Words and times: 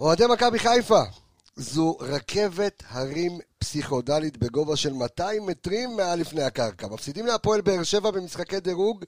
אוהדי 0.00 0.26
מכבי 0.26 0.58
חיפה, 0.58 1.02
זו 1.56 1.96
רכבת 2.00 2.82
הרים 2.88 3.38
פסיכודלית 3.58 4.36
בגובה 4.36 4.76
של 4.76 4.92
200 4.92 5.46
מטרים 5.46 5.96
מעל 5.96 6.20
לפני 6.20 6.42
הקרקע. 6.42 6.86
מפסידים 6.86 7.26
להפועל 7.26 7.60
באר 7.60 7.82
שבע 7.82 8.10
במשחקי 8.10 8.60
דירוג, 8.60 9.04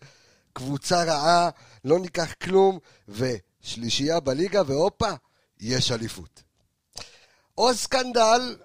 קבוצה 0.53 1.05
רעה, 1.05 1.51
לא 1.85 1.99
ניקח 1.99 2.33
כלום, 2.43 2.79
ושלישייה 3.09 4.21
בליגה, 4.21 4.63
והופה, 4.67 5.11
יש 5.61 5.93
אליפות. 5.93 6.43
או 7.59 7.75
סקנדל, 7.75 8.57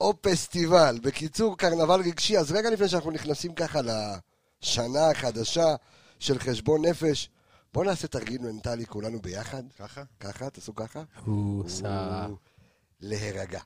או 0.00 0.14
פסטיבל. 0.20 0.98
בקיצור, 1.02 1.58
קרנבל 1.58 2.00
רגשי. 2.00 2.38
אז 2.38 2.52
רגע 2.52 2.70
לפני 2.70 2.88
שאנחנו 2.88 3.10
נכנסים 3.10 3.54
ככה 3.54 3.80
לשנה 3.82 5.10
החדשה 5.10 5.74
של 6.18 6.38
חשבון 6.38 6.86
נפש, 6.86 7.30
בואו 7.74 7.84
נעשה 7.84 8.08
תרגיל 8.08 8.42
מנטלי 8.42 8.86
כולנו 8.86 9.20
ביחד. 9.20 9.62
ככה? 9.78 10.02
ככה, 10.20 10.50
תעשו 10.50 10.74
ככה. 10.74 11.02
להירגע. 13.00 13.60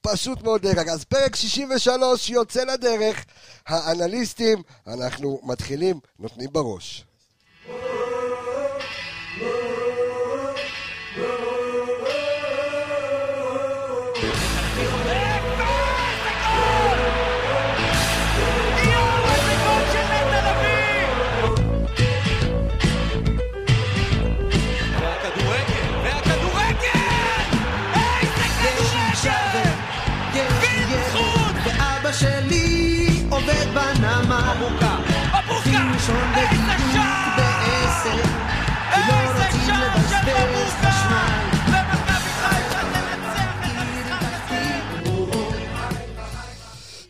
פשוט 0.00 0.42
מאוד 0.42 0.64
להירגע. 0.64 0.92
אז 0.92 1.04
פרק 1.04 1.36
63 1.36 2.30
יוצא 2.30 2.64
לדרך. 2.64 3.24
האנליסטים, 3.66 4.62
אנחנו 4.86 5.40
מתחילים, 5.42 6.00
נותנים 6.18 6.48
בראש. 6.52 7.04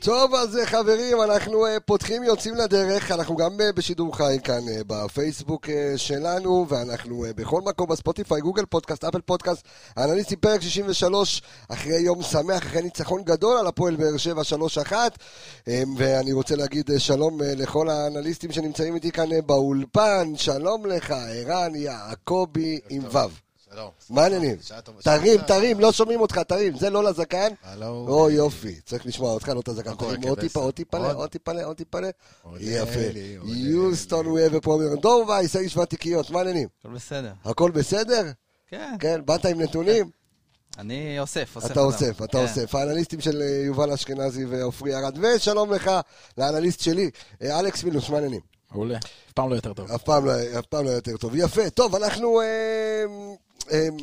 טוב, 0.02 0.34
אז 0.34 0.56
אה, 0.58 0.66
חברים, 0.66 1.22
אנחנו 1.22 1.66
אה, 1.66 1.80
פותחים, 1.80 2.22
יוצאים 2.22 2.54
לדרך, 2.54 3.10
אנחנו 3.12 3.36
גם 3.36 3.60
אה, 3.60 3.72
בשידור 3.72 4.16
חי 4.16 4.36
כאן 4.44 4.60
בפייסבוק 4.86 5.68
שלנו, 5.96 6.66
ואנחנו 6.68 7.24
בכל 7.36 7.60
מקום, 7.60 7.88
בספוטיפיי, 7.88 8.40
גוגל 8.40 8.64
פודקאסט, 8.64 9.04
אפל 9.04 9.20
פודקאסט, 9.20 9.64
אנליסטים 9.96 10.38
פרק 10.38 10.60
63, 10.60 11.42
אחרי 11.68 12.00
יום 12.00 12.22
שמח, 12.22 12.66
אחרי 12.66 12.82
ניצחון 12.82 13.22
גדול 13.24 13.56
על 13.56 13.66
הפועל 13.66 13.96
באר 13.96 14.16
שבע 14.16 14.42
3-1, 14.88 14.92
אה, 15.68 15.82
ואני 15.98 16.32
רוצה 16.32 16.56
להגיד 16.56 16.90
שלום 16.98 17.40
לכל 17.42 17.88
האנליסטים 17.88 18.52
שנמצאים 18.52 18.94
איתי 18.94 19.12
כאן 19.12 19.28
באולפן, 19.46 20.32
שלום 20.36 20.86
לך, 20.86 21.10
ערן 21.10 21.74
יעקבי 21.74 22.78
עם 22.88 23.02
ו'. 23.12 23.49
שלום. 23.74 23.90
מה 24.10 24.22
העניינים? 24.22 24.56
תרים. 25.02 25.40
תרים, 25.40 25.80
לא 25.80 25.92
שומעים 25.92 26.20
אותך, 26.20 26.38
תרים, 26.38 26.78
זה 26.78 26.90
לא 26.90 27.04
לזקן. 27.04 27.48
הלו. 27.62 28.06
או 28.08 28.30
יופי, 28.30 28.80
צריך 28.80 29.06
לשמוע 29.06 29.32
אותך, 29.32 29.48
לא 29.48 29.60
את 29.60 29.68
הזקן. 29.68 29.94
קורה, 29.94 30.16
תרים 30.16 30.28
עוד? 30.28 30.40
טיפה, 30.40 30.60
עוד 30.60 30.74
טיפה, 30.74 31.12
עוד? 31.12 31.30
טיפה, 31.30 31.62
עוד 31.64 31.76
טיפה. 31.76 31.98
יפה. 32.60 33.00
יוסטון. 33.44 34.26
ווה 34.26 34.46
ופרומיון. 34.52 34.96
דור 35.00 35.24
וייס, 35.28 35.56
האיש 35.56 35.76
והתיקיות, 35.76 36.30
מה 36.30 36.38
העניינים? 36.38 36.68
הכל 36.80 36.90
בסדר. 36.94 37.32
הכל 37.44 37.70
בסדר? 37.70 38.30
כן, 38.68 38.96
כן, 39.00 39.20
באת 39.24 39.46
עם 39.46 39.60
נתונים? 39.60 40.10
אני 40.78 41.20
אוסף, 41.20 41.56
אוסף. 41.56 41.70
אתה. 41.70 41.80
אוסף, 41.80 42.22
אתה 42.22 42.38
כן. 42.38 42.38
אוסף. 42.38 42.74
האנליסטים 42.74 43.20
של 43.20 43.42
אה, 43.42 43.62
יובל 43.66 43.92
אשכנזי 43.92 44.44
ועופרי 44.44 44.94
ארד. 44.94 45.18
ושלום 45.22 45.72
לך, 45.72 45.90
לאנליסט 46.38 46.80
שלי, 46.80 47.10
אה, 47.42 47.60
אלכס 47.60 47.84
מילוש, 47.84 48.10
מה 48.10 48.16
העניינים? 48.16 48.40
מעולה. 48.72 48.96
אף 48.96 49.32
פעם 49.34 49.50
לא 49.50 49.54
יותר 49.54 49.72
טוב. 49.72 49.90
אף 49.90 50.02
פעם 50.02 50.26
לא, 50.26 50.32
אף 50.58 50.66
פעם 50.66 50.84
לא 50.84 50.90
יותר 50.90 51.16
טוב. 51.16 51.36
יפה. 51.36 51.70
טוב, 51.70 51.94
אנחנו 51.94 52.40
אה, 52.40 53.04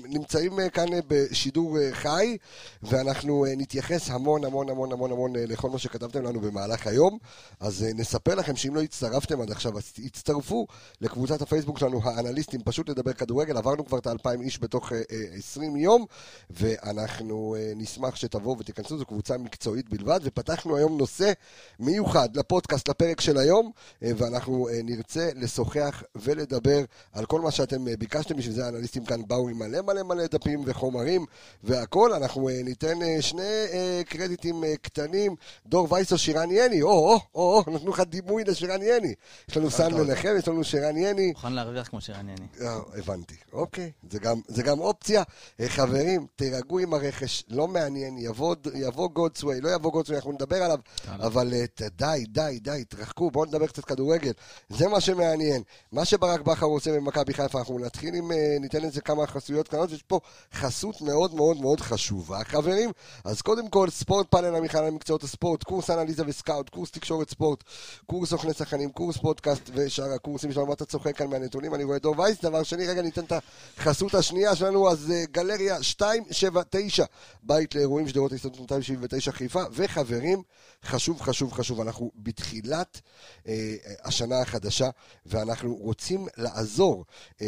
נמצאים 0.09 0.59
אה, 0.59 0.69
כאן 0.69 0.93
אה, 0.93 0.99
בשידור 1.07 1.77
אה, 1.79 1.89
חי, 1.93 2.37
ואנחנו 2.83 3.45
נתייחס 3.57 4.09
המון 4.09 4.43
המון 4.43 4.69
המון 4.69 4.91
המון 4.91 5.11
המון 5.11 5.33
לכל 5.35 5.69
מה 5.69 5.79
שכתבתם 5.79 6.23
לנו 6.23 6.39
במהלך 6.39 6.87
היום. 6.87 7.17
אז 7.59 7.85
נספר 7.95 8.35
לכם 8.35 8.55
שאם 8.55 8.75
לא 8.75 8.81
הצטרפתם 8.81 9.41
עד 9.41 9.51
עכשיו, 9.51 9.77
אז 9.77 9.93
הצטרפו 10.05 10.67
לקבוצת 11.01 11.41
הפייסבוק 11.41 11.79
שלנו, 11.79 12.01
האנליסטים, 12.03 12.61
פשוט 12.63 12.89
לדבר 12.89 13.13
כדורגל. 13.13 13.57
עברנו 13.57 13.85
כבר 13.85 13.97
את 13.97 14.07
האלפיים 14.07 14.41
איש 14.41 14.59
בתוך 14.61 14.93
אה, 14.93 14.97
אה, 15.11 15.37
20 15.37 15.75
יום, 15.75 16.05
ואנחנו 16.49 17.55
נשמח 17.75 18.15
שתבואו 18.15 18.57
ותיכנסו, 18.59 18.97
זו 18.97 19.05
קבוצה 19.05 19.37
מקצועית 19.37 19.89
בלבד. 19.89 20.19
ופתחנו 20.23 20.77
היום 20.77 20.97
נושא 20.97 21.31
מיוחד 21.79 22.37
לפודקאסט, 22.37 22.89
לפרק 22.89 23.21
של 23.21 23.37
היום, 23.37 23.71
ואנחנו 24.01 24.67
נרצה 24.83 25.29
לשוחח 25.35 26.03
ולדבר 26.15 26.83
על 27.13 27.25
כל 27.25 27.41
מה 27.41 27.51
שאתם 27.51 27.85
ביקשתם, 27.99 28.37
בשביל 28.37 28.55
זה 28.55 28.65
האנליסטים 28.65 29.05
כאן 29.05 29.27
באו 29.27 29.46
עם 29.47 29.59
מלא 29.59 29.81
מלא 29.81 30.03
מלא 30.03 30.27
דפים 30.27 30.63
וחומרים 30.65 31.25
והכל. 31.63 32.13
אנחנו 32.13 32.49
אה, 32.49 32.61
ניתן 32.63 33.01
אה, 33.01 33.21
שני 33.21 33.43
אה, 33.73 34.01
קרדיטים 34.05 34.63
קטנים, 34.81 35.35
דור 35.65 35.93
וייס 35.93 36.11
או 36.11 36.17
שירן 36.17 36.51
יני, 36.51 36.81
או, 36.81 36.89
או, 36.89 37.19
או, 37.35 37.63
נתנו 37.67 37.91
לך 37.91 37.99
דימוי 37.99 38.43
לשירן 38.43 38.81
יני. 38.81 39.13
יש 39.49 39.57
לנו 39.57 39.71
סן 39.71 39.93
מנחם, 39.93 40.29
יש 40.37 40.47
לנו 40.47 40.63
שירן 40.63 40.97
יני. 40.97 41.27
מוכן 41.27 41.53
להרוויח 41.53 41.87
כמו 41.87 42.01
שרענייני. 42.01 42.47
אה, 42.61 42.79
הבנתי, 42.97 43.35
אוקיי, 43.53 43.91
זה 44.11 44.19
גם, 44.19 44.37
זה 44.47 44.63
גם 44.63 44.79
אופציה. 44.79 45.23
חברים, 45.67 46.25
תירגעו 46.35 46.79
עם 46.79 46.93
הרכש, 46.93 47.43
לא 47.49 47.67
מעניין, 47.67 48.17
יבוא, 48.17 49.09
גודסווי, 49.13 49.61
לא 49.61 49.69
יבוא 49.69 49.91
גודסווי, 49.91 50.17
אנחנו 50.17 50.31
נדבר 50.31 50.63
עליו, 50.63 50.79
אבל 51.07 51.53
די, 51.95 52.25
די, 52.27 52.59
די, 52.61 52.83
תרחקו, 52.89 53.31
בואו 53.31 53.45
נדבר 53.45 53.67
קצת 53.67 53.85
כדורגל. 53.85 54.31
זה 54.69 54.87
מה 54.87 55.01
שמעניין. 55.01 55.61
מה 55.91 56.05
שברק 56.05 56.41
בכר 56.41 56.65
עושה 56.65 56.91
במכבי 56.91 57.33
חיפה, 57.33 57.59
אנחנו 57.59 57.79
נתחיל 57.79 58.15
עם, 58.15 58.31
ניתן 58.59 58.81
לזה 58.81 59.01
כמה 59.01 59.23
חסויות 59.37 59.67
קטנות, 59.67 59.91
יש 59.91 60.03
פה 60.03 60.19
חסות 60.53 61.01
מאוד 61.01 61.35
מאוד 61.35 61.61
מאוד 61.61 61.79
חשובה, 61.79 62.43
חברים. 62.43 62.91
אז 63.23 63.41
קודם 63.41 63.69
כל, 63.69 63.89
ספורט 63.89 64.27
פאנל 64.29 64.55
המכלל 64.55 64.85
למקצועות 64.85 65.23
הספורט, 65.23 65.63
קורס 65.63 65.89
אנליזה 65.89 66.23
וסקאוט, 66.27 66.69
קורס 66.69 66.91
תקשורת 66.91 67.29
ספורט, 67.29 67.63
קורס 68.05 68.29
סוכני 68.29 68.53
שחקנים, 68.53 68.91
קורס 68.91 69.17
פודקאסט 69.17 69.69
ושאר 69.73 70.13
הקורסים 70.15 70.51
שלנו, 70.51 70.65
מה 70.65 70.73
אתה 70.73 70.85
צוחק 70.85 71.17
כאן 71.17 71.29
מהנתונים, 71.29 71.75
אני 71.75 71.83
רואה 71.83 71.99
דור 71.99 72.19
וייס. 72.19 72.41
דבר 72.41 72.63
שני, 72.63 72.87
רגע 72.87 73.01
ניתן 73.01 73.23
את 73.23 73.33
החסות 73.77 74.15
השנייה 74.15 74.55
שלנו, 74.55 74.91
אז 74.91 75.11
אה, 75.11 75.23
גלריה 75.31 75.77
279, 75.79 77.05
בית 77.43 77.75
לאירועים 77.75 78.07
שדרות 78.07 78.31
ההסתדרות 78.31 78.59
279 78.59 79.31
חיפה, 79.31 79.63
וחברים, 79.71 80.41
חשוב, 80.83 81.21
חשוב, 81.21 81.53
חשוב, 81.53 81.81
אנחנו 81.81 82.11
בתחילת 82.15 83.01
אה, 83.47 83.75
השנה 84.03 84.41
החדשה, 84.41 84.89
ואנחנו 85.25 85.75
רוצים 85.75 86.27
לעזור 86.37 87.05
אה, 87.41 87.47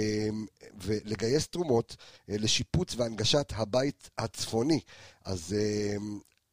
ולגייס 0.81 1.47
תרומות 1.47 1.78
אה, 2.29 2.35
לשיפוץ 2.37 2.95
והנגשת 2.95 3.53
הבית 3.55 4.09
הצפוני. 4.17 4.79
אז 5.25 5.55
אה, 5.57 5.95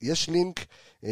יש 0.01 0.29
לינק, 0.29 0.61
אה, 1.05 1.11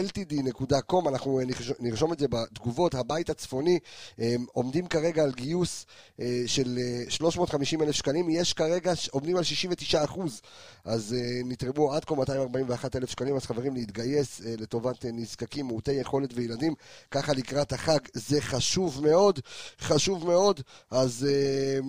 humanityltd.com, 0.00 1.08
אנחנו 1.08 1.40
אה, 1.40 1.44
נרש- 1.44 1.72
נרשום 1.80 2.12
את 2.12 2.18
זה 2.18 2.26
בתגובות, 2.28 2.94
הבית 2.94 3.30
הצפוני, 3.30 3.78
אה, 4.20 4.34
עומדים 4.52 4.86
כרגע 4.86 5.22
על 5.22 5.32
גיוס 5.32 5.86
אה, 6.20 6.42
של 6.46 6.78
אה, 6.78 7.10
350 7.10 7.82
אלף 7.82 7.94
שקלים, 7.94 8.30
יש 8.30 8.52
כרגע, 8.52 8.92
עומדים 9.10 9.36
על 9.36 9.42
69 9.42 10.04
אחוז, 10.04 10.40
אז 10.84 11.16
נתרמו 11.44 11.92
עד 11.94 12.04
כה 12.04 12.14
241 12.14 12.96
אלף 12.96 13.10
שקלים, 13.10 13.36
אז 13.36 13.46
חברים 13.46 13.74
להתגייס 13.74 14.40
לטובת 14.44 15.04
נזקקים, 15.12 15.66
מעוטי 15.66 15.92
יכולת 15.92 16.30
וילדים, 16.34 16.74
ככה 17.10 17.32
לקראת 17.32 17.72
החג, 17.72 17.98
זה 18.14 18.40
חשוב 18.40 19.02
מאוד, 19.04 19.40
חשוב 19.80 20.26
מאוד, 20.26 20.60
אז 20.90 21.26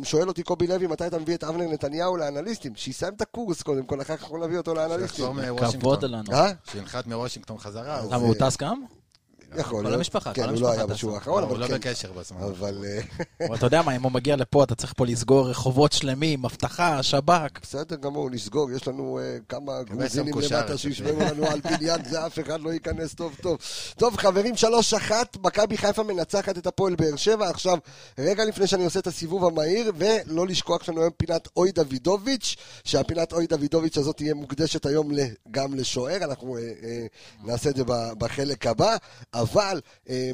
שואל 0.03 0.27
אותי 0.27 0.43
קובי 0.43 0.67
לוי, 0.67 0.87
מתי 0.87 1.07
אתה 1.07 1.19
מביא 1.19 1.35
את 1.35 1.43
אבנר 1.43 1.67
נתניהו 1.71 2.17
לאנליסטים? 2.17 2.75
שיסיים 2.75 3.13
את 3.13 3.21
הקורס 3.21 3.61
קודם 3.61 3.85
כל, 3.85 4.01
אחר 4.01 4.17
כך 4.17 4.23
אנחנו 4.23 4.45
נביא 4.45 4.57
אותו 4.57 4.73
לאנליסטים. 4.73 5.25
שיחזור 5.25 5.33
כבוד 5.79 6.05
מוושינגטון. 6.05 6.11
לנו. 6.11 6.31
שינחת 6.71 7.07
מוושינגטון 7.07 7.57
חזרה. 7.57 7.96
הוא- 7.99 8.13
למה 8.13 8.23
הוא 8.23 8.35
טס 8.39 8.57
גם? 8.57 8.81
יכול 9.55 9.77
כל 9.77 9.83
להיות. 9.83 9.97
המשפחה, 9.97 10.33
כן, 10.33 10.43
כל 10.43 10.49
הוא 10.49 10.61
לא 10.61 10.67
המשפחה 10.67 10.73
היה. 10.73 10.85
בשיעור 10.85 11.13
לא, 11.13 11.19
האחרון, 11.19 11.43
הוא 11.43 11.51
אבל 11.51 11.59
לא 11.59 11.67
כן. 11.67 11.73
בקשר 11.73 12.11
בזמן. 12.11 12.41
אבל 12.41 12.85
אה, 12.85 13.45
אבל 13.47 13.55
אתה 13.55 13.65
יודע 13.65 13.81
מה, 13.81 13.95
אם 13.95 14.03
הוא 14.03 14.11
מגיע 14.11 14.35
לפה, 14.35 14.63
אתה 14.63 14.75
צריך 14.75 14.93
פה 14.97 15.05
לסגור 15.05 15.49
רחובות 15.49 15.91
שלמים, 15.91 16.45
אבטחה, 16.45 17.03
שב"כ. 17.03 17.59
בסדר 17.61 17.95
גמור, 17.95 18.29
נסגור, 18.29 18.71
יש 18.71 18.87
לנו 18.87 19.19
אה, 19.19 19.37
כמה 19.49 19.83
גרוזינים 19.83 20.33
למטה 20.37 20.59
אתה 20.59 20.77
שישמרו 20.77 21.19
לנו 21.19 21.45
על 21.45 21.59
בניין, 21.61 22.03
זה 22.09 22.25
אף 22.25 22.39
אחד 22.39 22.61
לא 22.61 22.73
ייכנס 22.73 23.13
טוב 23.13 23.35
טוב. 23.41 23.57
טוב 23.97 24.17
חברים, 24.17 24.55
שלוש 24.55 24.93
אחת, 24.93 25.37
מכבי 25.43 25.77
חיפה 25.77 26.03
מנצחת 26.03 26.57
את 26.57 26.67
הפועל 26.67 26.95
באר 26.95 27.15
שבע. 27.15 27.49
עכשיו, 27.49 27.77
רגע 28.17 28.45
לפני 28.45 28.67
שאני 28.67 28.85
עושה 28.85 28.99
את 28.99 29.07
הסיבוב 29.07 29.45
המהיר, 29.45 29.91
ולא 29.95 30.47
לשכוח 30.47 30.79
שיש 30.79 30.89
לנו 30.89 31.01
היום 31.01 31.11
פינת 31.17 31.47
אוי 31.57 31.71
דוידוביץ', 31.71 32.55
שהפינת 32.83 33.33
אוי 33.33 33.47
דוידוביץ' 33.47 33.97
הזאת 33.97 34.17
תהיה 34.17 34.33
מוקדשת 34.33 34.85
היום 34.85 35.11
גם 35.51 35.73
לשוער, 35.73 36.23
אנחנו 36.23 36.57
אה, 36.57 36.61
אה, 36.61 37.05
נעשה 37.43 37.69
את 37.69 37.75
זה 37.75 37.83
בחלק 38.17 38.67
הבא, 38.67 38.95
אבל... 39.41 39.81
אה, 40.09 40.31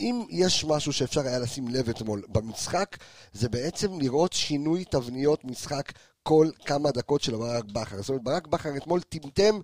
אם 0.00 0.24
יש 0.30 0.64
משהו 0.64 0.92
שאפשר 0.92 1.20
היה 1.20 1.38
לשים 1.38 1.68
לב 1.68 1.88
אתמול 1.88 2.22
במשחק, 2.28 2.96
זה 3.32 3.48
בעצם 3.48 4.00
לראות 4.00 4.32
שינוי 4.32 4.84
תבניות 4.84 5.44
משחק 5.44 5.92
כל 6.26 6.48
כמה 6.64 6.90
דקות 6.90 7.22
של 7.22 7.36
ברק 7.36 7.64
בכר. 7.64 7.96
זאת 7.96 8.08
אומרת, 8.08 8.22
ברק 8.22 8.46
בכר 8.46 8.76
אתמול 8.76 9.00
טמטם, 9.00 9.60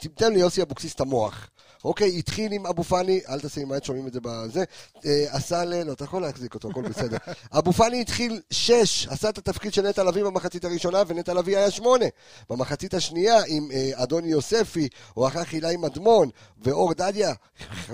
טמטם 0.00 0.32
ליוסי 0.32 0.62
אבוקסיס 0.62 0.94
את 0.94 1.00
המוח. 1.00 1.50
אוקיי, 1.84 2.18
התחיל 2.18 2.52
עם 2.52 2.66
אבו 2.66 2.84
פאני, 2.84 3.20
אל 3.28 3.40
תעשה 3.40 3.60
עם 3.60 3.72
היד, 3.72 3.84
שומעים 3.84 4.06
את 4.06 4.12
זה 4.12 4.20
בזה, 4.22 4.64
אה, 5.06 5.24
עשה 5.28 5.64
ל... 5.64 5.82
לא, 5.82 5.92
אתה 5.92 6.04
יכול 6.04 6.22
להחזיק 6.22 6.54
אותו, 6.54 6.70
הכל 6.70 6.82
בסדר. 6.82 7.16
אבו 7.58 7.72
פאני 7.72 8.00
התחיל 8.00 8.40
שש, 8.50 9.08
עשה 9.08 9.28
את 9.28 9.38
התפקיד 9.38 9.74
של 9.74 9.88
נטע 9.88 10.04
לביא 10.04 10.24
במחצית 10.24 10.64
הראשונה, 10.64 11.02
ונטע 11.06 11.34
לביא 11.34 11.56
היה 11.56 11.70
שמונה. 11.70 12.06
במחצית 12.50 12.94
השנייה, 12.94 13.40
עם 13.48 13.70
אה, 13.72 13.90
אדוני 13.94 14.28
יוספי, 14.28 14.88
או 15.16 15.26
אחר 15.28 15.44
חילה 15.44 15.70
עם 15.70 15.84
אדמון, 15.84 16.28
ואור 16.62 16.94
דדיה, 16.94 17.32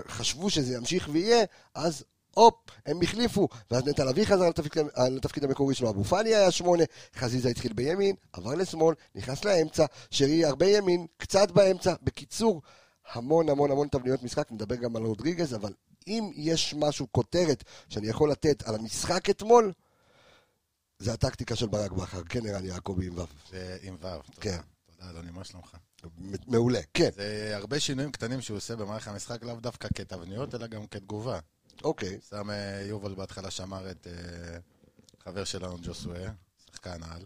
חשבו 0.09 0.51
שזה 0.51 0.75
ימשיך 0.75 1.09
ויהיה, 1.13 1.45
אז 1.75 2.05
הופ, 2.39 2.55
הם 2.87 3.03
החליפו, 3.03 3.49
ואז 3.71 3.89
נטע 3.89 4.05
לביא 4.05 4.25
חזר 4.25 4.49
לתפקיד, 4.49 4.87
לתפקיד 5.11 5.45
המקורי 5.45 5.75
שלו, 5.75 5.91
אבו 5.91 6.05
פאני 6.05 6.35
היה 6.35 6.51
שמונה, 6.51 6.85
חזיזה 7.17 7.49
התחיל 7.49 7.73
בימין, 7.73 8.15
עבר 8.33 8.55
לשמאל, 8.55 8.95
נכנס 9.15 9.45
לאמצע, 9.45 9.87
שרי 10.11 10.45
הרבה 10.45 10.67
ימין, 10.67 11.07
קצת 11.17 11.51
באמצע, 11.51 11.95
בקיצור, 12.03 12.63
המון 13.13 13.49
המון 13.49 13.71
המון 13.71 13.89
תבניות 13.89 14.23
משחק, 14.23 14.53
נדבר 14.53 14.75
גם 14.75 14.97
על 14.97 15.03
רודריגז, 15.03 15.55
אבל 15.55 15.73
אם 16.07 16.31
יש 16.35 16.75
משהו, 16.75 17.07
כותרת, 17.13 17.65
שאני 17.89 18.09
יכול 18.09 18.31
לתת 18.31 18.63
על 18.63 18.75
המשחק 18.75 19.31
אתמול, 19.31 19.73
זה 20.99 21.13
הטקטיקה 21.13 21.57
של 21.57 21.67
ברק 21.67 21.93
בכר, 21.93 22.23
כן 22.29 22.43
נראה 22.43 22.61
לי 22.61 22.69
יעקבי 22.69 23.07
עם 23.07 23.19
ו'. 23.19 23.25
עם 23.83 23.95
ו'. 23.95 24.01
תודה. 24.01 24.41
כן. 24.41 24.59
תודה, 24.97 25.11
אדוני, 25.11 25.31
מה 25.31 25.45
שלומך? 25.45 25.77
מעולה, 26.47 26.81
כן, 26.95 27.11
זה 27.15 27.53
הרבה 27.55 27.81
שינויים 27.81 28.13
קטנים 28.13 28.41
שהוא 28.41 28.57
עושה 28.57 28.77
במערכת 28.77 29.09
המשחק, 29.09 29.45
לאו 29.45 29.55
דווקא 29.61 29.89
כתבניות, 29.95 30.55
אלא 30.55 30.67
גם 30.67 30.87
כתגובה. 30.87 31.39
אוקיי. 31.85 32.21
שם 32.29 32.51
אה, 32.51 32.83
יובל 32.87 33.15
בהתחלה 33.15 33.51
שמר 33.51 33.91
את 33.91 34.07
אה, 34.07 34.59
חבר 35.19 35.45
שלנו 35.45 35.77
ג'וסואה, 35.83 36.31
שחקן 36.67 37.03
על. 37.03 37.25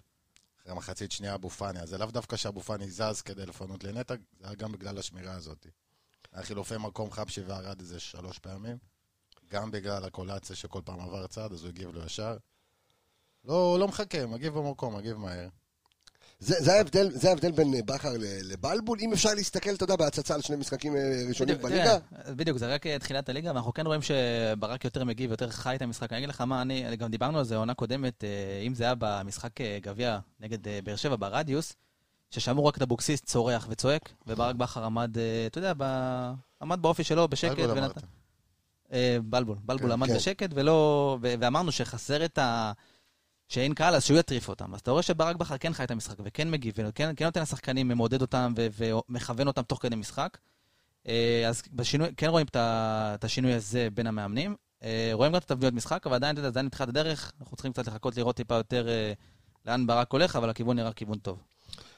אחרי 0.62 0.74
מחצית 0.74 1.12
שנייה 1.12 1.34
אבו 1.34 1.50
פאני, 1.50 1.80
אז 1.80 1.88
זה 1.88 1.98
לאו 1.98 2.06
דווקא 2.06 2.36
שאבו 2.36 2.60
פאני 2.60 2.90
זז 2.90 3.22
כדי 3.24 3.46
לפנות 3.46 3.84
לנטע, 3.84 4.14
זה 4.40 4.46
היה 4.46 4.54
גם 4.54 4.72
בגלל 4.72 4.98
השמירה 4.98 5.32
הזאת. 5.32 5.66
היה 6.32 6.44
חילופי 6.44 6.74
מקום 6.78 7.10
חבשי 7.10 7.40
וערד 7.40 7.80
איזה 7.80 8.00
שלוש 8.00 8.38
פעמים, 8.38 8.78
גם 9.48 9.70
בגלל 9.70 10.04
הקולציה 10.04 10.56
שכל 10.56 10.80
פעם 10.84 11.00
עבר 11.00 11.26
צעד, 11.26 11.52
אז 11.52 11.62
הוא 11.62 11.68
הגיב 11.68 11.90
לו 11.90 12.04
ישר. 12.04 12.36
לא, 13.44 13.76
לא 13.80 13.88
מחכה, 13.88 14.26
מגיב 14.26 14.54
במקום, 14.54 14.96
מגיב 14.96 15.16
מהר. 15.16 15.48
זה, 16.42 16.54
זה, 16.58 16.72
ההבדל, 16.74 17.10
זה 17.10 17.28
ההבדל 17.28 17.50
בין 17.50 17.74
אה, 17.74 17.80
בכר 17.86 18.12
ל- 18.18 18.52
לבלבול, 18.52 18.98
אם 19.00 19.12
אפשר 19.12 19.34
להסתכל, 19.34 19.70
אתה 19.74 19.84
יודע, 19.84 19.96
בהצצה 19.96 20.34
על 20.34 20.40
שני 20.42 20.56
משחקים 20.56 20.96
אה, 20.96 21.00
ראשונים 21.28 21.54
בדיוק, 21.54 21.70
בליגה. 21.72 21.98
תראה, 21.98 22.34
בדיוק, 22.34 22.58
זה 22.58 22.74
רק 22.74 22.86
אה, 22.86 22.98
תחילת 22.98 23.28
הליגה, 23.28 23.50
ואנחנו 23.50 23.72
כן 23.74 23.86
רואים 23.86 24.00
שברק 24.02 24.84
יותר 24.84 25.04
מגיב, 25.04 25.30
יותר 25.30 25.50
חי 25.50 25.74
את 25.76 25.82
המשחק. 25.82 26.12
אני 26.12 26.18
אגיד 26.18 26.28
לך 26.28 26.40
מה, 26.40 26.62
אני, 26.62 26.96
גם 26.96 27.10
דיברנו 27.10 27.38
על 27.38 27.44
זה 27.44 27.56
עונה 27.56 27.74
קודמת, 27.74 28.24
אה, 28.24 28.28
אם 28.66 28.74
זה 28.74 28.84
היה 28.84 28.94
במשחק 28.98 29.60
אה, 29.60 29.78
גביע 29.82 30.18
נגד 30.40 30.68
אה, 30.68 30.78
באר 30.84 30.96
שבע 30.96 31.16
ברדיוס, 31.18 31.72
ששמעו 32.30 32.64
רק 32.66 32.76
את 32.76 32.82
אבוקסיס 32.82 33.20
צורח 33.20 33.66
וצועק, 33.70 34.08
וברק 34.26 34.54
בכר 34.56 34.84
עמד, 34.84 35.18
אה, 35.18 35.22
אתה 35.46 35.58
יודע, 35.58 35.72
ב- 35.76 36.32
עמד 36.62 36.82
באופי 36.82 37.04
שלו 37.04 37.28
בשקט. 37.28 37.56
בלבול 37.56 37.78
אמרת. 37.78 37.98
אה, 38.92 39.16
בלבול, 39.24 39.56
בלבול 39.64 39.86
כן, 39.86 39.92
עמד 39.92 40.08
כן. 40.08 40.14
בשקט, 40.16 40.50
ולא... 40.54 41.18
ו- 41.22 41.34
ואמרנו 41.40 41.72
שחסר 41.72 42.24
את 42.24 42.38
ה... 42.38 42.72
שאין 43.52 43.74
קהל, 43.74 43.94
אז 43.94 44.04
שהוא 44.04 44.18
יטריף 44.18 44.48
אותם. 44.48 44.74
אז 44.74 44.80
אתה 44.80 44.90
רואה 44.90 45.02
שברק 45.02 45.36
בכר 45.36 45.58
כן 45.58 45.72
חי 45.72 45.84
את 45.84 45.90
המשחק, 45.90 46.14
וכן 46.24 46.50
מגיב, 46.50 46.74
וכן 46.76 47.10
כן 47.16 47.24
נותן 47.24 47.42
לשחקנים, 47.42 47.88
מעודד 47.88 48.20
אותם 48.20 48.54
ומכוון 48.56 49.46
אותם 49.46 49.62
תוך 49.62 49.82
כדי 49.82 49.96
משחק. 49.96 50.38
אה, 51.08 51.44
אז 51.48 51.62
בשינוי, 51.72 52.08
כן 52.16 52.26
רואים 52.26 52.46
את 52.56 53.24
השינוי 53.24 53.52
הזה 53.52 53.88
בין 53.94 54.06
המאמנים. 54.06 54.56
אה, 54.82 55.10
רואים 55.12 55.32
גם 55.32 55.38
את 55.38 55.50
התבניות 55.50 55.74
משחק, 55.74 56.06
אבל 56.06 56.14
עדיין, 56.14 56.34
אתה 56.34 56.40
יודע, 56.40 56.48
זה 56.48 56.52
עדיין 56.52 56.66
מתחילת 56.66 56.88
הדרך, 56.88 57.32
אנחנו 57.40 57.56
צריכים 57.56 57.72
קצת 57.72 57.86
לחכות 57.86 58.16
לראות 58.16 58.36
טיפה 58.36 58.54
יותר 58.54 58.88
אה, 58.88 59.12
לאן 59.66 59.86
ברק 59.86 60.12
הולך, 60.12 60.36
אבל 60.36 60.50
הכיוון 60.50 60.76
נראה 60.76 60.92
כיוון 60.92 61.18
טוב. 61.18 61.38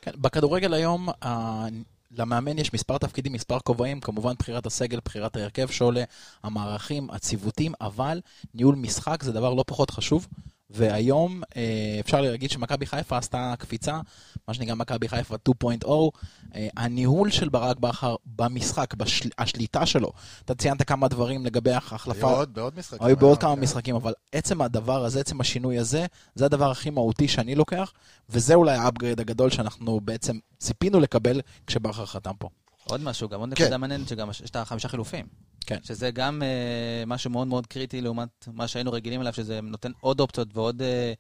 כן, 0.03 0.13
בכדורגל 0.15 0.75
היום, 0.75 1.09
למאמן 2.11 2.59
יש 2.59 2.75
מספר 2.75 2.99
תפקידים, 2.99 3.33
מספר 3.33 3.59
כובעים, 3.59 4.01
כמובן 4.01 4.33
בחירת 4.39 4.67
הסגל, 4.67 4.99
בחירת 5.05 5.37
ההרכב 5.37 5.69
שעולה, 5.69 6.05
המערכים, 6.43 7.11
הציוותים, 7.11 7.73
אבל 7.81 8.21
ניהול 8.55 8.75
משחק 8.75 9.23
זה 9.23 9.33
דבר 9.33 9.55
לא 9.55 9.65
פחות 9.67 9.91
חשוב. 9.91 10.27
והיום 10.71 11.43
אה, 11.57 11.97
אפשר 12.01 12.21
להגיד 12.21 12.51
שמכבי 12.51 12.87
חיפה 12.87 13.19
עשתה 13.19 13.55
קפיצה, 13.59 14.01
מה 14.49 14.55
שנקרא 14.55 14.75
מכבי 14.75 15.09
חיפה 15.09 15.35
2.0. 15.65 15.89
אה, 16.55 16.69
הניהול 16.77 17.31
של 17.31 17.49
ברק 17.49 17.79
בכר 17.79 18.17
במשחק, 18.27 18.95
בשל... 18.95 19.29
השליטה 19.39 19.87
שלו, 19.87 20.13
אתה 20.45 20.55
ציינת 20.55 20.83
כמה 20.83 21.09
דברים 21.09 21.47
לגבי 21.47 21.73
ההחלפה. 21.73 22.29
היו 22.29 22.37
עוד 22.37 22.55
בעוד 22.55 22.79
משחקים. 22.79 23.07
היו 23.07 23.17
בעוד 23.17 23.31
היום, 23.31 23.41
כמה 23.41 23.57
כן. 23.57 23.63
משחקים, 23.63 23.95
אבל 23.95 24.13
עצם 24.33 24.63
הדבר 24.63 25.05
הזה, 25.05 25.21
עצם 25.21 25.41
השינוי 25.41 25.79
הזה, 25.79 26.07
זה 26.35 26.45
הדבר 26.45 26.71
הכי 26.71 26.91
מהותי 26.91 27.29
שאני 27.29 27.55
לוקח, 27.55 27.93
וזה 28.29 28.55
אולי 28.55 28.77
ה 28.77 28.82
upgrade 28.82 29.21
הגדול 29.21 29.51
שאנחנו 29.51 30.01
בעצם 30.01 30.39
ציפינו 30.59 31.01
לקבל 31.01 31.41
כשבכר 31.67 32.07
חתם 32.07 32.33
פה. 32.39 32.49
עוד 32.89 33.01
משהו, 33.01 33.29
גם 33.29 33.41
עוד 33.41 33.55
כן. 33.55 33.63
נקודה 33.63 33.79
מעניינת, 33.79 34.09
שגם 34.09 34.31
יש 34.31 34.43
את 34.43 34.57
החמישה 34.57 34.89
חילופים. 34.89 35.27
כן. 35.67 35.79
שזה 35.83 36.11
גם 36.11 36.43
אה, 36.43 37.05
משהו 37.07 37.31
מאוד 37.31 37.47
מאוד 37.47 37.67
קריטי 37.67 38.01
לעומת 38.01 38.29
מה 38.53 38.69
שהיינו 38.69 38.93
רגילים 38.93 39.21
אליו, 39.21 39.33
שזה 39.33 39.61
נותן 39.61 39.93
עוד 40.01 40.21
אופציות 40.21 40.49
ועוד 40.57 40.83
אה, 40.83 41.13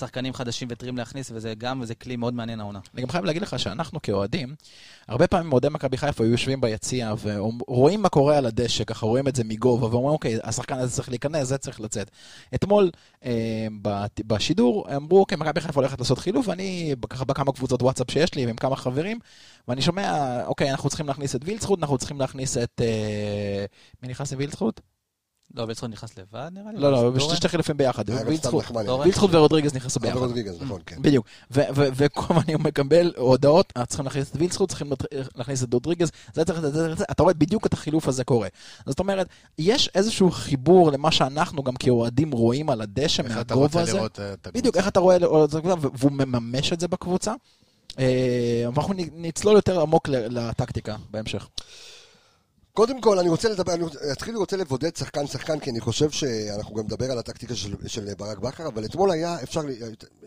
שחקנים 0.00 0.32
חדשים 0.32 0.68
וטריים 0.70 0.96
להכניס, 0.96 1.30
וזה 1.34 1.54
גם, 1.58 1.80
וזה 1.80 1.94
כלי 1.94 2.16
מאוד 2.16 2.34
מעניין 2.34 2.60
העונה. 2.60 2.78
אני 2.94 3.02
גם 3.02 3.08
חייב 3.08 3.24
להגיד 3.24 3.42
לך 3.42 3.58
שאנחנו 3.58 4.02
כאוהדים, 4.02 4.54
הרבה 5.08 5.26
פעמים 5.26 5.52
אוהדי 5.52 5.68
מכבי 5.68 5.96
חיפה 5.96 6.24
היו 6.24 6.32
יושבים 6.32 6.60
ביציע 6.60 7.14
ורואים 7.22 8.02
מה 8.02 8.08
קורה 8.08 8.38
על 8.38 8.46
הדשא, 8.46 8.84
ככה 8.84 9.06
רואים 9.06 9.28
את 9.28 9.36
זה 9.36 9.44
מגובה, 9.44 9.86
ואומרים, 9.86 10.12
אוקיי, 10.12 10.38
השחקן 10.42 10.78
הזה 10.78 10.92
צריך 10.92 11.08
להיכנס, 11.08 11.48
זה 11.48 11.58
צריך 11.58 11.80
לצאת. 11.80 12.10
אתמול 12.54 12.90
אה, 13.24 13.66
בשידור 14.26 14.96
אמרו, 14.96 15.20
אוקיי, 15.20 15.38
מכבי 15.38 15.60
חיפה 15.60 15.80
הולכת 15.80 15.98
לעשות 15.98 16.18
חילוף, 16.18 16.48
ואני 16.48 16.94
ככה 17.10 17.24
בכמה 17.24 17.52
קבוצות 17.52 17.82
וואטסאפ 17.82 18.10
שיש 18.10 18.34
לי, 18.34 18.46
ועם 18.46 18.56
כמה 18.56 18.76
חברים, 18.76 19.18
ואני 19.68 19.82
שומע, 19.82 20.40
אוקיי, 20.46 20.70
אנחנו 20.70 20.88
צריכים 20.88 21.06
להכניס 21.06 21.36
את 21.36 21.40
וילצחוט, 21.44 21.78
אנחנו 21.78 21.98
צריכים 21.98 22.20
להכניס 22.20 22.58
את... 22.58 22.80
אה, 22.80 23.64
מי 24.02 24.08
נכנס 24.08 24.32
לווילצחוט? 24.32 24.80
לא, 25.54 25.66
בלצחון 25.66 25.90
נכנס 25.90 26.18
לבד, 26.18 26.50
נראה 26.52 26.72
לי. 26.72 26.78
לא, 26.80 26.92
לא? 27.14 27.34
שתי 27.34 27.48
חילופים 27.48 27.76
ביחד. 27.76 28.04
וילצחוט 29.04 29.30
ורודריגז 29.34 29.74
נכנסו 29.74 30.00
ביחד. 30.00 30.16
רודריגז, 30.16 30.62
נכון, 30.62 30.80
כן. 30.86 31.02
בדיוק, 31.02 31.26
ו- 31.50 31.60
ו- 31.74 31.88
וכל 31.94 32.22
הזמן 32.30 32.42
אני 32.48 32.54
מקבל 32.54 33.12
הודעות, 33.16 33.72
"אה, 33.76 33.86
צריכים 33.86 34.04
להכניס 34.06 34.30
את 34.30 34.36
וילסחוט, 34.36 34.68
צריכים 34.68 34.92
להכניס 35.36 35.62
את 35.62 35.72
רודריגז, 35.74 36.10
זה 36.34 36.44
צריך, 36.44 36.60
זה 36.60 36.72
צריך, 36.72 36.98
זה, 36.98 37.04
אתה 37.10 37.22
רואה 37.22 37.34
בדיוק 37.34 37.66
את 37.66 37.72
החילוף 37.72 38.08
הזה 38.08 38.24
קורה. 38.24 38.48
אז 38.78 38.84
זאת 38.86 38.98
אומרת, 38.98 39.26
יש 39.58 39.90
איזשהו 39.94 40.30
חיבור 40.30 40.90
למה 40.92 41.10
שאנחנו 41.12 41.62
גם 41.62 41.74
כאוהדים 41.76 42.30
רואים 42.32 42.70
על 42.70 42.80
הדשא 42.80 43.22
איך 43.22 43.32
אתה 43.32 43.54
מהגובה 43.54 43.62
רוצה 43.66 43.80
הזה. 43.80 43.92
לראות 43.92 44.20
אה, 44.20 44.32
את 44.32 44.46
הקבוצה? 44.46 44.58
בדיוק, 44.60 44.76
איך 44.76 44.88
אתה 44.88 45.00
רואה, 45.00 45.16
את 45.44 45.50
זה, 45.50 45.60
והוא 45.94 46.12
מממש 46.12 46.72
את 46.72 46.80
זה 46.80 46.88
בקבוצה. 46.88 47.34
אה, 47.98 48.04
ואנחנו 48.74 48.94
נ- 48.94 49.22
נצלול 49.26 49.56
יותר 49.56 49.80
עמוק 49.80 50.08
ל- 50.08 50.38
לטקטיקה 50.38 50.96
בהמשך. 51.10 51.48
קודם 52.80 53.00
כל, 53.00 53.18
אני 53.18 53.28
רוצה 53.28 53.48
לדבר, 53.48 53.74
אני 53.74 53.84
אתחיל 54.12 54.36
רוצה 54.36 54.56
לבודד 54.56 54.96
שחקן-שחקן, 54.96 55.58
כי 55.58 55.70
אני 55.70 55.80
חושב 55.80 56.10
שאנחנו 56.10 56.74
גם 56.74 56.84
נדבר 56.84 57.10
על 57.10 57.18
הטקטיקה 57.18 57.54
של, 57.54 57.74
של 57.86 58.14
ברק 58.18 58.38
בכר, 58.38 58.68
אבל 58.68 58.84
אתמול 58.84 59.10
היה 59.10 59.42
אפשר, 59.42 59.60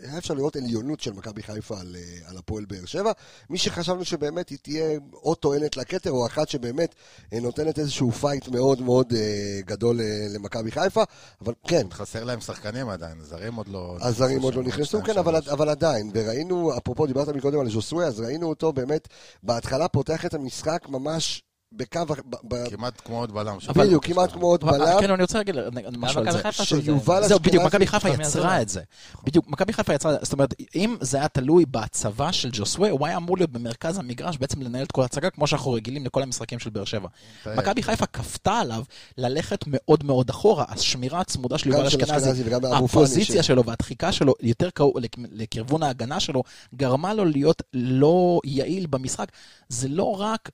היה 0.02 0.18
אפשר 0.18 0.34
לראות 0.34 0.56
עליונות 0.56 1.00
של 1.00 1.14
מכבי 1.14 1.44
חיפה 1.44 1.80
על, 1.80 1.96
אה, 1.96 2.30
על 2.30 2.38
הפועל 2.38 2.66
באר 2.66 2.86
שבע. 2.86 3.12
מי 3.50 3.58
שחשבנו 3.58 4.06
שבאמת 4.06 4.50
היא 4.50 4.58
תהיה 4.62 5.00
או 5.14 5.36
טוענת 5.36 5.78
לכתר, 5.78 6.12
או 6.12 6.26
אחת 6.28 6.50
שבאמת 6.50 6.96
אה, 7.34 7.40
נותנת 7.40 7.80
איזשהו 7.80 8.12
פייט 8.12 8.48
מאוד 8.48 8.82
מאוד 8.82 9.14
אה, 9.14 9.60
גדול 9.66 10.00
למכבי 10.36 10.72
חיפה, 10.72 11.04
אבל 11.42 11.54
כן, 11.68 11.88
חסר 11.92 12.24
להם 12.24 12.42
שחקנים 12.42 12.90
עדיין, 12.90 13.22
זרים 13.22 13.56
עוד 13.56 13.68
לא... 13.68 13.98
הזרים 14.02 14.42
עוד 14.42 14.56
לא 14.56 14.64
נכנסו, 14.64 14.86
שתיים, 14.86 15.04
כן, 15.04 15.18
אבל. 15.18 15.36
אבל 15.52 15.70
עדיין, 15.70 16.12
וראינו, 16.14 16.78
אפרופו 16.78 17.08
דיברת 17.08 17.28
מקודם 17.28 17.60
על 17.60 17.70
ז'וסואה, 17.70 18.06
אז 18.06 18.20
ראינו 18.20 18.50
אותו 18.50 18.74
באמת, 18.74 19.08
בהתחלה 19.44 19.88
פותח 19.88 20.26
את 20.26 20.34
המשחק 20.34 20.86
ממש 20.90 21.44
בקו, 21.76 22.00
ב- 22.48 22.70
כמעט 22.70 23.02
כמו 23.06 23.20
עוד 23.20 23.32
בלם. 23.32 23.58
בדיוק, 23.76 24.06
כמעט 24.06 24.32
כמו 24.32 24.48
עוד 24.48 24.64
בלם, 24.64 25.00
כן, 25.00 25.12
אני 25.12 25.22
רוצה 25.22 25.38
להגיד 25.38 25.56
משהו 25.98 26.20
על 26.20 26.32
זה. 26.32 26.40
את 26.40 26.54
זה. 26.54 26.64
שיובל 26.66 27.28
זהו, 27.28 27.40
בדיוק, 27.40 27.64
מכבי 27.64 27.88
חיפה 27.88 28.10
יעזור 28.10 28.24
יצרה. 28.24 28.62
את 28.62 28.70
זה. 28.70 28.82
בדיוק, 29.24 29.48
מכבי 29.48 29.74
חיפה 29.74 29.94
יצרה, 29.94 30.16
זאת 30.22 30.34
אומרת, 30.34 30.54
אם 30.76 30.96
זה 31.02 31.18
היה 31.18 31.28
תלוי 31.28 31.66
בהצבה 31.66 32.34
של 32.34 32.50
ג'וסווה, 32.54 32.90
הוא 32.90 33.08
היה 33.08 33.18
אמור 33.18 33.38
להיות 33.38 33.52
במרכז 33.52 33.98
המגרש, 33.98 34.38
בעצם 34.38 34.62
לנהל 34.62 34.84
את 34.84 34.92
כל 34.92 35.02
ההצגה, 35.02 35.30
כמו 35.30 35.48
שאנחנו 35.48 35.72
רגילים 35.72 36.06
לכל 36.06 36.24
המשחקים 36.24 36.60
של 36.60 36.70
באר 36.70 36.86
שבע. 36.86 37.08
מכבי 37.46 37.84
חיפה 37.84 38.06
כפתה 38.06 38.54
עליו 38.54 38.84
ללכת 39.18 39.64
מאוד 39.68 40.04
מאוד 40.04 40.30
אחורה, 40.30 40.66
השמירה 40.68 41.20
הצמודה 41.20 41.58
של 41.58 41.70
יובל 41.70 41.86
אשכנזי, 41.86 42.44
הפוזיציה 42.74 43.44
שלו 43.44 43.66
והדחיקה 43.66 44.12
שלו 44.12 44.34
יותר 44.42 44.70
לכיוון 45.32 45.84
ההגנה 45.84 46.20
שלו, 46.20 46.44
גרמה 46.76 47.14
לו 47.14 47.26
להיות 47.26 47.62
לא 47.74 48.40
יעיל 48.46 48.86
במשחק. 48.86 49.32
זה 49.70 49.88
לא 49.88 50.22
רק... 50.22 50.50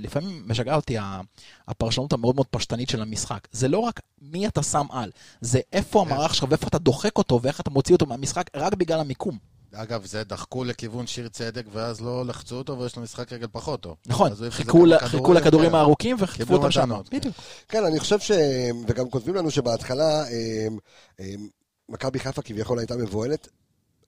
לפעמים 0.00 0.42
משגע 0.46 0.74
אותי 0.76 0.98
ה- 0.98 1.20
הפרשנות 1.68 2.12
המאוד 2.12 2.34
מאוד 2.34 2.46
פשטנית 2.50 2.88
של 2.88 3.02
המשחק. 3.02 3.48
זה 3.52 3.68
לא 3.68 3.78
רק 3.78 4.00
מי 4.22 4.46
אתה 4.46 4.62
שם 4.62 4.86
על, 4.90 5.10
זה 5.40 5.60
איפה 5.72 6.00
המערך 6.00 6.34
שלך 6.34 6.46
ואיפה 6.50 6.66
אתה 6.66 6.78
דוחק 6.78 7.18
אותו 7.18 7.40
ואיך 7.42 7.60
אתה 7.60 7.70
מוציא 7.70 7.94
אותו 7.94 8.06
מהמשחק 8.06 8.46
רק 8.56 8.74
בגלל 8.74 9.00
המיקום. 9.00 9.38
אגב, 9.72 10.04
זה 10.04 10.24
דחקו 10.24 10.64
לכיוון 10.64 11.06
שיר 11.06 11.28
צדק, 11.28 11.64
ואז 11.72 12.00
לא 12.00 12.26
לחצו 12.26 12.56
אותו, 12.56 12.78
ויש 12.78 12.96
לו 12.96 13.02
משחק 13.02 13.32
רגל 13.32 13.46
פחות 13.52 13.80
טוב. 13.80 13.96
נכון, 14.06 14.30
חיכו 14.50 14.86
ל- 14.86 14.98
חיכו 14.98 15.32
לכדורים 15.32 15.70
כן. 15.70 15.74
הארוכים 15.74 16.16
וחטפו 16.18 16.54
אותם 16.54 16.70
שם. 16.70 17.02
כן. 17.10 17.16
בדיוק. 17.18 17.34
כן, 17.68 17.84
אני 17.84 18.00
חושב 18.00 18.18
ש... 18.20 18.30
וגם 18.88 19.10
כותבים 19.10 19.34
לנו 19.34 19.50
שבהתחלה 19.50 20.22
אה, 20.28 20.66
אה, 21.20 21.34
מכבי 21.88 22.18
חיפה 22.18 22.42
כביכול 22.42 22.78
הייתה 22.78 22.96
מבוהלת. 22.96 23.48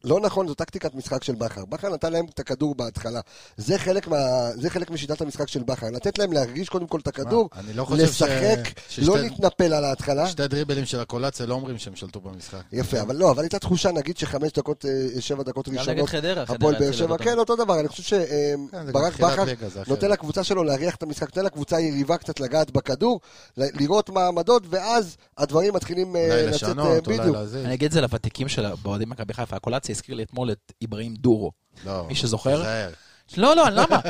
לא 0.05 0.21
נכון, 0.21 0.49
זו 0.49 0.55
טקטיקת 0.55 0.95
משחק 0.95 1.25
של 1.25 1.35
בכר. 1.35 1.65
בכר 1.65 1.89
נתן 1.89 2.13
להם 2.13 2.25
את 2.35 2.39
הכדור 2.39 2.75
בהתחלה. 2.75 3.21
זה 3.57 3.79
חלק, 3.79 4.09
מה, 4.09 4.17
זה 4.55 4.71
חלק 4.71 4.91
משיטת 4.91 5.21
המשחק 5.21 5.49
של 5.49 5.63
בכר. 5.63 5.87
לתת 5.91 6.19
להם 6.19 6.33
להרגיש 6.33 6.69
קודם 6.69 6.87
כל 6.87 7.01
את 7.01 7.09
הכדור, 7.09 7.49
מה, 7.57 7.63
לא 7.75 7.85
חושב 7.85 8.07
ש- 8.07 8.09
לשחק, 8.23 8.59
ששתי- 8.89 9.05
לא 9.07 9.19
להתנפל 9.19 9.73
על 9.75 9.85
ההתחלה. 9.85 10.27
שתי 10.29 10.49
דריבלים 10.49 10.85
של 10.85 11.01
הקולציה 11.01 11.47
לא 11.47 11.55
אומרים 11.55 11.79
שהם 11.79 11.97
שלטו 11.97 12.21
במשחק. 12.21 12.61
יפה, 12.73 13.01
אבל 13.01 13.17
לא, 13.17 13.31
אבל 13.31 13.43
הייתה 13.43 13.59
תחושה, 13.59 13.93
נגיד 13.93 14.17
שחמש 14.17 14.53
דקות, 14.53 14.85
אה, 15.15 15.21
שבע 15.21 15.43
דקות 15.43 15.69
גם 15.69 15.75
נגד 15.75 15.89
ראשונות, 15.89 16.09
חדרה, 16.09 16.43
הפועל 16.43 16.79
באר 16.79 16.93
שבע. 16.93 17.19
כן, 17.19 17.39
אותו 17.39 17.57
דבר, 17.57 17.81
אני 17.81 17.89
חושב 17.89 18.03
כן, 18.03 18.87
שברק 18.89 19.13
תחילת 19.13 19.33
בכר 19.33 19.45
ליגה, 19.45 19.69
זה 19.69 19.83
נותן. 19.89 20.11
לקבוצה 20.11 20.45
שלו 20.45 20.65
להריח 20.65 20.95
את 20.95 21.03
המשחק, 21.03 21.27
נותן 21.29 21.45
לקבוצה 21.45 21.77
היריבה 21.77 22.17
קצת 22.17 22.41
לגעת 22.41 22.71
בכדור, 22.71 23.21
לראות 23.57 24.11
מה 24.11 24.21
העמדות, 24.25 24.63
ואז 24.71 25.17
הדברים 25.39 25.75
מתחילים 25.75 26.17
אה, 26.17 26.47
לצאת 26.51 26.79
אה, 26.79 27.01
בדיוק. 27.01 27.37
אני 27.65 27.75
אגיד 27.75 27.87
את 27.87 27.93
זה 27.93 28.01
לוותיקים 28.01 28.49
של 28.49 28.67
באוהדים 28.83 29.11
מכבי 29.11 29.35
חיפה, 29.35 29.57
הקולציה 29.57 29.92
הזכיר 29.93 30.15
לי 30.15 30.23
אתמול 30.23 30.53
את 30.53 30.73
אברהים 30.85 31.15
דורו. 31.15 31.53
לא, 31.87 32.07
מי 32.09 32.15
שזוכר? 32.15 32.57
תיזהר. 32.57 32.93
לא, 33.37 33.57
לא, 33.57 33.69
למה? 33.69 34.01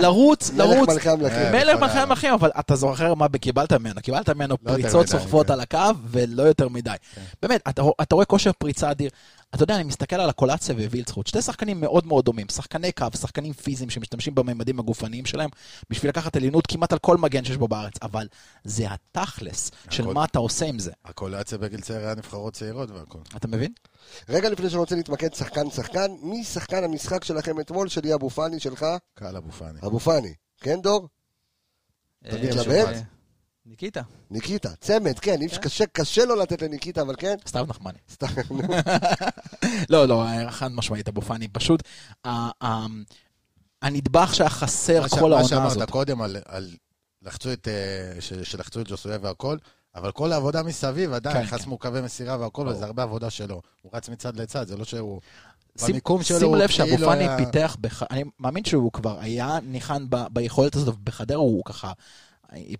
לרוץ, 0.00 0.50
מלך 0.50 0.58
לרוץ. 0.58 0.88
מלכי 0.88 1.08
המלכים. 1.08 1.38
אה, 1.38 1.52
מלך 1.52 1.74
נכון, 1.74 1.80
מלכי 1.80 1.98
אה. 1.98 2.02
המלכים, 2.02 2.32
אבל 2.32 2.50
אתה 2.60 2.76
זוכר 2.76 3.14
מה 3.14 3.26
קיבלת 3.28 3.72
ממנו? 3.72 4.00
קיבלת 4.02 4.30
ממנו 4.30 4.56
לא 4.62 4.72
פריצות 4.72 5.06
סוחפות 5.06 5.46
כן. 5.46 5.52
על 5.52 5.60
הקו, 5.60 5.78
ולא 6.08 6.42
יותר 6.42 6.68
מדי. 6.68 6.94
באמת, 7.42 7.62
אתה 8.02 8.14
רואה 8.14 8.24
כושר 8.24 8.50
פריצה 8.58 8.90
אדיר. 8.90 9.10
אתה 9.54 9.62
יודע, 9.62 9.74
אני 9.74 9.84
מסתכל 9.84 10.16
על 10.16 10.28
הקולציה 10.28 10.74
ווילצחוט, 10.74 11.26
שתי 11.26 11.42
שחקנים 11.42 11.80
מאוד 11.80 12.06
מאוד 12.06 12.24
דומים, 12.24 12.48
שחקני 12.48 12.92
קו, 12.92 13.06
שחקנים 13.20 13.52
פיזיים 13.52 13.90
שמשתמשים 13.90 14.34
בממדים 14.34 14.78
הגופניים 14.78 15.26
שלהם 15.26 15.50
בשביל 15.90 16.08
לקחת 16.08 16.36
עליונות 16.36 16.66
כמעט 16.66 16.92
על 16.92 16.98
כל 16.98 17.16
מגן 17.16 17.44
שיש 17.44 17.56
בו 17.56 17.68
בארץ, 17.68 17.92
אבל 18.02 18.26
זה 18.64 18.86
התכלס 18.90 19.70
של. 19.90 20.06
מה 20.06 20.24
אתה 20.24 20.38
עושה 20.38 20.66
עם 20.66 20.78
זה. 20.78 20.92
הקולציה 21.04 21.58
בגיל 21.58 21.80
צעיר 21.80 22.00
היה 22.00 22.14
נבחרות 22.14 22.54
צעירות 22.54 22.90
והכל. 22.90 23.18
אתה 23.36 23.48
מבין? 23.48 23.72
רגע 24.28 24.48
לפני 24.50 24.70
שאני 24.70 24.80
רוצה 24.80 24.94
להתמקד 24.96 25.34
שחקן-שחקן, 25.34 26.06
מי 26.22 26.44
שחקן 26.44 26.84
המשחק 26.84 27.24
שלכם 27.24 27.60
אתמול, 27.60 27.88
שלי 27.88 28.14
אבו 28.14 28.30
פאני 28.30 28.60
שלך? 28.60 28.86
קהל 29.14 29.36
אבו 29.36 29.50
פאני. 29.52 29.78
אבו 29.86 30.00
פאני. 30.00 30.34
כן, 30.60 30.80
דור? 30.82 31.08
אה, 32.26 32.32
מתלבט? 32.42 32.86
אה, 32.88 33.00
ניקיטה. 33.66 34.02
ניקיטה. 34.30 34.70
צמד, 34.80 35.18
כן, 35.18 35.40
אי 35.40 35.46
אפשר- 35.46 35.60
קשה- 35.60 35.86
קשה 35.86 36.24
לו 36.24 36.34
לתת 36.36 36.62
לניקיטה, 36.62 37.02
אבל 37.02 37.14
כן. 37.18 37.34
סתיו 37.48 37.66
נחמני. 37.68 37.98
סתם. 38.10 38.26
לא, 39.90 40.08
לא, 40.08 40.24
חד 40.50 40.72
משמעית 40.72 41.08
אבו 41.08 41.22
פאני, 41.22 41.48
פשוט 41.48 41.82
הנדבך 43.82 44.34
שהיה 44.34 44.50
חסר 44.50 45.00
מה 45.02 45.08
ש- 45.08 45.14
כל 45.14 45.20
מה 45.20 45.26
העונה 45.36 45.48
שאמרת 45.48 45.66
הזאת. 45.72 45.90
קודם 45.90 46.22
על- 46.22 46.36
על 46.44 46.74
לחצו 47.22 47.52
את, 47.52 47.68
אה, 47.68 48.20
שלחצו 48.44 48.80
את 48.80 48.88
ג'וסויה 48.88 49.18
והכל, 49.22 49.58
אבל 49.96 50.12
כל 50.12 50.32
העבודה 50.32 50.62
מסביב 50.62 51.12
עדיין, 51.12 51.36
כן, 51.36 51.56
חסמו 51.56 51.78
קווי 51.78 52.00
מסירה 52.00 52.36
והכל. 52.40 52.68
וזה 52.68 52.84
הרבה 52.84 53.02
עבודה 53.02 53.30
שלו. 53.30 53.60
הוא 53.82 53.92
רץ 53.94 54.08
מצד 54.08 54.36
לצד, 54.36 54.66
זה 54.68 54.76
לא 54.76 54.84
שהוא... 54.84 55.20
שים- 55.78 55.88
במיקום 55.88 56.22
שלו 56.22 56.38
שימו 56.38 56.50
הוא 56.50 56.56
לב 56.56 56.68
שאבו 56.68 56.88
כאילו 56.88 57.06
פאני 57.08 57.24
היה- 57.28 57.36
פיתח, 57.36 57.76
בח... 57.80 58.02
אני 58.10 58.24
מאמין 58.40 58.64
שהוא 58.64 58.92
כבר 58.92 59.18
היה 59.20 59.58
ניחן 59.62 60.06
ב... 60.10 60.16
ביכולת 60.30 60.76
הזאת, 60.76 60.94
ובחדרה 60.94 61.36
הוא 61.38 61.62
ככה 61.64 61.92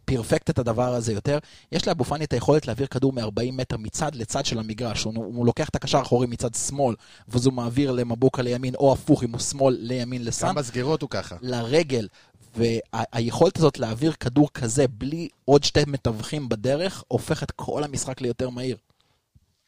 פרפקט 0.04 0.50
את 0.50 0.58
הדבר 0.58 0.94
הזה 0.94 1.12
יותר. 1.12 1.38
יש 1.72 1.88
לאבו 1.88 2.04
פאני 2.04 2.24
את 2.24 2.32
היכולת 2.32 2.66
להעביר 2.66 2.86
כדור 2.86 3.12
מ-40 3.12 3.52
מטר 3.52 3.76
מצד 3.76 4.14
לצד 4.14 4.44
של 4.46 4.58
המגרש. 4.58 5.04
הוא, 5.04 5.14
הוא 5.16 5.46
לוקח 5.46 5.68
את 5.68 5.76
הקשר 5.76 5.98
האחורי 5.98 6.26
מצד 6.26 6.54
שמאל, 6.54 6.94
ואז 7.28 7.46
הוא 7.46 7.54
מעביר 7.54 7.92
למבוקה 7.92 8.42
לימין, 8.42 8.74
או 8.74 8.92
הפוך, 8.92 9.22
אם 9.24 9.32
הוא 9.32 9.40
שמאל 9.40 9.76
לימין 9.80 10.24
לסאן, 10.24 10.48
גם 10.48 10.54
בסגירות 10.54 11.02
הוא 11.02 11.10
ככה. 11.10 11.36
לרגל. 11.40 12.08
והיכולת 12.56 13.58
הזאת 13.58 13.78
להעביר 13.78 14.12
כדור 14.12 14.50
כזה 14.54 14.88
בלי 14.88 15.28
עוד 15.44 15.64
שתי 15.64 15.80
מתווכים 15.86 16.48
בדרך, 16.48 17.04
הופך 17.08 17.42
את 17.42 17.50
כל 17.50 17.84
המשחק 17.84 18.20
ליותר 18.20 18.50
מהיר. 18.50 18.76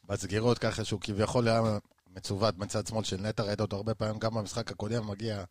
בסגירות 0.08 0.58
ככה 0.58 0.84
שהוא 0.84 1.00
כביכול 1.00 1.48
היה 1.48 1.78
מצוות 2.16 2.58
מצד 2.58 2.86
שמאל 2.86 3.04
של 3.04 3.20
נטע, 3.20 3.42
ראית 3.42 3.60
אותו 3.60 3.76
הרבה 3.76 3.94
פעמים, 3.94 4.18
גם 4.18 4.34
במשחק 4.34 4.70
הקודם 4.70 5.10
מגיע 5.10 5.44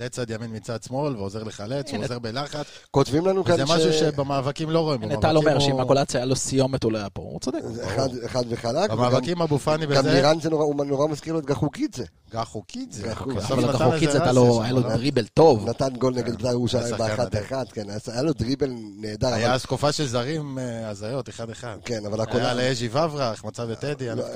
לצד 0.00 0.30
ימין 0.30 0.56
מצד 0.56 0.82
שמאל 0.82 1.16
ועוזר 1.16 1.42
לחלץ, 1.42 1.90
הוא. 1.92 2.02
עוזר 2.02 2.18
בלחץ. 2.18 2.64
כותבים 2.90 3.26
לנו 3.26 3.44
כאן 3.44 3.56
זה 3.56 3.64
משהו 3.64 3.92
שבמאבקים 3.92 4.70
לא 4.70 4.80
רואים. 4.80 5.02
הנה, 5.02 5.16
טל 5.20 5.36
אומר 5.36 5.58
שאם 5.58 5.80
הקולציה 5.80 6.20
היה 6.20 6.26
לו 6.26 6.36
סיומת 6.36 6.82
הוא 6.84 6.92
לא 6.92 6.98
היה 6.98 7.10
פה, 7.10 7.22
הוא 7.22 7.40
צודק. 7.40 7.58
אחד, 7.84 8.08
אחד 8.26 8.42
וחלק. 8.48 8.90
במאבקים 8.90 9.42
אבו 9.42 9.58
פאני 9.58 9.84
וגם- 9.86 9.94
גם 9.94 10.00
וזה, 10.00 10.12
לירן 10.12 10.40
זה 10.40 10.50
נורא, 10.50 10.64
הוא 10.64 10.84
נורא 10.84 11.08
מזכיר 11.08 11.32
לו 11.32 11.38
את 11.38 11.46
גחוקידזה. 11.46 12.04
גח 12.32 12.44
חוקית 12.44 12.92
זה. 12.92 13.02
גח 13.02 13.18
חוקית. 13.18 13.36
בסוף 13.36 13.50
אבל 13.52 13.72
זה 14.12 14.22
היה 14.24 14.32
לו? 14.72 14.80
דריבל 14.82 15.26
טוב. 15.34 15.68
נתן 15.68 15.96
גול 15.98 16.14
נגד 16.14 16.36
בית"ר 16.36 16.48
ירושלים 16.50 16.84
היה 16.84 16.96
שחקן 16.96 17.06
באחת. 17.16 17.36
אחת, 17.36 17.72
כן, 17.72 17.86
היה 18.12 18.22
לו 18.22 18.32
דריבל 18.32 18.70
נהדר. 19.00 19.26
היה 19.26 19.46
אבל- 19.46 19.54
השקופה 19.56 19.92
של 19.92 20.06
זרים 20.06 20.58
אה, 20.58 20.88
הזיות, 20.88 21.28
אחד-אחד. 21.28 21.76
כן, 21.84 22.06
אבל 22.06 22.20
הכל... 22.20 22.38
היה 22.38 22.54
לאז'י 22.54 22.88
וברח, 22.88 23.44
מצא 23.44 23.64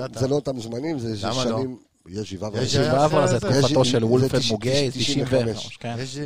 קטן. 0.08 0.20
זה 0.20 0.28
לא 0.28 0.34
אותם 0.34 0.60
זמנים, 0.60 0.98
זה 0.98 1.14
למה 1.28 1.44
לא? 1.44 1.50
שנים... 1.50 1.76
יש 2.08 2.30
שבעה 2.30 2.50
יש 2.62 2.72
שבעה 2.72 3.04
אבל 3.06 3.26
זה. 3.28 3.40
תקופתו 3.40 3.84
של 3.84 4.04
וולפרד 4.04 4.40
מוגי, 4.50 4.90
תש- 4.90 4.96
95, 4.96 5.76
כן. 5.80 5.96
יש- 5.98 6.18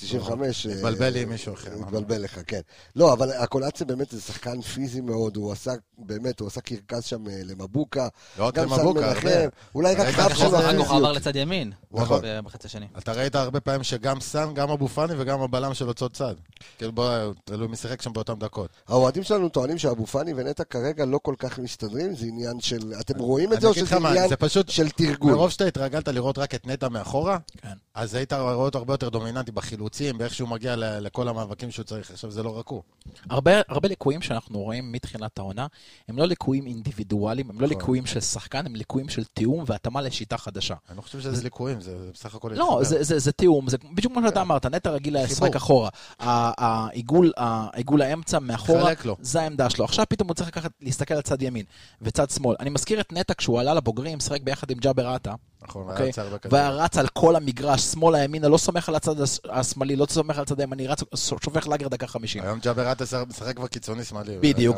95. 0.00 0.66
אה, 0.66 0.72
התבלבל 0.72 1.08
לי 1.08 1.22
עם 1.22 1.28
מישהו 1.28 1.54
אחר. 1.54 1.70
התבלבל 1.80 2.22
לך, 2.22 2.40
כן. 2.46 2.60
לא, 2.96 3.12
אבל 3.12 3.30
הקולציה 3.30 3.86
באמת 3.86 4.10
זה 4.10 4.20
שחקן 4.20 4.60
פיזי 4.60 5.00
מאוד, 5.00 5.36
הוא 5.36 5.52
עשה, 5.52 5.72
באמת, 5.98 6.40
הוא 6.40 6.48
עשה 6.48 6.60
קרקס 6.60 7.04
שם 7.04 7.28
אה, 7.28 7.40
למבוקה. 7.44 8.08
לא 8.38 8.44
רק 8.44 8.58
למבוקה, 8.58 9.00
מנחם, 9.00 9.28
הרבה. 9.28 9.48
אולי 9.74 9.94
רק 9.94 10.08
חב 10.08 10.28
איך 10.28 10.38
שלו 10.38 10.50
כך 10.50 10.54
הוא 10.54 10.58
עבר 10.58 10.80
הפיזיות. 10.80 11.16
לצד 11.16 11.36
ימין. 11.36 11.72
נכון. 11.92 12.22
בחצי 12.44 12.66
השני. 12.66 12.86
אתה 12.98 13.12
ראית 13.12 13.34
הרבה 13.34 13.60
פעמים 13.60 13.82
שגם 13.82 14.20
סאן, 14.20 14.54
גם 14.54 14.70
אבו 14.70 14.88
פאני 14.88 15.14
וגם 15.18 15.40
הבלם 15.40 15.74
של 15.74 15.88
אותו 15.88 16.08
צד. 16.08 16.34
כאילו 16.78 16.92
בוא, 16.92 17.32
תלוי 17.44 17.68
מי 17.68 17.76
שיחק 17.76 18.02
שם 18.02 18.12
באותן 18.12 18.34
דקות. 18.34 18.70
האוהדים 18.88 19.22
שלנו 19.22 19.48
טוענים 19.48 19.78
שאבו 19.78 20.06
פאני 20.06 20.32
ונטע 20.36 20.64
כרגע 20.64 21.04
לא 21.04 21.18
כל 21.22 21.34
כך 21.38 21.58
מסתדרים, 21.58 22.14
זה 22.14 22.26
עניין 22.26 22.60
של... 22.60 22.92
אתם 23.00 23.18
רואים 23.18 23.52
את 23.52 23.60
זה 23.60 23.66
או 23.66 23.74
שזה 23.74 23.96
עניין 23.96 24.28
זה 24.28 24.36
פשוט, 24.36 24.68
של 24.68 24.90
תרגול? 24.90 25.32
מרוב 25.32 25.50
שאתה 25.50 25.64
התרגלת 25.64 26.08
לראות 26.08 26.38
רק 26.38 26.54
את 26.54 26.66
נטע 26.66 26.88
מאחורה, 26.88 27.38
כן. 27.62 27.68
אז 27.94 28.14
היית 28.14 28.32
רואה 28.32 28.54
אותו 28.54 28.78
הרבה 28.78 28.94
יותר 28.94 29.08
דומיננטי 29.08 29.52
בחילוצים, 29.84 30.18
באיך 30.18 30.34
שהוא 30.34 30.48
מגיע 30.48 30.74
לכל 30.76 31.28
המאבקים 31.28 31.70
שהוא 31.70 31.84
צריך. 31.84 32.10
עכשיו 32.10 32.30
זה 32.30 32.42
לא 32.42 32.58
רק 32.58 32.68
הוא. 32.68 32.82
הרבה, 33.30 33.52
הרבה 33.68 33.88
ליקויים 33.88 34.22
שאנחנו 34.22 34.58
רואים 34.58 34.92
מתחילת 34.92 35.38
העונה, 35.38 35.66
הם 36.08 36.18
לא 36.18 36.26
ליקויים 36.26 36.66
אינדיבידואליים, 36.66 37.50
הם 37.50 37.60
לא 37.60 37.66
נכון. 37.66 37.78
ליקויים 37.78 38.06
של 38.06 38.20
שחקן, 38.20 38.66
הם 38.66 38.76
ליקויים 38.76 39.08
של 39.08 39.24
תיאום 39.24 39.64
והתאמה 39.66 40.00
לשיטה 40.00 40.38
חדשה. 40.38 40.74
אני 40.88 40.96
לא 40.96 41.02
חושב 41.02 41.20
שזה 41.20 41.42
ליקויים, 41.42 41.80
זה 41.80 41.96
בסך 42.14 42.34
הכל 42.34 42.50
לא. 42.54 42.80
זה, 42.82 43.02
זה, 43.02 43.18
זה 43.18 43.32
תיאום, 43.32 43.68
זה 43.68 43.76
בדיוק 43.94 44.12
כמו 44.12 44.28
שאתה 44.28 44.42
אמרת, 44.42 44.66
נטע 44.66 44.90
רגיל 44.90 45.22
לשחק. 45.24 45.56
אחורה. 45.56 45.88
העיגול, 46.18 47.32
העיגול 47.36 48.02
האמצע 48.02 48.38
מאחורה. 48.38 48.92
זה 49.20 49.40
העמדה 49.40 49.70
שלו. 49.70 49.84
עכשיו 49.84 50.06
פתאום 50.08 50.28
הוא 50.28 50.34
צריך 50.34 50.48
לקחת, 50.48 50.70
להסתכל 50.80 51.14
על 51.14 51.22
צד 51.22 51.42
ימין 51.42 51.64
וצד 52.02 52.30
שמאל. 52.30 52.56
אני 52.60 52.70
מזכיר 52.70 53.00
את 53.00 53.12
נטע 53.12 53.34
כשהוא 53.34 53.60
עלה 53.60 53.74
לבוגרים, 53.74 54.20
שיחק 54.20 54.42
ביחד 54.42 54.70
עם 54.70 54.78
ג'אבר 54.78 55.08
עטה, 55.08 55.34
נכון, 55.64 55.82
אוקיי? 55.82 55.96
היה 56.02 56.06
יוצא 56.08 56.22
הרבה 56.22 56.38
כדור. 56.38 56.58
והיה 56.58 56.70
רץ 56.70 56.96
על 56.98 57.08
כל 57.08 57.36
המגרש, 57.36 57.80
שמאלה, 57.82 58.24
ימינה, 58.24 58.48
לא 58.48 58.58
סומך 58.58 58.88
על 58.88 58.94
הצד 58.94 59.20
הש- 59.20 59.40
השמאלי, 59.50 59.96
לא 59.96 60.06
סומך 60.10 60.36
על 60.36 60.42
הצד 60.42 60.60
הימני, 60.60 60.86
רץ, 60.86 61.00
שופך 61.14 61.68
לאגר 61.68 61.88
דקה 61.88 62.06
חמישים. 62.06 62.42
היום 62.42 62.58
ג'אבר 62.58 62.88
עטה 62.88 63.04
משחק 63.28 63.56
כבר 63.56 63.66
קיצוני 63.66 64.04
שמאלי. 64.04 64.38
בדיוק, 64.40 64.76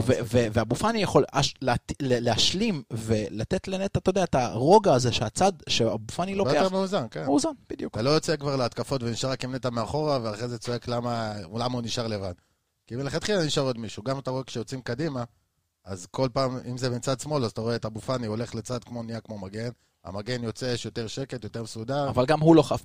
ואבו 0.52 0.74
פאני 0.74 0.98
יכול 1.02 1.24
להשלים 2.00 2.82
ולתת 2.90 3.68
לנטע, 3.68 3.98
אתה 3.98 4.10
יודע, 4.10 4.24
את 4.24 4.34
הרוגע 4.34 4.94
הזה 4.94 5.12
שהצד, 5.12 5.52
שאבו 5.68 6.12
פאני 6.16 6.34
לוקח, 6.34 6.52
יותר 6.54 6.68
מאוזן, 6.68 7.06
כן. 7.10 7.24
מאוזן, 7.24 7.48
בדיוק. 7.70 7.94
אתה 7.94 8.02
לא 8.02 8.10
יוצא 8.10 8.36
כבר 8.36 8.56
להתקפות 8.56 9.02
ונשאר 9.02 9.30
רק 9.30 9.44
עם 9.44 9.54
נטע 9.54 9.70
מאחורה, 9.70 10.18
ואחרי 10.22 10.48
זה 10.48 10.58
צועק 10.58 10.88
למה 10.88 11.32
הוא 11.72 11.82
נשאר 11.82 12.06
לבד. 12.06 12.32
כי 12.86 12.96
מלכתחילה 12.96 13.44
נשאר 13.44 13.62
עוד 13.62 13.78
מישהו. 13.78 14.02
גם 14.02 14.18
אתה 14.18 14.30
רואה 14.30 14.44
כשיוצאים 14.44 14.80
קדימה, 14.80 15.24
אז 15.84 16.06
כל 16.10 16.28
פעם, 16.32 16.58
אם 16.70 16.78
זה 16.78 16.90
מצד 16.90 17.20
שמאל, 17.20 17.44
אז 17.44 17.50
אתה 17.50 17.60
רואה 17.60 17.76
את 17.76 17.84
אבו 17.84 18.00
פאני 18.00 18.26
הולך 18.26 18.54
לצד 18.54 18.84
כמו, 18.84 19.02
נהיה 19.02 19.20
כמו 19.20 19.38
מגן. 19.38 19.68
המגן 20.06 20.44
יוצא, 20.44 20.64
יש 20.64 20.84
יותר 20.84 21.06
שקט, 21.06 21.44
יותר 21.44 21.62
מסודר. 21.62 22.08
אבל 22.08 22.26
גם 22.26 22.40
הוא 22.40 22.56
לא 22.56 22.62
חף 22.62 22.84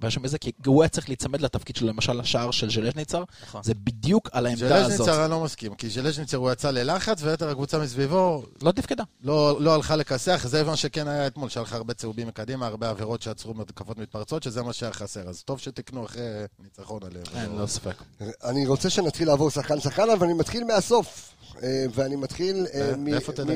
בשם 0.00 0.22
בזה, 0.22 0.38
כי 0.38 0.52
הוא 0.66 0.82
היה 0.82 0.88
צריך 0.88 1.08
להיצמד 1.08 1.40
לתפקיד 1.40 1.76
שלו, 1.76 1.88
למשל 1.88 2.12
לשער 2.12 2.50
של 2.50 2.70
ז'לז'ניצר, 2.70 3.24
נכון. 3.42 3.62
זה 3.62 3.74
בדיוק 3.74 4.28
על 4.32 4.46
העמדה 4.46 4.76
הזאת. 4.76 4.90
ז'לז'ניצר 4.90 5.24
אני 5.24 5.30
לא 5.30 5.40
מסכים, 5.40 5.74
כי 5.74 5.88
ז'לז'ניצר 5.88 6.36
הוא 6.36 6.52
יצא 6.52 6.70
ללחץ, 6.70 7.22
ויתר 7.22 7.48
הקבוצה 7.48 7.78
מסביבו 7.78 8.42
לא 8.62 8.72
תפקדה. 8.72 9.04
לא, 9.22 9.56
לא 9.60 9.74
הלכה 9.74 9.96
לכסח, 9.96 10.46
זה 10.46 10.64
מה 10.64 10.76
שכן 10.76 11.08
היה 11.08 11.26
אתמול, 11.26 11.48
שהיה 11.48 11.62
לך 11.62 11.72
הרבה 11.72 11.94
צהובים 11.94 12.28
מקדימה, 12.28 12.66
הרבה 12.66 12.90
עבירות 12.90 13.22
שעצרו 13.22 13.54
מתקפות 13.54 13.98
מתפרצות, 13.98 14.42
שזה 14.42 14.62
מה 14.62 14.72
שהיה 14.72 14.92
חסר. 14.92 15.28
אז 15.28 15.42
טוב 15.42 15.58
שתקנו 15.58 16.04
אחרי 16.04 16.22
ניצחון 16.58 17.02
עליהם. 17.02 17.24
אין, 17.34 17.58
לא 17.58 17.66
ספק. 17.66 17.94
אני 18.44 18.66
רוצה 18.66 18.90
שנתחיל 18.90 19.28
לעבור 19.28 19.50
שחקן-שחקן, 19.50 20.10
אבל 20.10 20.26
אני 20.26 20.34
מתחיל 20.34 20.64
מהסוף. 20.64 21.30
אה, 21.62 21.84
ואני 21.94 22.16
מתחיל 22.16 22.66
אה, 22.74 22.90
אה, 22.90 22.94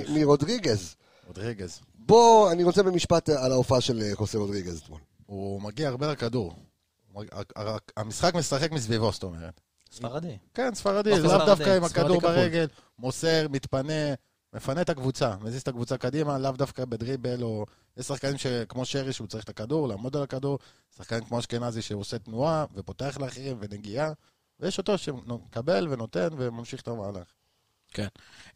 מרודריגז. 0.08 0.94
רודריגז. 1.26 1.80
בוא, 2.06 2.52
אני 2.52 2.64
רוצה 2.64 2.82
במשפט 2.82 3.28
על 3.28 3.52
ההופעה 3.52 3.80
של 3.80 4.02
אה, 4.02 4.10
חוסה 4.14 4.38
רודריגז 4.38 4.80
אתמול. 4.80 5.00
הוא 5.26 5.62
מגיע 5.62 5.88
הרבה 5.88 6.12
לכדור. 6.12 6.54
המשחק 7.96 8.34
משחק 8.34 8.72
מסביבו, 8.72 9.12
זאת 9.12 9.22
אומרת. 9.22 9.60
ספרדי. 9.92 10.38
כן, 10.54 10.74
ספרדי, 10.74 11.10
אוקיי, 11.10 11.24
לאו 11.24 11.46
דווקא 11.46 11.76
עם 11.76 11.84
הכדור 11.84 12.18
כפול. 12.18 12.30
ברגל, 12.30 12.66
מוסר, 12.98 13.46
מתפנה, 13.50 14.14
מפנה 14.52 14.80
את 14.80 14.90
הקבוצה, 14.90 15.34
מזיז 15.40 15.60
את 15.60 15.68
הקבוצה 15.68 15.96
קדימה, 15.96 16.38
לאו 16.38 16.52
דווקא 16.52 16.84
בדריבל, 16.84 17.42
או... 17.42 17.66
יש 17.96 18.06
שחקנים 18.06 18.38
שכמו 18.38 18.84
שרי 18.84 19.12
שהוא 19.12 19.26
צריך 19.26 19.44
את 19.44 19.48
הכדור, 19.48 19.88
לעמוד 19.88 20.16
על 20.16 20.22
הכדור, 20.22 20.58
שחקנים 20.96 21.24
כמו 21.24 21.38
אשכנזי 21.38 21.82
שעושה 21.82 22.18
תנועה, 22.18 22.64
ופותח 22.74 23.18
לאחרים, 23.20 23.56
ונגיעה, 23.60 24.12
ויש 24.60 24.78
אותו 24.78 24.98
שמקבל 24.98 25.88
ונותן 25.90 26.28
וממשיך 26.36 26.80
את 26.80 26.88
המהלך. 26.88 27.32
כן. 27.94 28.06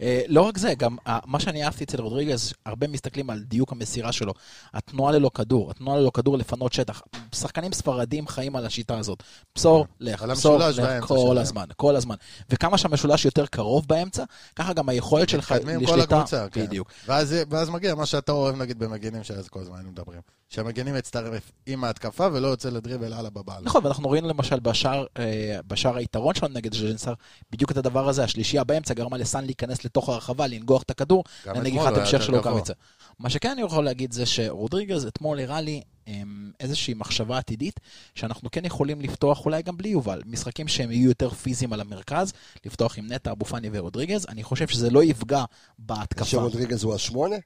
אה, 0.01 0.23
לא 0.29 0.43
רק 0.43 0.59
זה, 0.59 0.75
גם 0.75 0.97
אה, 1.07 1.19
מה 1.27 1.41
שאני 1.41 1.65
אהבתי 1.65 1.85
אצל 1.85 2.01
רודריגז, 2.01 2.53
הרבה 2.67 2.89
מסתכלים 2.89 3.31
על 3.31 3.43
דיוק 3.43 3.73
המסירה 3.73 4.13
שלו. 4.13 4.33
התנועה 4.75 5.13
ללא 5.13 5.31
כדור, 5.35 5.71
התנועה 5.71 5.99
ללא 5.99 6.11
כדור 6.15 6.39
לפנות 6.39 6.73
שטח. 6.73 7.03
שחקנים 7.35 7.73
ספרדים 7.73 8.29
חיים 8.29 8.57
על 8.57 8.67
השיטה 8.67 8.99
הזאת. 8.99 9.23
פסור, 9.53 9.87
לך, 10.01 10.23
על 10.23 10.35
פסור, 10.35 10.59
לך, 10.59 11.05
כל. 11.05 11.39
הזמן, 11.39 11.65
כל 11.77 11.97
הזמן. 11.97 12.15
וכמה 12.51 12.79
שהמשולש 12.79 13.25
יותר 13.25 13.47
קרוב 13.47 13.87
באמצע, 13.89 14.25
ככה 14.57 14.73
גם 14.73 14.89
היכולת 14.89 15.29
שלך 15.29 15.53
מתקדמים 15.53 15.87
כל 15.87 15.93
לשליטה. 15.93 16.17
הקבוצה, 16.17 16.47
כן. 16.53 16.67
בדיוק. 16.67 16.91
ואז, 17.07 17.35
ואז 17.51 17.71
מגיע 17.71 17.95
מה 17.95 18.07
שאתה 18.07 18.33
אוהב 18.33 18.57
נגיד 18.57 18.79
במגנים, 18.79 19.25
שאז 19.25 19.49
כל 19.49 19.61
הזמן 19.61 19.87
מדברים. 19.87 20.21
שהמגנים 20.49 20.95
מצטרף 20.95 21.53
עם 21.67 21.85
ההתקפה 21.85 22.29
ולא 22.33 22.49
יוצא 22.49 22.69
לדריבל 22.71 23.13
הלאה 23.13 23.31
בבעל. 23.31 23.63
נכון, 23.65 23.85
ואנחנו 23.85 24.11
ראינו 24.11 24.29
למשל 24.29 24.61
בשער, 24.61 25.07
אה, 25.19 25.59
בשער 25.67 25.97
היתרון 25.97 26.35
שלנו 26.35 26.55
נגד 26.55 26.75
ז'נסר, 26.75 27.15
בדיוק 27.51 27.71
את 27.71 27.77
הדבר 27.77 28.09
הזה, 28.09 28.25
השלישייה 28.25 28.65
באמצע 28.65 28.95
גרמה 28.95 29.17
לסאן 29.17 29.45
להיכנס 29.45 29.85
לתוך 29.85 30.09
הרחבה, 30.09 30.47
לנגוח 30.47 30.83
את 30.83 30.91
הכדור, 30.91 31.25
גם 31.47 31.57
לנגיחת 31.57 31.97
המשך 31.97 32.13
יותר 32.13 32.25
של 32.25 32.33
גבוה. 32.33 32.39
רוקאביצה. 32.39 32.73
מה 33.19 33.31
שכן 33.31 33.51
אני 33.51 33.63
יכול 33.63 33.85
להגיד 33.85 34.13
זה 34.13 34.27
שרודריגז 34.27 35.07
אתמול 35.07 35.41
הראה 35.41 35.61
לי 35.61 35.83
אמ, 36.09 36.51
איזושהי 36.61 36.95
מחשבה 36.95 37.39
עתידית, 37.39 37.81
שאנחנו 38.15 38.51
כן 38.51 38.65
יכולים 38.65 39.01
לפתוח 39.01 39.45
אולי 39.45 39.63
גם 39.63 39.77
בלי 39.77 39.89
יובל, 39.89 40.23
משחקים 40.27 40.69
שהם 40.69 40.93
יהיו 40.93 41.09
יותר 41.09 41.31
פיזיים 41.31 41.73
על 41.73 41.81
המרכז, 41.81 42.33
לפתוח 42.67 42.99
עם 42.99 43.13
נטע, 43.13 43.31
אבו 43.31 43.45
פאני 43.45 43.69
ורודריגז, 43.73 44.27
אני 44.29 44.43
חושב 44.43 44.69
שזה 44.69 44.91
לא 44.91 45.05
יפגע 45.05 45.45
בהתקפה. 45.79 46.25
שרודריגז 46.25 46.85
הוא 46.85 46.95
השמונה? 46.95 47.37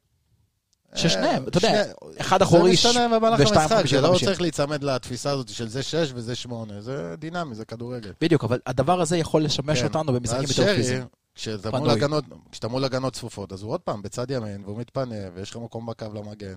ששניהם, 0.94 1.48
אתה 1.48 1.58
יודע, 1.58 1.84
אחד 2.20 2.42
אחורי 2.42 2.76
זה 2.76 2.88
משתנה 2.88 3.08
במהלך 3.18 3.40
ושתיים 3.40 3.60
המשחק, 3.60 3.76
חמישים 3.78 4.00
זה 4.00 4.06
לא. 4.08 4.18
צריך 4.24 4.40
להיצמד 4.40 4.84
לתפיסה 4.84 5.30
הזאת 5.30 5.48
של 5.48 5.68
זה 5.68 5.82
שש 5.82 6.12
וזה 6.14 6.34
שמונה, 6.34 6.80
זה 6.80 7.14
דינמי, 7.18 7.54
זה 7.54 7.64
כדורגל. 7.64 8.12
בדיוק, 8.20 8.44
אבל 8.44 8.58
הדבר 8.66 9.00
הזה 9.00 9.16
יכול 9.16 9.44
לשמש 9.44 9.78
כן. 9.78 9.84
אותנו 9.84 10.12
במשחקים 10.12 10.44
יותר 10.48 10.74
פיזיים. 10.76 11.04
כשאתה. 11.34 11.70
מול 12.68 12.84
הגנות- 12.84 13.12
צפופות, 13.14 13.52
אז 13.52 13.62
הוא 13.62 13.70
עוד 13.72 13.80
פעם 13.80 14.02
בצד 14.02 14.30
ימין, 14.30 14.62
והוא 14.64 14.78
מתפנה, 14.78 15.14
ויש 15.34 15.50
לך 15.50 15.56
מקום 15.56 15.86
בקו 15.86 16.06
למגן. 16.14 16.54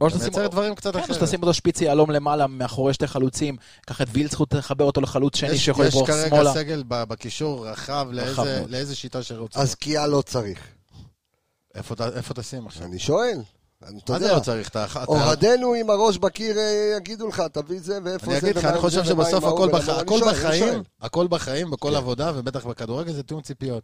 או 0.00 0.10
שתשים 0.10 0.22
מייצר 0.22 0.46
דברים 0.46 0.74
קצת 0.74 0.92
כן, 0.96 0.98
אחרת. 1.02 1.14
שתשים 1.16 1.40
אותו 1.42 1.54
שפיץ 1.54 1.80
יהלום 1.80 2.10
למעלה, 2.10 2.46
מאחורי 2.46 2.94
שתי 2.94 3.06
חלוצים, 3.06 3.56
קח 3.86 4.02
את 4.02 4.06
וילצחוט, 4.12 4.54
תחבר 4.54 4.84
אותו 4.84 5.00
לחלוץ 5.00 5.36
שני 5.36 5.48
יש- 5.50 5.64
שיכול 5.64 5.86
יש 5.86 5.94
לברוח 5.94 6.06
כרגע 6.10 6.28
שמאלה. 6.28 6.54
סגל 6.54 6.82
ב- 6.88 7.04
בקישור 7.04 7.68
רחב 7.68 8.08
לאיזה- 8.68 8.94
שיטה 8.94 9.22
שרוצים. 9.22 9.62
אז 9.62 9.74
קיאה 9.74 10.06
לא 10.06 10.22
צריך. 10.22 10.58
איפה 11.74 11.94
תשים 12.34 12.66
עכשיו? 12.66 12.84
אני 12.84 12.98
שואל. 12.98 13.38
אני- 13.82 13.98
אתה 14.04 14.12
מה 14.12 14.18
זה 14.18 14.24
יודע, 14.24 14.36
לא 14.36 14.40
צריך? 14.42 14.68
אתה- 14.68 14.86
אוהדינו 15.08 15.74
עם 15.74 15.90
הראש 15.90 16.18
בקיר 16.18 16.58
אה, 16.58 16.94
יגידו 16.96 17.28
לך, 17.28 17.42
תביא 17.52 17.80
זה 17.80 17.98
ואיפה 18.04 18.26
אני 18.26 18.40
זה. 18.40 18.46
אגיד 18.46 18.56
לך, 18.58 18.64
אני 18.64 18.78
חושב 18.78 19.04
שבסוף 19.04 19.44
הכל 19.44 19.68
אני 19.74 19.78
אני 20.00 20.32
בחיים. 20.32 20.82
הכל 21.00 21.26
בחיים, 21.26 21.70
בכל 21.70 21.94
עבודה, 21.96 22.32
ובטח 22.34 22.66
בכדורגל, 22.66 23.12
זה 23.12 23.22
תיאום 23.22 23.42
ציפיות. 23.42 23.82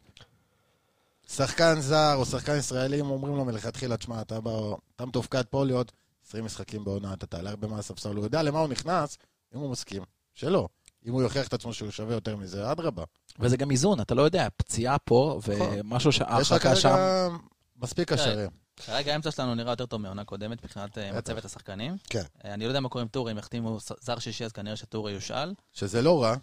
שחקן 1.28 1.80
זר 1.80 2.14
או 2.16 2.24
שחקן 2.26 2.56
ישראלי, 2.56 3.00
הם 3.00 3.10
אומרים 3.10 3.36
לו 3.36 3.44
מלכתחילה, 3.44 3.96
תשמע, 3.96 4.20
אתה 4.20 4.40
בא- 4.40 4.50
אתה 4.96 5.06
מתופקד 5.06 5.42
פה 5.50 5.64
להיות 5.64 5.92
20 6.28 6.44
משחקים 6.44 6.84
בעונה, 6.84 7.12
אתה 7.12 7.26
תעלה 7.26 7.50
הרבה 7.50 7.68
מהספסל, 7.68 8.16
הוא 8.16 8.24
יודע 8.24 8.42
למה 8.42 8.58
הוא 8.58 8.68
נכנס, 8.68 9.18
אם 9.54 9.60
הוא 9.60 9.70
מסכים, 9.70 10.02
שלא. 10.34 10.68
אם 11.06 11.12
הוא 11.12 11.22
יוכיח 11.22 11.48
את 11.48 11.54
עצמו 11.54 11.72
שהוא 11.72 11.90
שווה 11.90 12.14
יותר 12.14 12.36
מזה, 12.36 12.72
אדרבה. 12.72 13.04
וזה 13.40 13.56
גם 13.56 13.70
איזון, 13.70 14.00
אתה 14.00 14.14
לא 14.14 14.22
יודע, 14.22 14.48
פציעה 14.56 14.98
פה, 14.98 15.40
ומשהו 15.46 16.10
יש 16.10 16.20
לך 16.20 16.28
שההרחקה 16.28 16.76
שם. 16.76 16.88
כרגע 16.88 17.28
מספיק 17.82 18.12
קשרים. 18.12 18.61
כרגע 18.76 19.12
האמצע 19.12 19.30
שלנו 19.30 19.54
נראה 19.54 19.72
יותר 19.72 19.86
טוב 19.86 20.00
מעונה 20.00 20.24
קודמת 20.24 20.64
מבחינת 20.64 20.98
אה. 20.98 21.12
מצבת 21.12 21.44
השחקנים. 21.44 21.96
כן. 22.10 22.22
אה, 22.44 22.54
אני 22.54 22.64
לא 22.64 22.68
יודע 22.68 22.80
מה 22.80 22.88
קורה 22.88 23.02
עם 23.02 23.08
טורי, 23.08 23.32
אם 23.32 23.38
יחתימו 23.38 23.78
זר 24.00 24.18
שישי, 24.18 24.44
אז 24.44 24.52
כנראה 24.52 24.76
שטורי 24.76 25.12
יושאל. 25.12 25.54
שזה 25.72 26.02
לא 26.02 26.22
רע. 26.22 26.36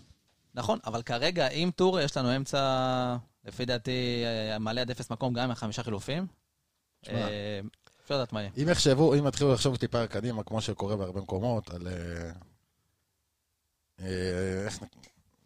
נכון, 0.55 0.79
אבל 0.85 1.01
כרגע 1.01 1.47
עם 1.51 1.71
טורי 1.71 2.03
יש 2.03 2.17
לנו 2.17 2.35
אמצע, 2.35 3.15
לפי 3.45 3.65
דעתי, 3.65 4.23
אה, 4.25 4.59
מעלה 4.59 4.81
עד 4.81 4.91
אפס 4.91 5.09
מקום 5.09 5.33
גם 5.33 5.43
עם 5.43 5.51
החמישה 5.51 5.83
חילופים. 5.83 6.27
תשמע. 7.01 7.27
אפשר 8.03 8.15
לדעת 8.15 8.33
מה 8.33 8.41
יהיה. 8.41 8.51
אם 8.63 8.69
יחשבו, 8.69 9.13
אם 9.13 9.27
יתחילו 9.27 9.53
לחשוב 9.53 9.75
טיפה 9.75 10.07
קדימה, 10.07 10.43
כמו 10.43 10.61
שקורה 10.61 10.95
בהרבה 10.95 11.21
מקומות, 11.21 11.69
על... 11.69 11.87
איך... 13.99 14.79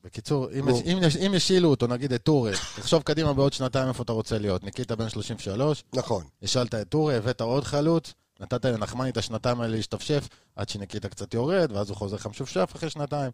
בקיצור, 0.03 0.47
אם. 0.59 0.69
יש- 0.69 0.81
אם, 0.85 0.97
יש- 1.03 1.15
אם 1.17 1.33
ישילו 1.33 1.69
אותו, 1.69 1.87
נגיד 1.87 2.13
את 2.13 2.23
טורי, 2.23 2.51
תחשוב 2.75 3.01
קדימה 3.03 3.33
בעוד 3.33 3.53
שנתיים 3.53 3.87
איפה 3.87 4.03
אתה 4.03 4.11
רוצה 4.11 4.37
להיות. 4.37 4.63
ניקיטה 4.63 4.95
בן 4.95 5.09
33, 5.09 5.83
נכון. 5.95 6.23
השאלת 6.43 6.75
את 6.75 6.89
טורי, 6.89 7.15
הבאת 7.15 7.41
עוד 7.41 7.63
חלוץ, 7.63 8.13
נתת 8.39 8.65
לנחמני 8.65 9.09
את 9.09 9.17
השנתיים 9.17 9.61
האלה 9.61 9.75
להשתפשף, 9.75 10.27
עד 10.55 10.69
שניקיטה 10.69 11.09
קצת 11.09 11.33
יורד, 11.33 11.71
ואז 11.71 11.89
הוא 11.89 11.97
חוזר 11.97 12.15
לך 12.15 12.27
משופשף 12.27 12.71
אחרי 12.75 12.89
שנתיים. 12.89 13.31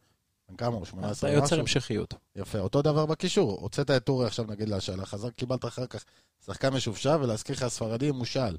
בן 0.50 0.56
כמה 0.56 0.76
הוא? 0.76 0.86
18 0.86 1.30
אתה 1.30 1.36
יוצר 1.38 1.46
משהו? 1.46 1.60
המשכיות. 1.60 2.14
יפה, 2.36 2.60
אותו 2.60 2.82
דבר 2.82 3.06
בקישור. 3.06 3.58
הוצאת 3.62 3.92
את 3.92 4.04
טורי 4.04 4.26
עכשיו 4.28 4.46
נגיד 4.46 4.70
להשאלה, 4.70 5.06
חזר, 5.06 5.30
קיבלת 5.30 5.66
אחר 5.66 5.86
כך 5.86 6.04
שחקן 6.46 6.74
משופשף, 6.74 7.18
ולהזכיר 7.22 7.56
לך, 7.56 7.64
הספרדי 7.64 8.12
מושל. 8.12 8.58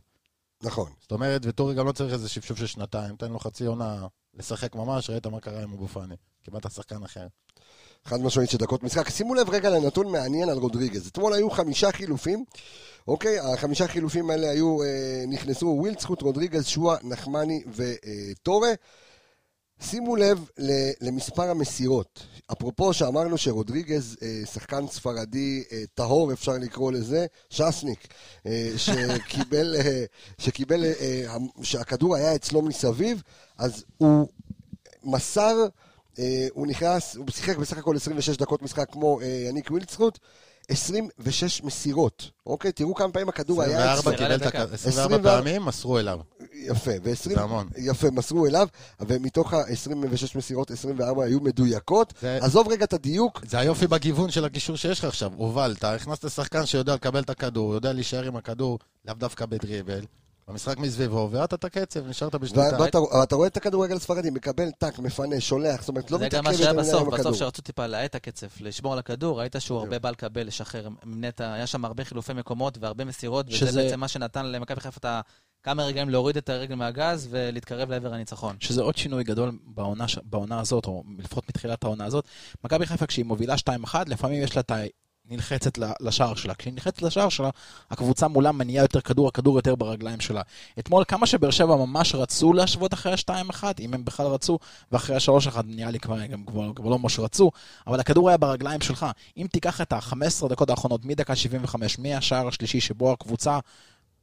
נכון. 0.62 0.92
זאת 1.00 1.12
אומרת, 1.12 1.40
וטורי 1.44 1.74
גם 1.74 1.86
לא 1.86 1.92
צריך 1.92 2.12
איזה 2.12 2.28
שפשוף 2.28 2.58
של 2.58 2.66
שנתיים, 2.66 3.16
תן 3.16 3.32
לו 3.32 3.38
חצי 3.38 3.66
עונה 3.66 4.06
לשחק 4.34 4.74
ממש, 4.74 5.10
ראית 5.10 5.26
מה 5.26 5.40
קרה 5.40 5.62
עם 5.62 5.72
אבו 5.72 5.88
פאני. 5.88 6.14
קיבלת 6.42 6.70
שחקן 6.72 7.02
אחר. 7.02 7.26
חד 8.04 8.20
משמעית 8.20 8.50
של 8.50 8.58
משחק. 8.82 9.08
שימו 9.08 9.34
לב 9.34 9.50
רגע 9.50 9.70
לנתון 9.70 10.12
מעניין 10.12 10.48
על 10.48 10.58
רודריגז. 10.58 11.06
אתמול 11.06 11.32
היו 11.32 11.50
חמישה 11.50 11.92
חילופים, 11.92 12.44
אוקיי? 13.08 13.38
החמישה 13.38 13.88
חילופים 13.88 14.30
האלה 14.30 14.50
היו, 14.50 14.82
אה, 14.82 15.24
נכנסו 15.28 15.66
וילדסחוט, 15.66 16.22
רודריגז, 16.22 16.66
שועה, 16.66 16.96
נחמני 17.02 17.62
וטורה. 17.76 18.70
שימו 19.80 20.16
לב 20.16 20.48
למספר 21.00 21.50
המסירות. 21.50 22.26
אפרופו 22.52 22.92
שאמרנו 22.92 23.38
שרודריגז, 23.38 24.16
אה, 24.22 24.40
שחקן 24.46 24.86
ספרדי 24.86 25.64
אה, 25.72 25.82
טהור, 25.94 26.32
אפשר 26.32 26.52
לקרוא 26.52 26.92
לזה, 26.92 27.26
שסניק, 27.50 28.08
אה, 28.46 28.72
שקיבל, 28.76 29.76
שקיבל, 30.38 30.84
שהכדור 31.62 32.16
היה 32.16 32.34
אצלו 32.34 32.62
מסביב, 32.62 33.22
אז 33.58 33.84
הוא 33.98 34.28
מסר, 35.04 35.66
הוא 36.52 36.66
נכנס, 36.66 37.16
הוא 37.16 37.26
שיחק 37.30 37.56
בסך 37.56 37.78
הכל 37.78 37.96
26 37.96 38.36
דקות 38.36 38.62
משחק 38.62 38.86
כמו 38.92 39.20
אה, 39.20 39.26
יניק 39.48 39.70
וילדסקוט, 39.70 40.18
26 40.68 41.62
מסירות, 41.62 42.30
אוקיי? 42.46 42.72
תראו 42.72 42.94
כמה 42.94 43.12
פעמים 43.12 43.28
הכדור 43.28 43.62
היה 43.62 43.92
24 43.92 44.00
אצלו. 44.00 44.26
קיבל 44.26 44.34
את 44.36 44.40
לדקה. 44.40 44.62
הכ... 44.62 44.72
24 44.72 45.16
24 45.16 45.36
פעמים, 45.36 45.64
מסרו 45.64 45.98
אליו. 45.98 46.20
יפה, 46.54 46.90
ו-20, 47.04 47.14
זה 47.34 47.40
המון. 47.40 47.68
יפה, 47.76 48.10
מסרו 48.10 48.46
אליו, 48.46 48.68
ומתוך 49.00 49.54
ה-26 49.54 49.98
מסירות, 50.38 50.70
24 50.70 51.24
היו 51.24 51.40
מדויקות. 51.40 52.12
זה- 52.20 52.38
עזוב 52.42 52.68
רגע 52.68 52.84
את 52.84 52.92
הדיוק, 52.92 53.40
זה 53.48 53.58
היופי 53.58 53.86
בגיוון 53.86 54.30
של 54.30 54.44
הקישור 54.44 54.76
שיש 54.76 54.98
לך 54.98 55.04
עכשיו. 55.04 55.30
הובלת, 55.36 55.84
הכנסת 55.84 56.30
שחקן 56.30 56.66
שיודע 56.66 56.94
לקבל 56.94 57.20
את 57.20 57.30
הכדור, 57.30 57.74
יודע 57.74 57.92
להישאר 57.92 58.24
עם 58.24 58.36
הכדור, 58.36 58.78
לאו 59.04 59.14
דווקא 59.14 59.46
בדריבל. 59.46 60.04
במשחק 60.50 60.78
מסביבו, 60.78 61.28
ואתה 61.32 61.54
את 61.56 61.64
הקצב, 61.64 62.06
נשארת 62.06 62.34
בשליטה. 62.34 62.76
ואתה 62.80 63.00
ואתה 63.00 63.36
רואה 63.36 63.48
את 63.48 63.56
הכדורגל 63.56 63.96
הספרדי, 63.96 64.30
מקבל 64.30 64.70
טאק, 64.78 64.98
מפנה, 64.98 65.40
שולח, 65.40 65.80
זאת 65.80 65.88
אומרת, 65.88 66.10
לא 66.10 66.18
זה 66.18 66.26
מתעכב 66.26 66.38
גם 66.44 66.44
מה 66.44 66.54
שהיה 66.58 66.72
בסוף. 66.72 67.08
בסוף 67.14 67.36
שרצו 67.36 67.62
טיפה 67.62 67.86
להאט 67.86 68.10
את 68.10 68.14
הקצב, 68.14 68.46
לשמור 68.60 68.92
על 68.92 68.98
הכדור, 68.98 69.40
ראית 69.40 69.56
שהוא 69.58 69.78
הרבה 69.78 69.98
בא 69.98 70.10
לקבל, 70.10 70.46
לשחרר 70.46 70.88
נטע, 71.06 71.52
היה 71.52 71.66
שם 71.66 71.84
הרבה 71.84 72.04
חילופי 72.04 72.32
מקומות 72.32 72.78
והרבה 72.80 73.04
מסירות, 73.04 73.46
וזה 73.48 73.56
שזה- 73.56 73.82
בעצם 73.82 74.00
מה 74.00 74.08
שנתן 74.08 74.46
למכבי 74.46 74.80
חיפה 74.80 74.96
את 74.98 75.04
ה- 75.04 75.20
כמה 75.62 75.84
רגעים 75.84 76.08
להוריד 76.10 76.36
את 76.36 76.48
הרגל 76.48 76.74
מהגז 76.74 77.28
ולהתקרב 77.30 77.90
לעבר 77.90 78.14
הניצחון. 78.14 78.56
שזה 78.60 78.82
עוד 78.82 78.96
שינוי 78.96 79.24
גדול 79.24 79.52
בעונה, 79.66 80.04
בעונה 80.24 80.60
הזאת, 80.60 80.86
או 80.86 81.02
לפחות 81.18 81.48
מתחילת 81.48 81.84
העונה 81.84 82.04
הזאת. 82.04 82.24
מכבי 82.64 82.86
חיפה, 82.86 83.06
כשהיא 83.06 83.24
מובילה 83.24 83.54
2-1, 83.58 83.68
לפעמים 84.06 84.42
יש 84.42 84.56
לה 84.56 84.60
את. 84.60 84.70
נלחצת 85.30 85.78
לשער 86.00 86.34
שלה. 86.34 86.54
כשהיא 86.54 86.72
נלחצת 86.72 87.02
לשער 87.02 87.28
שלה, 87.28 87.50
הקבוצה 87.90 88.28
מולה 88.28 88.52
מניעה 88.52 88.84
יותר 88.84 89.00
כדור, 89.00 89.28
הכדור 89.28 89.56
יותר 89.56 89.74
ברגליים 89.74 90.20
שלה. 90.20 90.42
אתמול, 90.78 91.04
כמה 91.08 91.26
שבאר 91.26 91.50
שבע 91.50 91.76
ממש 91.76 92.14
רצו 92.14 92.52
להשוות 92.52 92.94
אחרי 92.94 93.12
ה-2-1, 93.12 93.64
אם 93.80 93.94
הם 93.94 94.04
בכלל 94.04 94.26
רצו, 94.26 94.58
ואחרי 94.92 95.16
ה-3-1 95.16 95.56
נראה 95.64 95.90
לי 95.90 96.00
כבר, 96.00 96.16
הם 96.30 96.44
כבר, 96.46 96.72
כבר 96.74 96.90
לא 96.90 96.98
ממש 96.98 97.18
רצו, 97.18 97.50
אבל 97.86 98.00
הכדור 98.00 98.28
היה 98.28 98.38
ברגליים 98.38 98.80
שלך. 98.80 99.06
אם 99.36 99.46
תיקח 99.52 99.80
את 99.80 99.92
ה-15 99.92 100.48
דקות 100.48 100.70
האחרונות, 100.70 101.04
מדקה 101.04 101.36
75, 101.36 101.98
מהשער 101.98 102.48
השלישי, 102.48 102.80
שבו 102.80 103.12
הקבוצה 103.12 103.58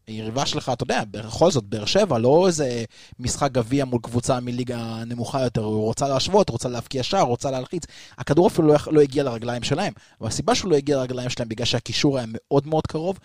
היריבה 0.08 0.46
שלך, 0.46 0.72
אתה 0.74 0.84
יודע, 0.84 1.04
בכל 1.12 1.52
זאת, 1.52 1.64
באר 1.64 1.86
שבע, 1.86 2.18
לא 2.18 2.48
איזה 2.48 2.84
משחק 3.20 3.52
גביע 3.52 3.86
מול 3.86 4.00
קבוצה 4.04 4.40
מליגה 4.40 5.04
נמוכה 5.06 5.44
יותר, 5.44 5.62
הוא 5.62 5.84
רוצה 5.84 6.08
להשוות, 6.08 6.50
רוצה 6.50 6.70
להבקיע 6.70 7.04
שער, 7.04 7.22
רוצה 7.22 7.52
להלחיץ. 7.52 7.84
הכדור 8.18 8.48
אפילו 8.48 8.68
לא, 8.68 8.76
לא 8.88 9.02
הגיע 9.02 9.24
לרגליים 9.24 9.64
שלהם. 9.64 9.94
והסיבה 10.22 10.56
שהוא 10.56 10.72
לא 10.72 10.76
הגיע 10.76 10.98
לרגליים 10.98 11.30
שלהם, 11.30 11.50
בגלל 11.50 11.66
שהקישור 11.66 12.18
היה 12.18 12.28
מאוד 12.30 12.68
מאוד 12.68 12.88
קרוב, 12.88 13.20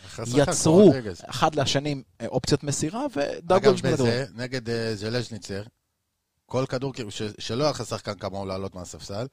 יצרו. 0.51 0.91
אחד 1.31 1.55
לשני 1.55 2.03
אופציות 2.27 2.65
מסירה, 2.65 3.07
ודאגו 3.17 3.67
אגב, 3.71 3.77
נגד 4.35 4.71
אה, 4.71 4.97
ז'לז'ניצר, 4.97 5.63
כל 6.47 6.65
כדור, 6.69 6.93
כאילו, 6.93 7.11
ש- 7.11 7.23
שלא 7.39 7.63
היה 7.65 7.71
לך 7.71 7.85
שחקן 7.87 8.15
כמוהו 8.15 8.47
לעלות 8.47 8.75
מהספסל, 8.75 9.27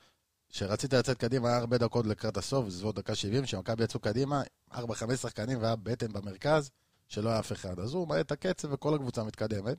כשרצית 0.49 0.93
לצאת 0.93 1.17
קדימה, 1.17 1.47
היה 1.49 1.57
הרבה 1.57 1.77
דקות 1.77 2.07
לקראת 2.07 2.37
הסוף, 2.37 2.65
בסביבות 2.65 2.95
דקה 2.95 3.15
70, 3.15 3.43
כשמכבי 3.43 3.83
יצאו 3.83 3.99
קדימה, 3.99 4.41
4-5 4.73 4.77
שחקנים 5.21 5.61
והיה 5.61 5.75
בטן 5.75 6.13
במרכז, 6.13 6.69
שלא 7.09 7.29
היה 7.29 7.39
אף 7.39 7.51
אחד. 7.51 7.79
אז 7.79 7.93
הוא 7.93 8.07
מעט 8.07 8.25
את 8.25 8.31
הקצב 8.31 8.67
וכל 8.73 8.95
הקבוצה 8.95 9.23
מתקדמת, 9.23 9.77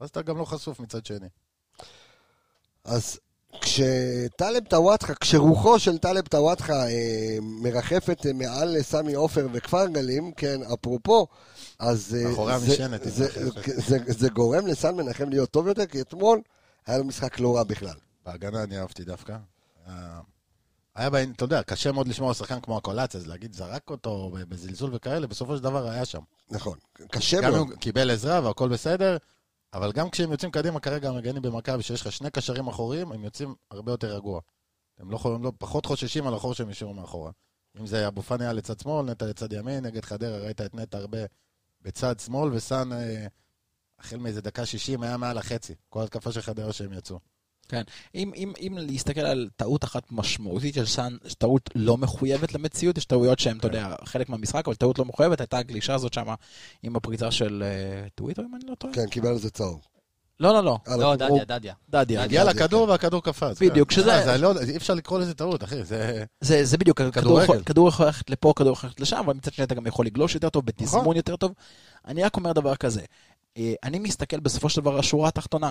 ואז 0.00 0.08
אתה 0.10 0.22
גם 0.22 0.38
לא 0.38 0.44
חשוף 0.44 0.80
מצד 0.80 1.06
שני. 1.06 1.28
אז 2.84 3.18
כש... 3.60 3.80
כשטלב 3.80 4.64
טוואטחה, 4.68 5.14
כשרוחו 5.14 5.78
של 5.78 5.98
טלב 5.98 6.26
טוואטחה 6.26 6.88
אה, 6.88 7.38
מרחפת 7.42 8.26
אה, 8.26 8.32
מעל 8.32 8.82
סמי 8.82 9.14
עופר 9.14 9.46
וכפר 9.52 9.86
גלים, 9.86 10.32
כן, 10.32 10.60
אפרופו, 10.74 11.26
אז... 11.78 12.16
אה, 12.18 12.32
זה- 12.58 12.76
זה- 13.10 13.28
מרחפת. 13.44 13.72
זה- 13.88 13.98
זה 14.06 14.28
גורם 14.28 14.66
לסן 14.66 14.94
מנחם 14.96 15.28
להיות 15.28 15.50
טוב 15.50 15.66
יותר, 15.66 15.86
כי 15.86 16.00
אתמול 16.00 16.40
היה 16.86 16.98
לו 16.98 17.04
משחק 17.04 17.40
לא 17.40 17.56
רע 17.56 17.62
בכלל. 17.64 17.96
בהגנה 18.26 18.62
אני 18.62 18.78
אהבתי 18.80 19.04
דווקא. 19.04 19.36
היה- 20.98 21.10
בהם, 21.10 21.32
אתה 21.36 21.44
יודע, 21.44 21.62
קשה 21.62 21.92
מאוד 21.92 22.08
לשמור 22.08 22.28
על 22.28 22.34
שחקן 22.34 22.60
כמו 22.60 22.76
הקולציה, 22.76 23.20
אז 23.20 23.26
להגיד 23.26 23.52
זרק 23.52 23.90
אותו 23.90 24.30
בזלזול 24.48 24.90
וכאלה, 24.94 25.26
בסופו 25.26 25.56
של 25.56 25.62
דבר 25.62 25.88
היה 25.88 26.04
שם. 26.04 26.20
נכון, 26.50 26.78
קשה 27.10 27.36
גם 27.42 27.52
מאוד. 27.52 27.66
אם 27.66 27.72
הוא 27.72 27.78
קיבל 27.78 28.10
עזרה 28.10 28.40
והכל 28.44 28.68
בסדר, 28.68 29.16
אבל 29.74 29.92
גם 29.92 30.10
כשהם 30.10 30.32
יוצאים 30.32 30.50
קדימה, 30.50 30.80
כרגע 30.80 31.08
המגנים 31.08 31.42
במכבי, 31.42 31.82
שיש 31.82 32.00
לך 32.00 32.12
שני 32.12 32.30
קשרים 32.30 32.66
אחוריים, 32.68 33.12
הם 33.12 33.24
יוצאים 33.24 33.54
הרבה 33.70 33.92
יותר 33.92 34.14
רגוע. 34.16 34.40
הם 34.98 35.10
לא, 35.10 35.18
הם 35.24 35.42
לא 35.44 35.52
פחות 35.58 35.86
חוששים 35.86 36.26
על 36.26 36.34
החור 36.34 36.54
שהם 36.54 36.68
השאירו 36.68 36.94
מאחורה. 36.94 37.30
אם 37.80 37.86
זה 37.86 38.08
אבו 38.08 38.22
פאני 38.22 38.44
היה 38.44 38.52
לצד 38.52 38.78
שמאל, 38.80 39.06
נטע 39.10 39.26
לצד 39.26 39.52
ימין, 39.52 39.86
נגד 39.86 40.04
חדרה 40.04 40.38
ראית 40.38 40.60
את 40.60 40.74
נטע 40.74 40.98
הרבה 40.98 41.18
בצד 41.82 42.20
שמאל, 42.20 42.52
וסאן, 42.52 42.92
אה, 42.92 43.26
החל 43.98 44.16
מאיזה 44.16 44.40
דקה 44.40 44.66
60, 44.66 45.02
היה 45.02 45.16
מעל 45.16 45.38
החצי. 45.38 45.74
כל 45.88 46.02
התקפה 46.02 46.32
של 46.32 46.40
חדרה 46.40 46.72
שהם 46.72 46.92
יצאו. 46.92 47.18
אם, 48.14 48.32
אם, 48.36 48.52
אם 48.60 48.78
להסתכל 48.80 49.20
על 49.20 49.48
טעות 49.56 49.84
אחת 49.84 50.02
משמעותית 50.10 50.74
של 50.74 50.86
סאן, 50.86 51.16
טעות 51.38 51.70
לא 51.74 51.96
מחויבת 51.96 52.54
למציאות, 52.54 52.98
יש 52.98 53.04
טעויות 53.04 53.38
שהן, 53.38 53.58
אתה 53.58 53.66
יודע, 53.66 53.94
חלק 54.04 54.28
מהמשחק, 54.28 54.62
אבל 54.66 54.74
טעות 54.74 54.98
לא 54.98 55.04
מחויבת, 55.04 55.40
הייתה 55.40 55.58
הגלישה 55.58 55.94
הזאת 55.94 56.12
שם 56.14 56.26
עם 56.82 56.96
הפריצה 56.96 57.30
של 57.30 57.62
אה, 57.66 58.08
טוויטר, 58.14 58.42
אם 58.42 58.54
אני 58.54 58.64
לא 58.70 58.74
טועה. 58.74 58.94
כן, 58.94 59.06
קיבל 59.06 59.28
על 59.28 59.38
זה 59.38 59.50
צהוב. 59.50 59.80
לא, 60.40 60.52
לא, 60.54 60.64
לא, 60.64 60.78
על 60.86 61.00
לא. 61.00 61.16
דדיה, 61.16 61.44
דדיה. 61.44 61.74
דדיה. 61.88 62.22
הגיע 62.22 62.44
לכדור 62.44 62.88
והכדור 62.88 63.22
קפץ. 63.22 63.62
בדיוק, 63.62 63.88
כן. 63.88 63.94
שזה- 63.96 64.14
אה, 64.14 64.24
זה 64.24 64.38
לא, 64.38 64.52
אי 64.68 64.76
אפשר 64.76 64.94
לקרוא 64.94 65.18
לזה 65.18 65.34
טעות, 65.34 65.64
אחי. 65.64 65.84
זה... 65.84 66.24
זה, 66.40 66.78
בדיוק, 66.78 67.02
כדור. 67.02 67.42
יכול- 67.42 67.56
ללכת 67.56 68.30
לפה, 68.30 68.52
כדור 68.56 68.72
יכול 68.72 68.88
ללכת 68.88 69.00
לשם, 69.00 69.16
אבל 69.16 69.34
מצד 69.34 69.52
שני 69.52 69.64
אתה 69.64 69.74
גם 69.74 69.86
יכול 69.86 70.06
לגלוש 70.06 70.34
יותר 70.34 70.48
טוב, 70.48 70.66
בתזמון 70.66 71.00
נכון. 71.02 71.16
יותר 71.16 71.36
טוב. 71.36 71.52
אני 72.06 72.22
רק 72.22 72.36
אומר 72.36 72.52
דבר 72.52 72.76
כזה, 72.76 73.00
אה, 73.56 73.74
אני 73.84 73.98
מסתכל 73.98 74.40
בסופו 74.40 74.68
של 74.68 74.80
דבר 74.80 74.92
על 74.92 74.98
השורה 74.98 75.28
התחתונה. 75.28 75.70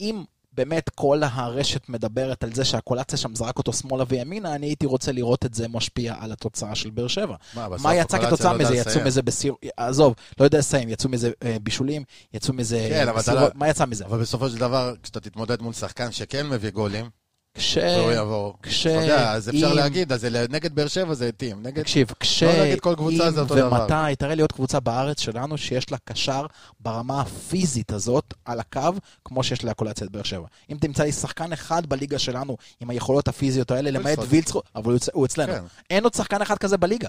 אם 0.00 0.24
באמת 0.56 0.88
כל 0.88 1.22
הרשת 1.22 1.88
מדברת 1.88 2.44
על 2.44 2.54
זה 2.54 2.64
שהקולציה 2.64 3.18
שם 3.18 3.34
זרק 3.34 3.58
אותו 3.58 3.72
שמאלה 3.72 4.04
וימינה, 4.08 4.54
אני 4.54 4.66
הייתי 4.66 4.86
רוצה 4.86 5.12
לראות 5.12 5.46
את 5.46 5.54
זה 5.54 5.68
משפיע 5.68 6.14
על 6.20 6.32
התוצאה 6.32 6.74
של 6.74 6.90
באר 6.90 7.08
שבע. 7.08 7.36
מה, 7.54 7.68
מה 7.82 7.94
יצא 7.94 8.18
כתוצאה 8.18 8.52
לא 8.52 8.58
מזה? 8.58 8.76
יצאו. 8.76 9.04
מזה 9.04 9.22
בסיר... 9.22 9.54
עזוב, 9.76 10.14
לא 10.40 10.44
יודע 10.44 10.58
לסיים, 10.58 10.88
יצאו 10.88 11.10
מזה 11.10 11.30
אה, 11.42 11.56
בישולים, 11.62 12.04
יצאו 12.34 12.54
מזה 12.54 12.86
כן, 12.90 13.08
אבל 13.08 13.20
אתה 13.20 13.32
מסירות, 13.32 13.54
לא- 13.54 13.58
מה 13.58 13.68
יצא 13.68 13.86
מזה? 13.86 14.04
אבל 14.04 14.20
בסופו 14.20 14.48
של 14.48 14.58
דבר, 14.58 14.94
כשאתה 15.02 15.20
תתמודד 15.20 15.62
מול 15.62 15.72
שחקן 15.72 16.12
שכן 16.12 16.48
מביא 16.48 16.70
גולים, 16.70 17.10
כש... 17.54 17.76
והוא 17.76 18.12
יבוא. 18.12 18.52
כש... 18.62 18.86
אתה 18.86 18.94
יודע, 19.04 19.32
אז 19.32 19.48
אפשר 19.48 19.70
אם- 19.70 19.76
להגיד, 19.76 20.12
אז 20.12 20.20
זה 20.20 20.46
נגד 20.50 20.74
באר 20.74 20.88
שבע 20.88 21.14
זה 21.14 21.28
התאים. 21.28 21.62
נגד... 21.62 21.82
תקשיב, 21.82 22.08
כש... 22.20 22.42
לא 22.42 22.64
נגד 22.64 22.80
כל 22.80 22.94
קבוצה 22.96 23.30
זה 23.30 23.40
אותו 23.40 23.54
דבר. 23.54 23.82
ומתי, 23.82 24.16
תראה 24.18 24.34
לי 24.34 24.42
עוד 24.42 24.52
קבוצה 24.52 24.80
בארץ 24.80 25.20
שלנו 25.20 25.58
שיש 25.58 25.92
לה 25.92 25.98
קשר 26.04 26.46
ברמה 26.80 27.20
הפיזית 27.20 27.92
הזאת 27.92 28.34
על 28.44 28.60
הקו, 28.60 28.80
כמו 29.24 29.44
שיש 29.44 29.64
לאקולציית 29.64 30.10
באר 30.10 30.22
שבע. 30.22 30.46
אם 30.70 30.76
תמצא 30.80 31.02
לי 31.02 31.12
שחקן 31.12 31.52
אחד 31.52 31.86
בליגה 31.86 32.18
שלנו 32.18 32.56
עם 32.80 32.90
היכולות 32.90 33.28
הפיזיות 33.28 33.70
האלה, 33.70 33.90
למעט. 33.90 34.18
וילצחוט, 34.28 34.64
אבל 34.74 34.96
הוא 35.12 35.26
אצלנו. 35.26 35.52
כן. 35.52 35.64
אין 35.90 36.04
עוד 36.04 36.14
שחקן 36.14 36.42
אחד 36.42 36.58
כזה 36.58 36.76
בליגה. 36.76 37.08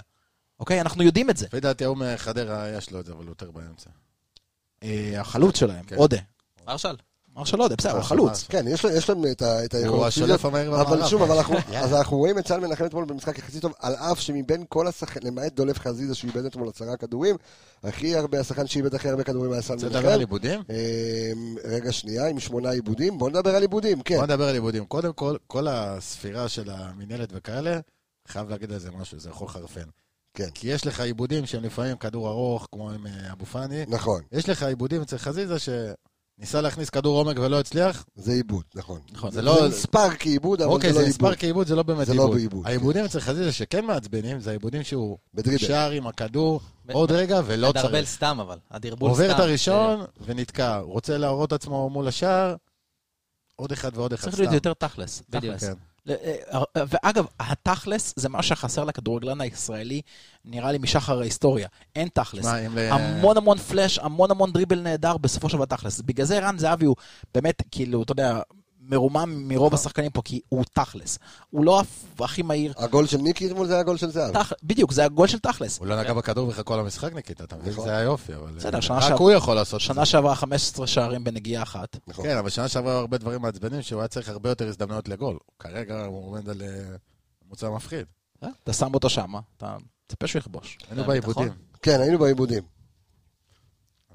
אוקיי? 0.60 0.80
אנחנו 0.80 1.02
יודעים 1.02 1.30
את 1.30 1.36
זה. 1.36 1.46
לפי 1.46 1.60
דעתי 1.60 1.84
ההוא 1.84 1.96
מחדרה 1.96 2.68
יש 2.68 2.90
לו 2.90 3.00
את 3.00 3.06
זה, 3.06 3.12
אבל 3.12 3.22
הוא 3.24 3.30
יותר 3.30 3.50
באמצע. 3.50 3.90
אה, 4.82 5.20
החלוץ 5.20 5.58
שלהם, 5.58 5.84
כן. 5.84 5.96
עודה. 5.96 6.18
מרשל. 6.66 6.96
מרשל 7.36 7.60
עודה, 7.60 7.76
בסדר, 7.76 7.92
הוא 7.92 8.00
החלוץ. 8.00 8.28
מרשל. 8.30 8.46
כן, 8.48 8.64
יש 8.68 9.10
להם 9.10 9.24
את 9.30 9.42
ה- 9.42 9.64
את 9.64 9.74
היכולות. 9.74 9.94
הוא 9.98 10.06
הפיזיות, 10.06 10.28
השולף 10.30 10.44
המהיר 10.44 10.80
אבל. 10.82 11.06
שוב, 11.06 11.22
אבל 11.22 11.36
אנחנו, 11.36 11.54
יאללה. 11.54 11.80
אז 11.84 11.94
אנחנו 11.94 12.16
רואים 12.16 12.38
את 12.38 12.48
סל 12.48 12.60
מנחם 12.60 12.84
אתמול 12.84 13.04
במשחק 13.04 13.38
יחסית 13.38 13.62
טוב, 13.62 13.72
על 13.80 13.94
אף 13.94 14.20
שמבין 14.20 14.64
כל 14.68 14.86
השחקנים, 14.86 15.32
למעט 15.38 15.52
דולף 15.52 15.78
חזיזה 15.78 16.14
שהוא 16.14 16.30
איבד 16.34 16.44
אתמול 16.46 16.68
עשרה 16.68 16.96
כדורים, 16.96 17.36
הכי 17.84 18.16
הרבה, 18.16 18.40
השחקן 18.40 18.66
שאיבד 18.66 18.94
הכי 18.94 19.08
הרבה 19.08 19.22
כדורים 19.24 19.52
היה 19.52 19.62
סל 19.62 19.74
רוצה 19.74 19.86
מנחם. 19.86 19.98
לדבר 19.98 20.12
על 20.12 20.20
עיבודים? 20.20 20.60
אמ, 20.70 21.56
רגע, 21.64 21.92
שנייה, 21.92 22.28
עם 22.28 22.40
שמונה 22.40 22.70
עיבודים. 22.70 23.18
בוא 23.18 23.30
נדבר 23.30 23.56
על 23.56 23.62
עיבודים, 23.62 24.00
כן. 24.02 24.16
בוא 24.16 24.24
נדבר 24.26 24.48
על 24.48 24.54
עיבודים. 24.54 24.84
קודם 24.84 25.12
כל, 25.12 25.36
כל 25.46 25.68
הספירה 25.68 26.48
של 26.48 26.70
המינהלת 26.70 27.28
וכאלה, 27.32 27.80
חייב 28.28 28.48
להגיד 28.50 28.72
על 28.72 28.78
זה 28.78 28.90
משהו, 28.90 29.18
זה 29.20 29.28
יכול 29.30 29.46
לחרפן. 29.46 29.84
כן. 30.34 30.48
כי 30.54 30.68
יש 30.68 30.86
לך 30.86 31.00
עיבודים 31.00 31.46
שהם 31.46 31.62
לפעמים 31.62 31.96
כדור 31.96 32.28
ארוך, 32.28 32.68
כמו 32.72 32.90
עם 32.90 33.06
אה, 33.06 33.32
אבו 33.32 33.46
פאני. 33.46 33.84
נכון, 33.88 34.22
יש 34.32 34.48
לך 34.48 34.62
עיבודים 34.62 35.02
אצל 35.02 35.18
חזיזה 35.18 35.56
שניסה 36.38 36.60
להכניס 36.60 36.90
כדור 36.90 37.18
עומק 37.18 37.36
ולא 37.38 37.60
הצליח. 37.60 38.04
זה 38.16 38.32
עיבוד, 38.32 38.64
נכון. 38.74 39.00
נכון. 39.12 39.30
זה 39.30 39.34
זה 39.36 39.42
לא- 39.42 39.68
נספר 39.68 40.08
כעיבוד, 40.18 40.62
אבל 40.62 40.72
אוקיי, 40.72 40.92
זה 40.92 40.98
לא 40.98 41.04
זה 41.04 41.10
עיבוד. 41.10 41.28
נספר 41.30 41.40
כעיבוד, 41.40 41.66
זה 41.66 41.76
לא 41.76 41.82
באמת 41.82 42.06
זה 42.06 42.14
לא 42.14 42.22
עיבוד. 42.22 42.36
בעיבוד, 42.36 42.66
העיבודים 42.66 43.04
אצל 43.04 43.20
חזיזה 43.20 43.52
שכן 43.52 43.84
מעצבנים, 43.84 44.40
זה 44.40 44.50
העיבודים 44.50 44.82
שהוא 44.82 45.18
בדריבל. 45.34 45.58
שר 45.66 45.90
עם 45.90 46.06
הכדור 46.06 46.60
ב- 46.86 46.90
עוד 46.92 47.12
רגע 47.12 47.40
ולא 47.46 47.68
מדרבל 47.68 47.88
צריך. 47.90 48.08
סתם 48.08 48.38
אבל, 48.40 48.58
הדרבול 48.70 49.10
סתם. 49.14 49.22
עובר 49.22 49.34
את 49.34 49.40
הראשון 49.40 50.04
ונתקע. 50.26 50.78
רוצה 50.78 51.18
להראות 51.18 51.52
עצמו 51.52 51.90
מול 51.90 52.08
השער, 52.08 52.56
עוד 53.56 53.72
אחד 53.72 53.90
ועוד 53.96 54.12
אחד 54.12 54.22
צריך 54.22 54.34
סתם. 54.34 54.42
להיות 54.42 54.54
יותר 54.54 54.74
תכלס. 54.74 55.22
בדיוק. 55.30 55.54
תכלס. 55.56 55.68
כן. 55.70 55.74
אה, 56.08 56.14
ואגב, 56.74 57.26
התכלס 57.40 58.14
זה 58.16 58.28
מה 58.28 58.42
שחסר 58.42 58.84
לכדורגלן 58.84 59.40
הישראלי, 59.40 60.02
נראה 60.44 60.72
לי 60.72 60.78
משחר 60.78 61.20
ההיסטוריה. 61.20 61.68
אין 61.96 62.08
תכלס. 62.14 62.46
המון 62.90 63.36
המון 63.36 63.58
פלאש, 63.58 63.98
המון 63.98 64.30
המון 64.30 64.52
דריבל 64.52 64.80
נהדר, 64.80 65.16
בסופו 65.16 65.48
של 65.48 65.56
דבר 65.56 65.64
תכלס. 65.64 66.00
בגלל 66.00 66.26
זה 66.26 66.38
רן 66.38 66.58
זהבי 66.58 66.86
הוא 66.86 66.96
באמת, 67.34 67.62
כאילו, 67.70 68.02
אתה 68.02 68.12
יודע, 68.12 68.40
מרומם 68.88 69.48
מרוב 69.48 69.74
השחקנים 69.74 70.10
פה, 70.10 70.22
כי 70.24 70.40
הוא 70.48 70.64
תכלס. 70.72 71.18
הוא 71.50 71.64
לא 71.64 71.82
הכי 72.20 72.42
מהיר. 72.42 72.72
הגול 72.76 73.06
של 73.06 73.16
ניקי 73.18 73.46
אתמול 73.46 73.66
זה 73.66 73.74
היה 73.74 73.82
גול 73.82 73.96
של 73.96 74.10
זהב. 74.10 74.34
בדיוק, 74.62 74.92
זה 74.92 75.04
הגול 75.04 75.26
של 75.28 75.38
תכלס. 75.38 75.78
הוא 75.78 75.86
לא 75.86 76.00
נגע 76.00 76.12
בכדור 76.12 76.48
בכלל 76.48 76.64
כל 76.64 76.80
המשחק, 76.80 77.12
ניקיטה, 77.12 77.44
אתה 77.44 77.56
מבין? 77.56 77.72
נכון. 77.72 77.84
זה 77.84 77.90
היה 77.90 78.00
יופי, 78.02 78.34
אבל... 78.34 78.52
בסדר, 78.56 78.76
אה, 78.76 78.82
שנה 78.82 78.96
רק 78.96 79.02
שעב- 79.02 79.18
הוא 79.18 79.30
יכול 79.30 79.54
לעשות 79.54 79.74
את 79.80 79.86
זה. 79.88 79.94
שנה 79.94 80.06
שעברה 80.06 80.34
15 80.34 80.86
שערים 80.86 81.24
בנגיעה 81.24 81.62
אחת. 81.62 81.96
נכון. 82.06 82.24
כן, 82.24 82.36
אבל 82.36 82.48
שנה 82.50 82.68
שעברה 82.68 82.98
הרבה 82.98 83.18
דברים 83.18 83.42
מעצבנים 83.42 83.82
שהוא 83.82 84.00
היה 84.00 84.08
צריך 84.08 84.28
הרבה 84.28 84.48
יותר 84.48 84.68
הזדמנויות 84.68 85.08
לגול. 85.08 85.38
כרגע 85.58 86.04
הוא 86.04 86.26
עומד 86.26 86.48
על 86.48 86.62
אה, 86.62 86.68
ממוצע 87.46 87.70
מפחיד. 87.70 88.06
אה, 88.42 88.48
אתה 88.64 88.72
שם 88.72 88.94
אותו 88.94 89.10
שמה, 89.10 89.40
אתה 89.56 89.76
מצפה 90.06 90.26
שהוא 90.26 90.40
יכבוש. 90.40 90.78
היינו 90.90 91.04
בעיבודים. 91.04 91.48
כן, 91.82 92.00
היינו 92.00 92.18
בעיבודים. 92.18 92.62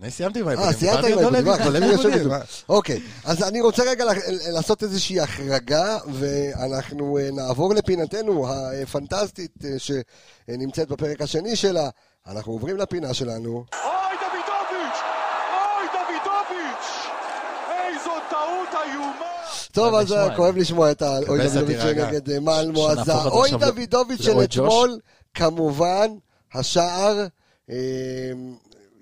אני 0.01 0.11
סיימתי 0.11 0.43
בעיבודים. 0.43 0.69
אה, 0.69 0.77
סיימת 0.77 0.97
עם 0.97 1.03
העיבודים. 1.05 1.47
אה, 1.47 1.57
דולב 1.57 1.97
חשבתי 1.97 2.19
עיבודים. 2.19 2.39
אוקיי, 2.69 2.99
אז 3.25 3.43
אני 3.43 3.61
רוצה 3.61 3.83
רגע 3.83 4.05
לעשות 4.51 4.83
איזושהי 4.83 5.19
החרגה, 5.19 5.97
ואנחנו 6.13 7.17
אה, 7.17 7.29
נעבור 7.31 7.73
לפינתנו 7.73 8.45
הפנטסטית 8.49 9.51
אה, 9.65 9.69
שנמצאת 9.77 10.87
בפרק 10.87 11.21
השני 11.21 11.55
שלה. 11.55 11.89
אנחנו 12.27 12.51
עוברים 12.51 12.77
לפינה 12.77 13.13
שלנו. 13.13 13.49
אוי 13.51 14.17
דוידוביץ'! 14.21 14.99
אוי 15.53 15.87
דוידוביץ'! 15.93 17.07
איזו 17.69 18.11
טעות 18.29 18.81
איומה! 18.85 19.25
טוב, 19.71 19.95
אז 19.95 20.11
אה, 20.11 20.35
כואב 20.35 20.57
לשמוע 20.57 20.91
את 20.91 21.01
האוי 21.01 21.37
דוידוביץ'. 21.37 21.79
נגד 21.79 22.29
אה, 22.29 22.39
מעל 22.39 22.65
שנהפוך 22.65 22.91
את 22.91 22.95
מועזה. 22.95 23.13
זה 23.13 23.29
אוי 23.29 23.49
דוידוביץ' 23.51 24.21
של. 24.21 24.43
אתמול, 24.43 24.99
כמובן, 25.33 26.07
השער, 26.53 27.25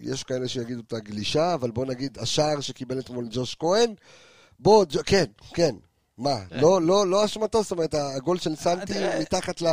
יש 0.02 0.24
כאלה 0.24 0.48
שיגידו 0.48 0.82
את 0.88 0.94
הגלישה, 0.94 1.54
אבל 1.54 1.72
בוא 1.72 1.86
נגיד 1.86 2.18
השער 2.22 2.60
שקיבל 2.60 3.00
אתמול 3.00 3.28
ג'וש 3.32 3.56
כהן. 3.60 3.94
בוא, 4.60 4.86
ג'- 4.86 5.02
כן, 5.06 5.26
כן. 5.54 5.76
מה, 6.18 6.36
לא, 6.52 6.82
לא, 6.82 7.08
לא 7.08 7.26
אשמתו, 7.26 7.62
זאת 7.64 7.72
אומרת, 7.72 7.94
הגול 7.94 8.38
של 8.38 8.56
סנטי 8.56 8.94
תראה. 8.94 9.20
מתחת 9.20 9.62
ל- 9.62 9.66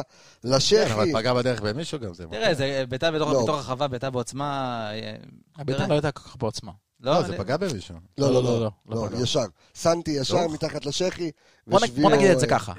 כן, 0.70 0.86
אבל. 0.92 1.12
פגע 1.12 1.34
בדרך 1.34 1.60
במישהו 1.62 1.98
גם 2.00 2.14
זה. 2.14 2.24
תראה, 2.30 2.54
זה 2.54 2.84
ביתה 2.88 3.10
בתוך 3.10 3.30
לא. 3.32 3.42
בתוך 3.42 3.56
הרחבה, 3.56 3.88
ביתה 3.88 4.10
בעוצמה... 4.10 4.46
אה, 4.92 5.14
הביתה 5.56 5.78
תראה. 5.78 5.88
לא 5.88 5.94
הייתה 5.94 6.10
כל 6.12 6.22
כך 6.28 6.36
בעוצמה. 6.36 6.72
לא, 7.00 7.18
אני- 7.20 7.26
זה 7.26 7.36
פגע 7.38 7.56
במישהו. 7.56 7.94
לא, 8.18 8.32
לא, 8.32 8.42
לא, 8.42 8.60
לא, 8.60 8.70
לא, 8.88 9.08
לא. 9.10 9.18
ישר. 9.22 9.44
סנטי 9.74 10.10
ישר 10.10 10.34
לא? 10.34 10.52
מתחת 10.52 10.86
לשחי. 10.86 11.30
בוא 11.66 11.80
נגיד 12.10 12.30
את 12.30 12.40
זה 12.40 12.46
אה, 12.46 12.50
ככה. 12.50 12.72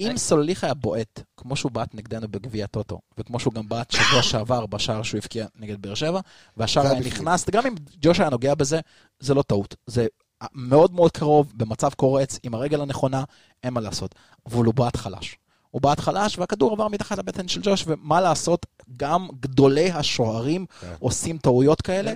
אם 0.00 0.16
סולליך 0.16 0.64
היה 0.64 0.74
בועט, 0.74 1.22
כמו 1.36 1.56
שהוא 1.56 1.72
בעט 1.72 1.94
נגדנו 1.94 2.28
בגביע 2.28 2.66
טוטו, 2.66 3.00
וכמו 3.18 3.40
שהוא 3.40 3.54
גם 3.54 3.68
בעט 3.68 3.90
שבוע 3.90 4.22
שעבר 4.30 4.66
בשער 4.66 5.02
שהוא 5.02 5.18
הבקיע 5.18 5.46
נגד 5.58 5.82
באר 5.82 5.94
שבע, 5.94 6.20
והשער 6.56 6.86
היה. 6.86 7.00
נכנס, 7.00 7.50
גם 7.50 7.66
אם 7.66 7.74
ג'וש 8.00 8.20
היה 8.20 8.30
נוגע 8.30 8.54
בזה, 8.54 8.80
זה 9.20 9.34
לא 9.34 9.42
טעות. 9.42 9.76
זה 9.86 10.06
מאוד 10.52 10.94
מאוד 10.94 11.10
קרוב, 11.10 11.52
במצב 11.56 11.90
קורץ, 11.96 12.38
עם 12.42 12.54
הרגל 12.54 12.80
הנכונה, 12.80 13.24
אין 13.62 13.74
מה 13.74 13.80
לעשות. 13.80 14.14
אבל 14.46 14.64
הוא 14.64 14.74
בעט 14.74 14.96
חלש. 14.96 15.36
הוא 15.70 15.82
בעט 15.82 16.00
חלש, 16.00 16.38
והכדור 16.38 16.72
עבר 16.72 16.88
מתחת 16.88 17.18
לבטן 17.18 17.48
של 17.48 17.60
ג'וש, 17.62 17.84
ומה 17.86 18.20
לעשות, 18.20 18.66
גם 18.96 19.28
גדולי 19.40 19.90
השוערים 19.90 20.66
כן. 20.80 20.94
עושים 20.98 21.38
טעויות 21.38 21.82
כאלה, 21.82 22.12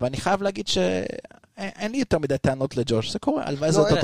ואני 0.00 0.16
חייב 0.16 0.42
להגיד 0.42 0.68
שאין 0.68 1.92
לי 1.92 1.98
יותר 1.98 2.18
מדי 2.18 2.38
טענות 2.38 2.76
לג'וש, 2.76 3.12
זה 3.12 3.18
קורה, 3.18 3.42
הלוואי 3.46 3.68
לא, 3.68 3.74
זה 3.74 3.80
אותו 3.80 4.00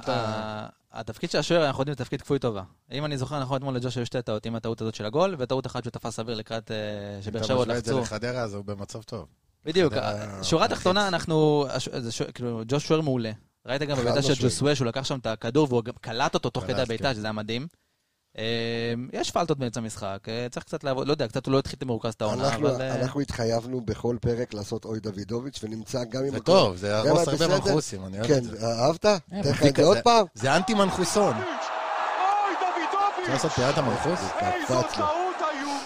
תראה, 0.00 0.66
אתה 0.90 1.00
התפקיד 1.00 1.30
של 1.30 1.38
השוער, 1.38 1.66
אנחנו 1.66 1.80
יודעים, 1.80 1.94
זה 1.98 2.04
תפקיד 2.04 2.22
כפוי 2.22 2.38
טובה. 2.38 2.62
אם 2.92 3.04
אני 3.04 3.18
זוכר 3.18 3.40
נכון, 3.40 3.56
אתמול 3.56 3.76
לג'וש 3.76 3.96
היו 3.96 4.06
שתי 4.06 4.22
טעות, 4.22 4.46
עם 4.46 4.54
הטעות 4.54 4.80
הזאת 4.80 4.94
של 4.94 5.06
הגול, 5.06 5.36
וטעות 5.38 5.66
אחת 5.66 5.84
שהוא 5.84 5.90
תפס 5.90 6.18
אוויר 6.18 6.36
לקראת 6.36 6.70
אה, 6.70 6.76
שבאר 7.22 7.40
אתה 7.40 7.46
שבע 7.46 7.56
עוד 7.56 7.68
משווה 7.68 7.78
את 7.78 7.84
זה 7.84 7.92
לחצו. 7.92 8.02
לחדרה, 8.02 8.40
אז 8.42 8.54
הוא 8.54 8.64
במצב 8.64 9.02
טוב. 9.02 9.26
בדיוק, 9.64 9.94
שורה. 10.42 10.68
תחתונה, 10.68 11.08
אנחנו, 11.08 11.66
כאילו, 12.34 12.62
ג'וש 12.68 12.86
שוער 12.86 13.00
מעולה. 13.00 13.32
ראית 13.66 13.82
גם 13.82 13.96
בביתה 13.96 14.22
של. 14.22 14.34
ג'וסווה, 14.42 14.74
שהוא 14.74 14.86
לקח 14.86 15.04
שם 15.04 15.18
את 15.18 15.26
הכדור 15.26 15.66
והוא 15.70 15.82
קלט 16.00 16.34
אותו 16.34 16.50
תוך 16.50 16.64
כדי 16.64 16.82
הביתה, 16.82 17.04
כן. 17.04 17.14
שזה 17.14 17.26
היה 17.26 17.32
מדהים. 17.32 17.66
אה, 18.38 18.44
יש 19.12 19.30
פלטות 19.30 19.58
באמצע 19.58 19.80
המשחק, 19.80 20.18
אה, 20.28 20.46
צריך 20.50 20.66
קצת 20.66 20.84
לעבוד, 20.84 21.06
לא 21.06 21.12
יודע, 21.12 21.28
קצת 21.28 21.46
הוא 21.46 21.52
לא 21.52 21.58
התחיל 21.58 21.78
מרוכז 21.86 22.14
את 22.14 22.22
העונה, 22.22 22.48
אנחנו- 22.48 22.68
אבל... 22.68 22.82
אה, 22.82 22.94
אנחנו 22.94 23.20
התחייבנו 23.20 23.80
בכל 23.80 24.16
פרק 24.20 24.54
לעשות 24.54 24.84
אוי 24.84 25.00
דוידוביץ', 25.00 25.60
ונמצא 25.62 26.04
גם 26.04 26.24
אם... 26.24 26.30
זה 26.30 26.40
טוב, 26.40 26.76
זה 26.76 26.88
יהרוס 26.88 27.28
הרבה. 27.28 27.48
מנחוסים, 27.48 28.06
אני 28.06 28.18
אוהב 28.18 28.28
כן, 28.28 28.38
את 28.38 28.44
זה. 28.44 28.66
אהבת? 28.66 29.02
תן 29.02 29.20
לך 29.50 29.66
את 29.66 29.76
זה 29.76 29.84
עוד 29.84 29.98
פעם? 30.04 30.26
זה 30.34 30.56
אנטי 30.56 30.74
מנחוסון. 30.74 31.34
אוי, 31.36 31.44
דוידוביץ'! 32.60 33.20
אפשר 33.20 33.32
לעשות 33.32 33.52
פינת 33.52 33.78
המנחוס? 33.78 34.20
איזו. 34.40 34.66
טעות 34.68 34.96
איומה! 34.96 35.00
אה, 35.00 35.14
בוא 35.16 35.32
נעלה 35.40 35.85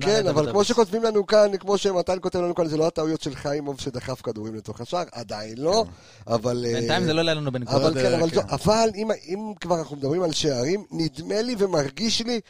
כן, 0.00 0.20
את 0.20 0.26
אבל 0.26 0.50
כמו. 0.50 0.64
שכותבים 0.64 1.02
לנו 1.02 1.26
כאן, 1.26 1.56
כמו 1.60 1.78
שמתן 1.78 2.16
כותב 2.20 2.38
לנו 2.38 2.54
כאן, 2.54 2.66
זה 2.68 2.76
לא 2.76 2.86
הטעויות 2.86 3.20
של 3.20 3.34
חיימוב 3.34 3.80
שדחף 3.80 4.20
כדורים 4.22 4.54
לתוך 4.54 4.80
השער, 4.80 5.02
עדיין 5.12 5.58
לא, 5.58 5.84
אבל... 6.26 6.64
אה, 6.68 6.72
בינתיים 6.72 7.04
זה 7.04 7.12
לא 7.12 7.20
עולה 7.20 7.34
לנו 7.34 7.52
בנקודות. 7.52 7.82
אבל 7.82 8.02
כן, 8.02 8.14
אבל 8.20 8.30
כן. 8.30 8.94
אם- 8.94 9.10
אם 9.28 9.52
כבר 9.60 9.78
אנחנו 9.78 9.96
מדברים 9.96 10.22
על 10.22 10.32
שערים, 10.32 10.84
נדמה 10.90 11.42
לי 11.42 11.54
ומרגיש 11.58 12.20
לי 12.22 12.40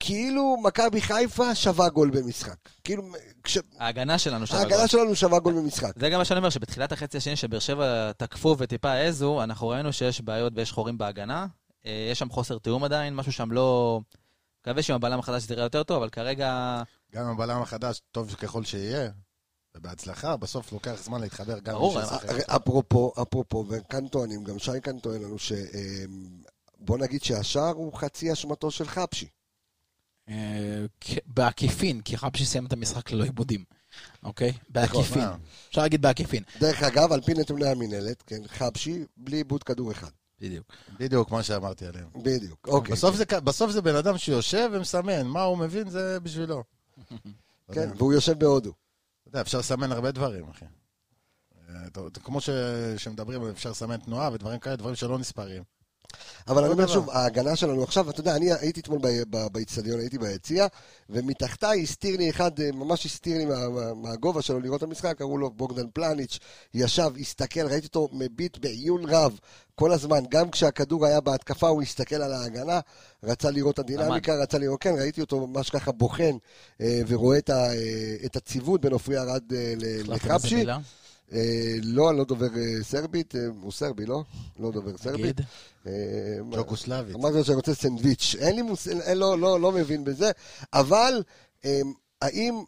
כאילו 0.00 0.56
מכבי 0.64 1.00
חיפה 1.00 1.54
שווה 1.54 1.88
גול 1.88 2.10
במשחק. 2.10 2.56
כאילו, 2.84 3.02
כש- 3.44 3.58
ההגנה 3.78 4.18
שלנו 4.18 4.46
שווה 4.46 4.62
גול. 4.64 4.72
ההגנה 4.72 4.88
שלנו 4.88 5.14
שווה 5.14 5.38
גול 5.38 5.52
במשחק. 5.54 5.92
זה 5.98 6.08
גם 6.10 6.18
מה 6.18 6.24
שאני 6.24 6.38
אומר, 6.38 6.50
שבתחילת 6.50 6.92
החצי 6.92 7.16
השני 7.16 7.36
שבאר 7.36 7.58
שבע 7.58 8.12
תקפו 8.12 8.56
וטיפה 8.58 8.90
העזו, 8.90 9.42
אנחנו 9.42 9.68
ראינו 9.68 9.92
שיש 9.92 10.20
בעיות 10.20 10.52
ויש 10.56 10.72
חורים 10.72 10.98
בהגנה. 10.98 11.46
אה, 11.86 12.08
יש 12.12 12.18
שם 12.18 12.30
חוסר 12.30 12.58
תיאום 12.58 12.84
עדיין, 12.84 13.14
משהו 13.14 13.32
שם 13.32 13.52
לא... 13.52 14.00
מקווה 14.66 14.82
שעם 14.82 14.96
הבלם 14.96 15.18
החדש 15.18 15.42
זה 15.42 15.54
יראה 15.54 15.64
יותר 15.64 15.82
טוב, 15.82 15.96
אבל 15.96 16.08
כרגע... 16.08 16.82
גם 17.12 17.26
הבלם 17.26 17.62
החדש, 17.62 18.00
טוב 18.12 18.34
ככל 18.34 18.64
שיהיה, 18.64 19.10
ובהצלחה, 19.76 20.36
בסוף 20.36 20.72
לוקח 20.72 21.02
זמן 21.02 21.20
להתחבר 21.20 21.58
גם 21.58 21.74
ברור. 21.74 21.98
הרי 22.00 22.42
אפרופו, 22.46 23.12
אפרופו, 23.22 23.64
וכאן 23.68 24.08
טוענים, 24.08 24.44
גם 24.44 24.58
שי 24.58 24.80
כאן 24.82 24.98
טוען 24.98 25.22
לנו 25.22 25.38
ש... 25.38 25.52
אה, 25.52 26.04
בוא 26.78 26.98
נגיד 26.98 27.22
שהשער 27.22 27.72
הוא 27.74 27.92
חצי 27.92 28.32
אשמתו 28.32 28.70
של 28.70 28.84
חבשי. 28.84 29.28
אה, 30.28 30.84
בעקיפין, 31.26 32.00
כי 32.00 32.16
חבשי 32.16 32.44
סיים 32.44 32.66
את 32.66 32.72
המשחק 32.72 33.10
ללא 33.10 33.24
עיבודים, 33.24 33.64
אוקיי? 34.22 34.52
בעקיפין. 34.68 35.24
מה? 35.24 35.36
אפשר 35.68 35.80
להגיד 35.80 36.02
בעקיפין. 36.02 36.42
דרך 36.60 36.82
אגב, 36.82 37.12
על 37.12 37.20
פי 37.20 37.34
נתוני 37.34 37.68
המינהלת, 37.68 38.22
כן, 38.26 38.40
חבשי, 38.46 39.04
בלי 39.16 39.36
עיבוד 39.36 39.62
כדור 39.62 39.92
אחד. 39.92 40.10
בדיוק. 40.40 40.66
בדיוק 40.98 41.30
מה 41.30 41.42
שאמרתי 41.42 41.86
עליהם. 41.86 42.08
בדיוק, 42.16 42.68
אוקיי. 42.68 42.92
בסוף 42.92 43.16
זה 43.16 43.26
כ- 43.26 43.32
בסוף 43.34 43.70
זה 43.70 43.82
בן 43.82 43.96
אדם 43.96 44.18
שיושב 44.18 44.70
ומסמן, 44.72 45.26
מה 45.26 45.42
הוא 45.42 45.58
מבין 45.58 45.88
זה 45.90 46.20
בשבילו. 46.20 46.64
כן, 47.74 47.90
והוא 47.96 48.12
יושב 48.12 48.38
בהודו. 48.38 48.70
אתה 48.70 49.28
יודע, 49.28 49.40
אפשר 49.40 49.58
לסמן 49.58 49.92
הרבה 49.92 50.10
דברים, 50.12 50.48
אחי. 50.50 50.64
אה, 51.68 51.74
כמו 52.24 52.40
ש- 52.40 52.50
שמדברים, 52.96 53.48
אפשר 53.48 53.70
לסמן 53.70 53.96
תנועה 53.96 54.30
ודברים 54.32 54.58
כאלה, 54.58 54.76
דברים 54.76 54.94
שלא 54.94 55.18
נספרים. 55.18 55.62
אבל 56.48 56.64
אני 56.64 56.72
אומר. 56.72 56.86
שוב, 56.86 57.10
ההגנה 57.10 57.56
שלנו 57.56 57.82
עכשיו, 57.82 58.10
אתה 58.10 58.20
יודע, 58.20 58.36
אני 58.36 58.52
הייתי 58.52 58.80
אתמול 58.80 58.98
באיצטדיון, 59.52 60.00
הייתי 60.00 60.18
ביציע, 60.18 60.66
ומתחתיי 61.10 61.82
הסתיר 61.82 62.16
לי 62.16 62.30
אחד, 62.30 62.60
אה, 62.60 62.70
ממש 62.72 63.06
הסתיר 63.06 63.38
לי 63.38 63.44
מה- 63.44 63.68
מה- 63.68 63.94
מהגובה 63.94 64.42
שלו 64.42 64.60
לראות 64.60 64.78
את 64.78 64.88
המשחק, 64.88 65.18
קראו 65.18 65.38
לו 65.38 65.50
בוגדן 65.50 65.86
פלניץ', 65.92 66.38
ישב, 66.74 67.10
הסתכל, 67.20 67.66
ראיתי 67.66 67.86
אותו 67.86 68.08
מביט 68.12 68.58
בעיון 68.58 69.04
רב 69.08 69.38
כל 69.74 69.92
הזמן, 69.92 70.20
גם 70.28 70.50
כשהכדור 70.50 71.06
היה 71.06 71.20
בהתקפה, 71.20 71.68
הוא 71.68 71.82
הסתכל 71.82 72.14
על 72.22 72.32
ההגנה, 72.32 72.80
רצה 73.22 73.50
לראות 73.50 73.74
את 73.74 73.78
הדינמיקה, 73.78 74.32
רצה 74.42 74.58
לראות, 74.58 74.80
כן, 74.82 74.94
ראיתי 74.98 75.20
אותו 75.20 75.46
ממש 75.46 75.70
ככה 75.70 75.92
בוחן, 75.92 76.36
אה, 76.80 77.00
ורואה 77.08 77.38
את 77.38 77.50
אה, 77.50 77.72
את 78.24 78.36
הציוות 78.36 78.80
בין 78.80 78.92
עופרי 78.92 79.18
ארד 79.18 79.42
אה, 79.52 79.74
לחבשי. 81.28 81.38
אה, 81.38 81.74
לא, 81.82 82.10
אני 82.10 82.18
לא 82.18 82.24
דובר 82.24 82.46
אה, 82.56 82.82
סרבית, 82.82 83.36
אה, 83.36 83.40
הוא 83.62 83.72
סרבי, 83.72 84.06
לא? 84.06 84.22
לא 84.58 84.72
דובר 84.72 84.96
סרבית. 84.96 85.36
ג'וקוסלבית. 86.52 87.14
אמרתי 87.14 87.36
לו 87.36 87.44
שאני 87.44 87.56
רוצה 87.56 87.74
סנדוויץ'. 87.74 88.36
אין 88.38 88.56
לי. 88.56 88.62
אין, 89.02 89.18
לא, 89.18 89.38
לא, 89.38 89.60
לא 89.60 89.72
מבין 89.72 90.04
בזה. 90.04 90.30
אבל, 90.72 91.22
אמ, 91.64 91.92
האם 92.22 92.62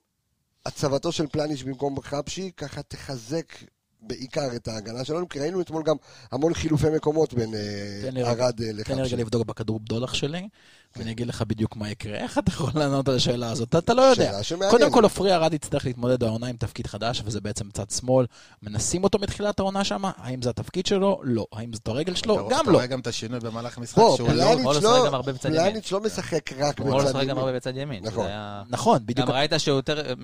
הצבתו 0.67 1.13
של 1.13 1.27
פלניש 1.27 1.65
במקום 1.65 2.01
חבשי 2.01 2.51
ככה 2.57 2.83
תחזק 2.83 3.53
בעיקר 4.01 4.57
את 4.57 4.69
ההגנה 4.69 5.05
שלנו? 5.05 5.29
כי 5.29 5.39
ראינו 5.39 5.61
אתמול 5.61 5.83
גם 5.83 5.97
המון 6.33 6.55
חילופי 6.55 6.87
מקומות 6.97 7.35
בין 7.35 7.55
ארד 7.55 8.41
אה, 8.41 8.53
תן 8.53 8.65
לי 8.65 8.73
לחבשי. 8.73 9.01
רגע 9.01 9.17
לבדוק 9.17 9.47
בכדור 9.47 9.81
בדולח 9.81 10.15
שלי, 10.15 10.49
ואני 10.97 11.11
אגיד 11.11 11.27
לך 11.27 11.43
בדיוק 11.47 11.77
מה 11.77 11.91
יקרה. 11.91 12.15
איך 12.19 12.39
אתה 12.39 12.51
יכול 12.51 12.71
לענות 12.75 13.09
על 13.09 13.17
השאלה 13.17 13.51
הזאת? 13.51 13.69
אתה- 13.69 13.79
אתה 13.79 13.95
לא 13.95 14.03
יודע. 14.03 14.25
שאלה 14.25 14.43
שמעניינת. 14.43 14.73
קודם 14.81 14.93
כל, 14.93 15.03
עופרי 15.03 15.35
ארד 15.35 15.55
יצטרך 15.55 15.85
להתמודד 15.87 16.23
העונה 16.23 16.47
עם 16.47 16.57
תפקיד 16.57 16.87
חדש, 16.87 17.23
וזה 17.25 17.41
בעצם 17.41 17.71
צד 17.71 17.91
שמאל. 17.91 18.27
מנסים 18.63 19.05
אותו 19.05 19.19
מתחילת 19.19 19.59
העונה 19.61 19.85
שם? 19.85 20.03
האם 20.17 20.43
זה 20.43 20.51
התפקיד 20.51 20.87
שלו? 20.87 21.21
לא. 21.25 21.47
האם 21.53 21.73
זאת 21.73 21.89
הרגל 21.89 22.15
שלו? 22.15 22.35
אתה- 22.35 22.55
גם 22.55 22.61
אתה 22.63 22.71
לא. 22.71 22.77
רואה 22.77 22.87
גם 22.87 23.01
את 23.01 23.07
השינוי 23.07 23.41
במהלך 23.41 23.79
המשחק, 23.79 24.03
שהוא 24.17 24.29
לא... 24.29 24.45
פלניץ' 24.45 24.83
לא, 24.83 25.23
בצד 25.23 25.49
ימין. 25.49 25.61
פלניץ' 25.71 25.93
לא 25.93 26.01
משחק 26.01 26.53
רק 26.59 26.81
הוא 26.81 26.91
לא 26.91 26.99
בצד 26.99 27.05
משחק 27.05 27.15
גם 27.15 27.23
ימין. 27.23 27.39
הרבה 27.39 27.53
בצד 27.53 27.77
ימין. 27.77 28.05
נכון. 28.07 28.27
נכון, 28.71 28.99
בדיוק. 29.07 29.29
גם 29.29 29.35
ראית 29.35 29.53
שהוא 29.59 29.77
יותר, 29.77 30.15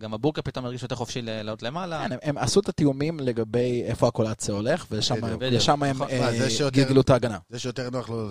גם 0.00 0.14
הבורקה 0.14 0.42
פתאום 0.42 0.64
הרגיש 0.64 0.82
יותר 0.82 0.94
חופשי 0.94 1.22
לעלות 1.22 1.62
למעלה. 1.62 2.08
כן, 2.08 2.16
הם- 2.22 2.38
עשו 2.38 2.60
את 2.60 2.68
התיאומים 2.68 3.20
לגבי 3.20 3.82
איפה 3.86 4.08
הקולציה 4.08 4.54
הולך. 4.54 4.86
ולשם 4.90 5.82
הם 5.82 5.96
נכון. 6.02 6.08
אה, 6.10 6.50
שיותר- 6.50 6.76
גלגלו 6.80 7.00
את 7.00 7.10
ההגנה. 7.10 7.38
זה 7.50 7.58
שיותר 7.58 7.90
נוח 7.90 8.08
לו... 8.10 8.28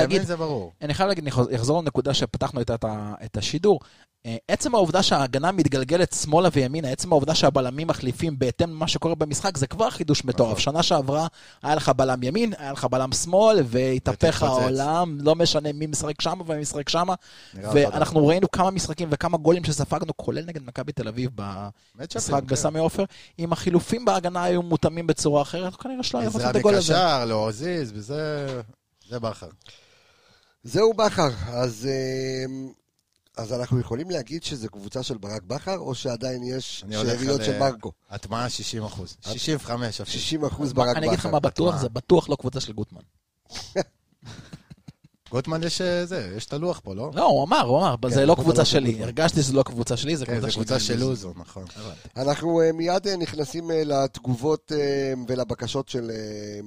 להגיד- 0.00 0.22
זה 0.22 0.36
ברור. 0.36 0.72
אני 0.82 0.94
חייב 0.94 1.08
להגיד, 1.08 1.24
אני 1.24 1.56
אחזור 1.56 1.82
לנקודה 1.82 2.14
שפתחנו 2.14 2.60
איתה 2.60 2.74
את 3.24 3.36
השידור. 3.36 3.80
אה, 4.26 4.36
עצם 4.48 4.74
העובדה 4.74 5.02
שההגנה 5.02 5.52
מתגלגלת 5.52 6.12
שמאלה 6.12 6.48
וימינה, 6.52 6.88
עצם 6.88 7.12
העובדה 7.12 7.34
שהבלמים 7.34 7.86
מחליפים 7.86 8.38
בהתאם 8.38 8.70
למה 8.70 8.88
שקורה 8.88 9.14
במשחק, 9.14 9.56
זה 9.56 9.66
כבר 9.66 9.90
חידוש 9.90 10.24
מטורף. 10.24 10.50
נכון. 10.50 10.60
שנה 10.60 10.82
שעברה 10.82 11.26
היה 11.62 11.74
לך 11.74 11.88
בלם 11.88 12.22
ימין, 12.22 12.52
היה 12.58 12.72
לך 12.72 12.84
בלם 12.84 13.12
שמאל, 13.12 13.58
והתהפך. 13.66 14.42
העולם, 14.42 15.18
לא 15.20 15.34
משנה 15.34 15.72
מי 15.72 15.86
משחק 15.86 16.20
שמה 16.20 16.42
ומי 16.46 16.60
משחק 16.60 16.88
שמה. 16.88 17.14
אותו 17.56 17.68
ואנחנו. 17.74 18.26
ראינו 18.26 18.50
כמה 18.50 18.70
משחקים 18.70 19.08
וכמה 19.12 19.36
גולים 19.38 19.64
שספגנו, 19.64 20.16
כולל 20.16 20.44
נגד 20.44 20.62
מכבי 20.66 20.92
תל 20.92 21.08
אביב 21.08 21.30
במשחק 21.34 22.40
כן. 22.40 22.46
בסמי 22.46 22.78
עופר. 22.78 23.04
אם 23.38 23.52
החילופים 23.52 24.04
בהגנה 24.04 24.42
היו 24.42 24.62
מותאמים 24.62 25.06
בצורה 25.06 25.42
אחרת, 25.42 25.76
כנראה 25.76 26.02
שלא 26.02 26.18
היה 26.18 26.26
לעשות 26.28 26.42
את 26.50 26.56
הגול 26.56 26.74
הזה. 26.74 26.92
מקשר, 26.92 27.24
לא 27.24 27.48
הזיז, 27.48 27.92
וזה... 27.94 28.46
זה 29.08 29.18
בכר. 29.20 29.46
זהו 30.68 30.94
בכר, 30.94 31.28
אז... 31.46 31.88
אמ, 32.46 32.72
אז 33.36 33.52
אנחנו 33.52 33.80
יכולים 33.80 34.10
להגיד 34.10 34.42
שזו 34.42 34.68
קבוצה 34.68 35.02
של 35.02 35.18
ברק 35.18 35.42
בכר, 35.42 35.78
או 35.78 35.94
שעדיין 35.94 36.42
יש 36.42 36.84
אני 36.86 36.96
הולך 36.96 37.20
שאריות 37.20 37.40
על, 37.40 37.46
של 37.46 37.52
אה, 37.52 37.58
מרקו? 37.58 37.92
הטמעה 38.10 38.48
60 38.48 38.84
אחוז. 38.84 39.16
65 39.20 40.00
אפילו. 40.00 40.18
60 40.20 40.44
אחוז 40.44 40.72
ברק 40.72 40.96
אני 40.96 41.06
אגיד 41.06 41.18
לך 41.18 41.26
בכר. 41.26 41.32
מה 41.32 41.40
בטוח? 41.40 41.76
זה 41.76 41.88
בטוח 41.88 42.28
לא 42.28 42.36
קבוצה 42.36 42.60
של 42.60 42.72
גוטמן. 42.72 43.00
גוטמן 45.30 45.62
יש 45.62 45.80
אה, 45.80 46.06
זה, 46.06 46.32
יש 46.36 46.46
את 46.46 46.52
הלוח 46.52 46.80
פה, 46.84 46.94
לא? 46.94 47.10
לא, 47.14 47.24
הוא 47.24 47.44
אמר, 47.44 47.60
הוא 47.60 47.78
אמר, 47.78 47.94
כן, 48.02 48.10
זה 48.10 48.26
לא 48.26 48.34
קבוצה 48.34 48.44
קבוצה 48.44 48.60
לא 48.60 48.64
של 48.64 48.80
שלי. 48.80 49.02
הרגשתי 49.02 49.42
שזו 49.42 49.56
לא 49.56 49.62
קבוצה 49.62 49.96
שלי, 49.96 50.16
זה 50.16 50.26
כן, 50.26 50.32
קבוצה 50.32 50.50
של 50.50 50.56
קבוצה 50.56 50.80
של 50.80 50.96
גלוז. 50.96 51.08
לוזון, 51.08 51.32
נכון. 51.36 51.64
אנחנו 52.16 52.60
אה, 52.60 52.72
מיד 52.72 53.06
אה, 53.06 53.16
נכנסים 53.16 53.70
אה, 53.70 53.84
לתגובות 53.84 54.72
אה, 54.74 55.12
ולבקשות 55.28 55.88
של 55.88 56.10
אה, 56.10 56.60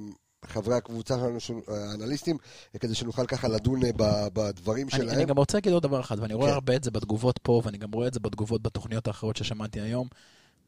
חברי 0.46 0.74
הקבוצה 0.74 1.14
שלנו, 1.14 1.40
של 1.40 1.54
האנליסטים, 1.68 2.36
אה, 2.74 2.78
כדי 2.78 2.94
שנוכל 2.94 3.26
ככה 3.26 3.48
לדון 3.48 3.84
אה, 3.84 3.90
בדברים 4.32 4.88
אני, 4.92 4.96
שלהם. 4.96 5.18
אני 5.18 5.24
גם 5.24 5.36
רוצה 5.36 5.56
להגיד 5.56 5.72
עוד 5.72 5.82
דבר 5.82 6.00
אחד, 6.00 6.20
ואני 6.20 6.34
רואה 6.34 6.48
כן. 6.48 6.54
הרבה 6.54 6.76
את 6.76 6.84
זה 6.84 6.90
בתגובות 6.90 7.38
פה, 7.42 7.62
ואני 7.64 7.78
גם 7.78 7.92
רואה 7.92 8.08
את 8.08 8.14
זה 8.14 8.20
בתגובות 8.20 8.62
בתוכניות 8.62 9.06
האחרות 9.06 9.36
ששמעתי 9.36 9.80
היום. 9.80 10.08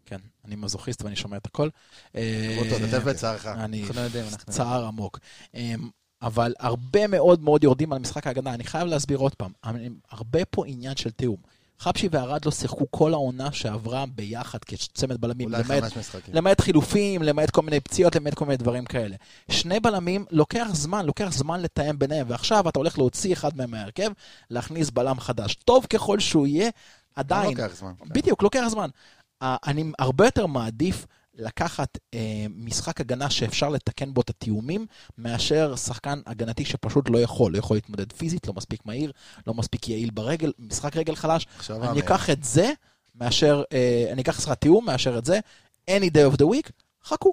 כן, 0.06 0.18
אני 0.44 0.56
מזוכיסט 0.56 1.02
ואני 1.02 1.16
שומע 1.16 1.36
את 1.36 1.46
הכל. 1.46 1.68
אה, 2.16 2.56
אותו, 2.58 2.86
תשתף 2.86 3.02
בצערך. 3.04 3.46
אני 3.46 3.80
אנחנו 3.82 3.94
לא 3.94 4.00
יודעים. 4.00 4.24
צער 4.50 4.84
עמוק. 4.84 5.18
אמ, 5.54 5.88
אבל 6.22 6.54
הרבה 6.58 7.06
מאוד 7.06 7.42
מאוד 7.42 7.64
יורדים 7.64 7.92
על 7.92 7.98
משחק 7.98 8.26
ההגנה. 8.26 8.54
אני 8.54 8.64
חייב 8.64 8.86
להסביר 8.86 9.18
עוד 9.18 9.34
פעם, 9.34 9.52
הרבה 10.10 10.44
פה 10.44 10.66
עניין 10.66 10.96
של 10.96 11.10
תיאום. 11.10 11.36
חבשי 11.78 12.08
וארד 12.10 12.44
לא 12.44 12.50
שיחקו 12.50 12.90
כל 12.90 13.12
העונה 13.12 13.52
שעברה 13.52 14.04
ביחד 14.06 14.58
כצמד 14.64 15.20
בלמים, 15.20 15.48
אולי 15.48 15.62
למעט 15.62 15.82
חמש 15.82 15.96
משחקים. 15.96 16.34
למעט 16.34 16.60
חילופים, 16.60 17.22
למעט 17.22 17.50
כל 17.50 17.62
מיני 17.62 17.80
פציעות, 17.80 18.16
למעט 18.16 18.34
כל 18.34 18.44
מיני 18.44 18.56
דברים 18.56 18.84
כאלה. 18.84 19.16
שני 19.50 19.80
בלמים, 19.80 20.24
לוקח 20.30 20.66
זמן, 20.72 21.06
לוקח 21.06 21.28
זמן 21.32 21.60
לתאם 21.62 21.98
ביניהם, 21.98 22.26
ועכשיו 22.30 22.68
אתה 22.68 22.78
הולך 22.78 22.98
להוציא 22.98 23.32
אחד 23.32 23.56
מהם 23.56 23.70
מההרכב, 23.70 24.10
להכניס 24.50 24.90
בלם 24.90 25.20
חדש. 25.20 25.54
טוב 25.54 25.86
ככל 25.86 26.18
שהוא 26.18 26.46
יהיה, 26.46 26.70
עדיין, 27.16 27.56
לוקח 27.56 27.76
זמן. 27.76 27.92
כן. 27.98 28.08
בדיוק, 28.08 28.42
לוקח 28.42 28.64
זמן. 28.68 28.88
אני 29.42 29.84
הרבה 29.98 30.24
יותר 30.24 30.46
מעדיף 30.46 31.06
לקחת 31.36 31.98
אה, 32.14 32.46
משחק 32.56 33.00
הגנה 33.00 33.30
שאפשר 33.30 33.68
לתקן 33.68 34.14
בו 34.14 34.20
את 34.20 34.30
התיאומים, 34.30 34.86
מאשר 35.18 35.76
שחקן 35.76 36.20
הגנתי 36.26 36.64
שפשוט 36.64 37.10
לא 37.10 37.18
יכול, 37.18 37.52
לא 37.52 37.58
יכול 37.58 37.76
להתמודד 37.76 38.12
פיזית, 38.12 38.46
לא 38.46 38.52
מספיק 38.52 38.86
מהיר, 38.86 39.12
לא 39.46 39.54
מספיק 39.54 39.88
יעיל 39.88 40.10
ברגל, 40.10 40.52
משחק 40.58 40.96
רגל 40.96 41.14
חלש. 41.14 41.46
אני. 41.70 42.00
אקח 42.00 42.30
את 42.30 42.44
זה, 42.44 42.72
מאשר, 43.14 43.62
אה, 43.72 44.08
אני 44.12 44.22
אקח 44.22 44.40
שכר 44.40 44.54
תיאום, 44.54 44.86
מאשר 44.86 45.18
את 45.18 45.24
זה, 45.24 45.38
any 45.90 46.10
day 46.10 46.34
of 46.34 46.36
the 46.36 46.44
week, 46.44 46.70
חכו. 47.04 47.32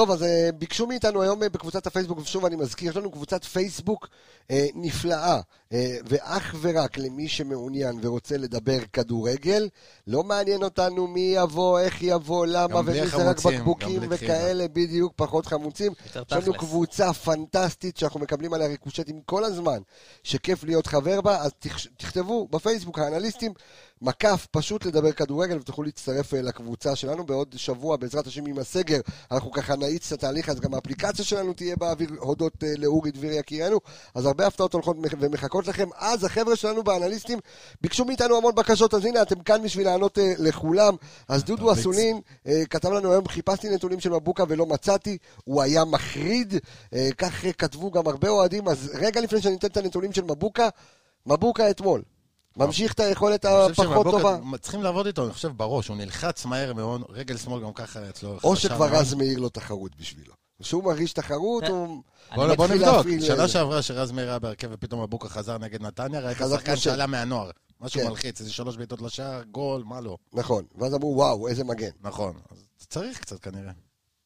טוב, 0.00 0.10
אז 0.10 0.22
אה, 0.22 0.50
ביקשו 0.58 0.86
מאיתנו 0.86 1.22
היום 1.22 1.42
אה, 1.42 1.48
בקבוצת 1.48 1.86
הפייסבוק, 1.86 2.18
ושוב 2.18 2.44
אני 2.44 2.56
מזכיר, 2.56 2.90
יש 2.90 2.96
לנו 2.96 3.10
קבוצת 3.10 3.44
פייסבוק 3.44 4.08
אה, 4.50 4.66
נפלאה, 4.74 5.40
אה, 5.72 5.96
ואך 6.08 6.54
ורק 6.60 6.98
למי 6.98 7.28
שמעוניין 7.28 7.98
ורוצה 8.02 8.36
לדבר 8.36 8.78
כדורגל, 8.92 9.68
לא 10.06 10.22
מעניין 10.22 10.62
אותנו 10.62 11.06
מי 11.06 11.32
יבוא, 11.36 11.78
איך 11.80 12.02
יבוא, 12.02 12.46
למה, 12.46 12.80
ומי 12.80 13.06
זה 13.06 13.30
רק 13.30 13.40
בקבוקים. 13.46 14.00
וכאלה, 14.10 14.68
בדיוק, 14.68 15.12
פחות 15.16 15.46
חמוצים. 15.46 15.92
יש 16.06 16.48
לנו. 16.48 16.58
קבוצה 16.58 17.12
פנטסטית 17.12 17.96
שאנחנו 17.96 18.20
מקבלים 18.20 18.54
עליה 18.54 18.68
ריקושטים 18.68 19.20
כל 19.26 19.44
הזמן, 19.44 19.78
שכיף 20.22 20.64
להיות 20.64 20.86
חבר 20.86 21.20
בה, 21.20 21.38
אז 21.40 21.50
תכ- 21.58 21.88
תכתבו 21.96 22.48
בפייסבוק, 22.50 22.98
האנליסטים, 22.98 23.52
מקף, 24.02 24.46
פשוט 24.50 24.86
לדבר 24.86 25.12
כדורגל, 25.12 25.56
ותוכלו 25.58 25.84
להצטרף 25.84 26.34
אה, 26.34 26.42
לקבוצה 26.42 26.96
שלנו 26.96 27.26
בעוד 27.26 27.54
שבוע, 27.56 27.96
בעזרת 27.96 28.26
השם 28.26 28.46
עם 28.46 28.58
הסגר, 28.58 29.00
אנחנו 29.30 29.50
ככה 29.52 29.76
נאיץ 29.90 30.12
את 30.12 30.18
התהליך, 30.18 30.48
אז 30.48 30.60
גם 30.60 30.74
האפליקציה 30.74 31.24
שלנו 31.24 31.52
תהיה 31.52 31.76
באוויר, 31.76 32.08
הודות 32.18 32.64
אה, 32.64 32.72
לאורי 32.78 33.10
דביר 33.10 33.32
יקירנו, 33.32 33.80
אז 34.14 34.26
הרבה 34.26 34.46
הפתעות 34.46 34.72
הולכות 34.72 34.96
מח- 34.98 35.14
ומחכות 35.20 35.68
לכם. 35.68 35.88
אז 35.98 36.24
החבר'ה 36.24 36.56
שלנו 36.56 36.82
באנליסטים 36.82 37.38
ביקשו 37.80 38.04
מאיתנו 38.04 38.36
המון 38.36 38.54
בקשות, 38.54 38.94
אז 38.94 39.04
הנה, 39.04 39.22
אתם 39.22 39.40
כאן 39.40 39.62
בשביל 39.62 39.86
לענות 39.86 40.18
אה, 40.18 40.32
לכולם. 40.38 40.94
אז 41.28 41.44
דודו. 41.44 41.72
אסולין 41.72 42.20
אה, 42.46 42.62
כתב 42.70 42.88
לנו 42.92 43.12
היום, 43.12 43.28
חיפשתי 43.28 43.68
נתונים 43.68 44.00
של 44.00 44.10
מבוקה 44.10 44.44
ולא 44.48 44.66
מצאתי, 44.66 45.18
הוא 45.44 45.62
היה 45.62 45.84
מחריד, 45.84 46.54
כך 47.18 47.44
כתבו 47.58 47.90
גם 47.90 48.06
הרבה 48.06 48.28
אוהדים, 48.28 48.68
אז 48.68 48.90
רגע 48.94 49.20
לפני 49.20 49.40
שאני 49.42 49.56
אתן 49.56 49.66
את 49.66 49.76
הנתונים 49.76 50.12
של 50.12 50.22
מבוקה, 50.24 50.68
מבוקה 51.26 51.70
אתמול. 51.70 52.02
ממשיך 52.56 52.92
את 52.92 53.00
היכולת 53.00 53.44
הפחות 53.44 54.06
טובה. 54.10 54.38
צריכים 54.60 54.82
לעבוד 54.82 55.06
איתו, 55.06 55.24
אני 55.24 55.32
חושב, 55.32 55.48
בראש. 55.48 55.88
הוא 55.88 55.96
נלחץ 55.96 56.44
מהר 56.44 56.72
מאוד, 56.72 57.02
רגל 57.08 57.36
שמאל 57.36 57.62
גם 57.62 57.72
ככה 57.72 58.08
אצלו. 58.08 58.38
או 58.44 58.56
שכבר. 58.56 58.88
רז 58.92 59.14
מאיר 59.14 59.38
לו 59.38 59.48
תחרות 59.48 59.96
בשבילו. 59.96 60.32
כשהוא 60.62 60.84
מרגיש 60.84 61.12
תחרות, 61.12 61.64
כן. 61.64 61.70
הוא 61.70 62.02
בוא 62.34 62.66
נבדוק. 62.66 62.80
להפעיל, 62.80 63.22
שנה 63.22 63.42
אה, 63.42 63.48
שעברה 63.48 63.82
שרז 63.82 64.12
מאיר 64.12 64.28
היה 64.28 64.38
בהרכב 64.38 64.68
ופתאום 64.72 65.02
מבוקה 65.02 65.28
חזר 65.28 65.58
נגד 65.58 65.82
נתניה, 65.82 66.20
ראית 66.20 66.38
שחקן 66.50 66.76
שעלה 66.76 67.06
מהנוער. 67.06 67.50
משהו 67.80 68.00
כן. 68.00 68.08
מלחיץ, 68.08 68.40
איזה 68.40 68.52
שלוש 68.52 68.76
בעיטות 68.76 69.02
לשער, 69.02 69.42
גול, 69.42 69.82
מה 69.84 70.00
לא. 70.00 70.16
נכון. 70.32 70.64
ואז 70.74 70.94
אמרו, 70.94 71.16
וואו, 71.16 71.48
איזה 71.48 71.64
מגן. 71.64 71.90
נכון. 72.00 72.34
אז 72.50 72.86
צריך 72.88 73.20
קצת 73.20 73.40
כנראה. 73.40 73.62
אני 73.62 73.72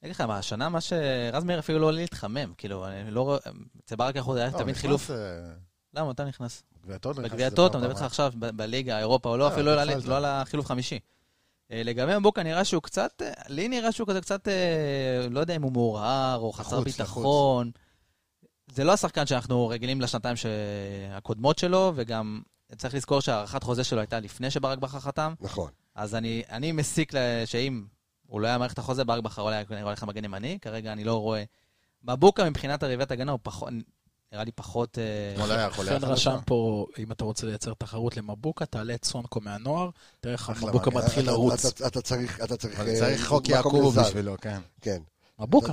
אגיד 0.03 0.15
לך 0.15 0.21
מה, 0.21 0.39
השנה 0.39 0.69
מה 0.69 0.81
שרז 0.81 1.45
מאיר 1.45 1.59
אפילו 1.59 1.79
לא 1.79 1.87
עולה 1.87 2.01
להתחמם, 2.01 2.53
כאילו, 2.59 2.87
אני 2.87 3.11
לא 3.11 3.23
רואה, 3.23 3.39
אצל 3.85 3.97
ברק 3.97 4.17
יכול 4.17 4.39
היה 4.39 4.51
לא, 4.53 4.59
תמיד 4.59 4.77
חילוף. 4.77 5.11
אה, 5.11 5.17
למה, 5.95 6.11
אתה 6.11 6.25
נכנס? 6.25 6.63
בגביע 7.23 7.47
איזה 7.47 7.57
טוטו, 7.57 7.73
פעם, 7.73 7.81
מדבר 7.81 7.93
איתך. 7.93 8.03
עכשיו 8.03 8.33
בליגה, 8.37 8.99
אירופה, 8.99 9.29
הוא 9.29 9.37
לא 9.39 9.49
אה, 9.49 9.53
אפילו 9.53 9.75
לא. 9.75 9.81
על- 9.81 9.91
לא 10.07 10.17
על 10.17 10.25
החילוף 10.25 10.67
חמישי. 10.67 10.99
אה, 11.71 11.83
לגבי 11.85 12.19
מבוקה 12.19 12.43
נראה 12.43 12.65
שהוא 12.65 12.83
קצת, 12.83 13.23
אה, 13.23 13.33
לי 13.49 13.69
נראה 13.69 13.93
שהוא 13.93 14.09
כזה 14.09 14.21
קצת, 14.21 14.49
אה, 14.49 15.27
לא 15.31 15.41
יודע 15.41 15.57
אם 15.57 15.63
הוא 15.63 15.73
מעורער 15.73 16.39
או 16.39 16.53
חסר 16.53 16.81
ביטחון. 16.81 17.71
זה 18.73 18.85
לא 18.85 18.93
השחקן 18.93 19.27
שאנחנו 19.27 19.69
רגילים 19.69 20.01
לשנתיים 20.01 20.37
הקודמות 21.13 21.59
שלו, 21.59 21.93
וגם 21.95 22.43
צריך 22.77 22.95
לזכור 22.95 23.21
שהארכת 23.21 23.63
חוזה 23.63 23.85
שלו 23.85 24.01
הייתה 24.01 24.21
לפני 24.21 24.51
שברק 24.51 24.79
בכר 24.79 25.01
חתם, 25.01 25.35
נכון. 25.41 25.71
אז 25.95 26.15
אני, 26.15 26.43
אני 26.51 26.73
מסיק 26.73 27.13
שאם 27.45 27.85
הוא 28.27 28.41
לא 28.41 28.47
היה 28.47 28.59
את 28.73 28.79
החוזה, 28.79 29.05
ברק 29.05 29.23
בכר 29.23 29.43
אולי 29.43 29.57
היה 29.71 29.83
הולך 29.83 30.03
למגן 30.03 30.25
ימני, 30.25 30.59
כרגע 30.63 30.93
אני 30.93 31.05
לא 31.05 31.21
רואה. 31.21 31.45
מבוקה 32.03 32.51
מבחינת 32.51 32.83
הריבת 32.83 33.11
הגנה 33.11 33.33
הוא 33.33 33.41
פחות, 33.43 33.69
נראה 34.35 34.45
לי 34.45 34.53
פחות... 34.53 34.99
אה, 34.99 35.33
אתמול 35.35 35.53
היה 35.53 35.71
חולה 35.71 36.01
חן. 36.01 36.05
רשם 36.05 36.37
פה, 36.47 36.87
אם 36.99 37.13
אתה 37.13 37.25
רוצה 37.25 37.47
לייצר 37.47 37.73
תחרות 37.79 38.17
למבוקה, 38.17 38.67
תעלה 38.67 38.95
את 38.95 39.05
סונקו 39.05 39.41
מהנוער, 39.41 39.91
תראה 40.21 40.33
איך 40.35 40.51
מבוקה. 40.51 40.91
מתחיל 40.91 41.23
אתה- 41.23 41.31
לרוץ. 41.33 41.65
אתה- 41.67 42.01
צריך, 42.03 42.41
אתה 42.45 42.57
צריך... 42.57 42.81
אה, 42.81 42.99
צריך 42.99 43.27
חוק 43.27 43.49
לזר. 43.49 44.03
בשבילו, 44.03 44.35
כן. 44.41 44.59
כן. 44.81 44.99
מבוקה. 45.39 45.73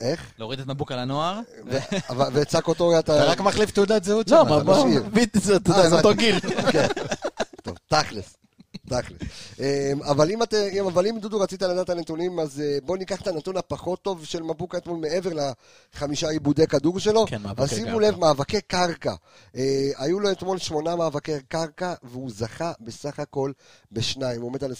איך? 0.00 0.32
להוריד 0.38 0.60
את 0.60 0.66
מבוקה 0.66 0.96
לנוער. 0.96 1.40
ו- 1.66 1.78
אבל- 2.08 2.28
ואת 2.32 2.50
סאקוטורי 2.50 2.98
אתה... 2.98 3.16
אתה 3.16 3.30
רק 3.30 3.40
מחליף 3.40 3.70
תעודת 3.70 4.04
זהות 4.04 4.30
לא, 4.30 4.44
שם, 4.48 4.54
אתה 4.56 4.64
משאיר. 4.64 5.02
בדיוק, 5.12 5.44
זה 5.44 5.56
אה, 5.74 5.96
אותו. 5.96 6.14
גיל. 6.14 6.40
כן. 6.72 6.86
טוב, 7.62 7.76
תכלס. 7.88 8.36
תכלס. 8.86 9.18
אמ, 9.58 9.64
אבל 10.02 10.30
אם, 10.30 10.42
את, 10.42 10.54
אם- 10.54 10.86
אבל 10.86 11.06
אם 11.06 11.18
דודו 11.20 11.40
רצית 11.40 11.62
לדעת 11.62 11.84
את 11.84 11.90
הנתונים, 11.90 12.40
אז 12.40 12.60
אה, 12.60 12.78
בוא 12.82 12.96
ניקח 12.96 13.20
את 13.22 13.26
הנתון 13.26 13.56
הפחות 13.56 14.02
טוב 14.02 14.24
של 14.24 14.42
מבוקה 14.42 14.78
אתמול 14.78 14.96
מעבר 14.98 15.30
לחמישה 15.94 16.28
עיבודי 16.28 16.66
כדור 16.66 16.98
שלו. 16.98 17.26
כן, 17.26 17.42
מאבקי 17.42 17.62
אז 17.62 17.70
שימו 17.70 17.86
קרקע. 17.98 18.08
לב, 18.08 18.18
מאבקי 18.18 18.60
קרקע. 18.60 19.14
אה, 19.56 19.62
היו 19.96 20.20
לו 20.20 20.30
אתמול 20.32 20.58
שמונה 20.58 20.96
מאבקי 20.96 21.32
קרקע, 21.48 21.94
והוא 22.02 22.30
זכה 22.30 22.72
בסך 22.80 23.20
הכל 23.20 23.52
בשניים. 23.92 24.40
הוא 24.40 24.48
עומד 24.50 24.64
על 24.64 24.72
25% 24.72 24.76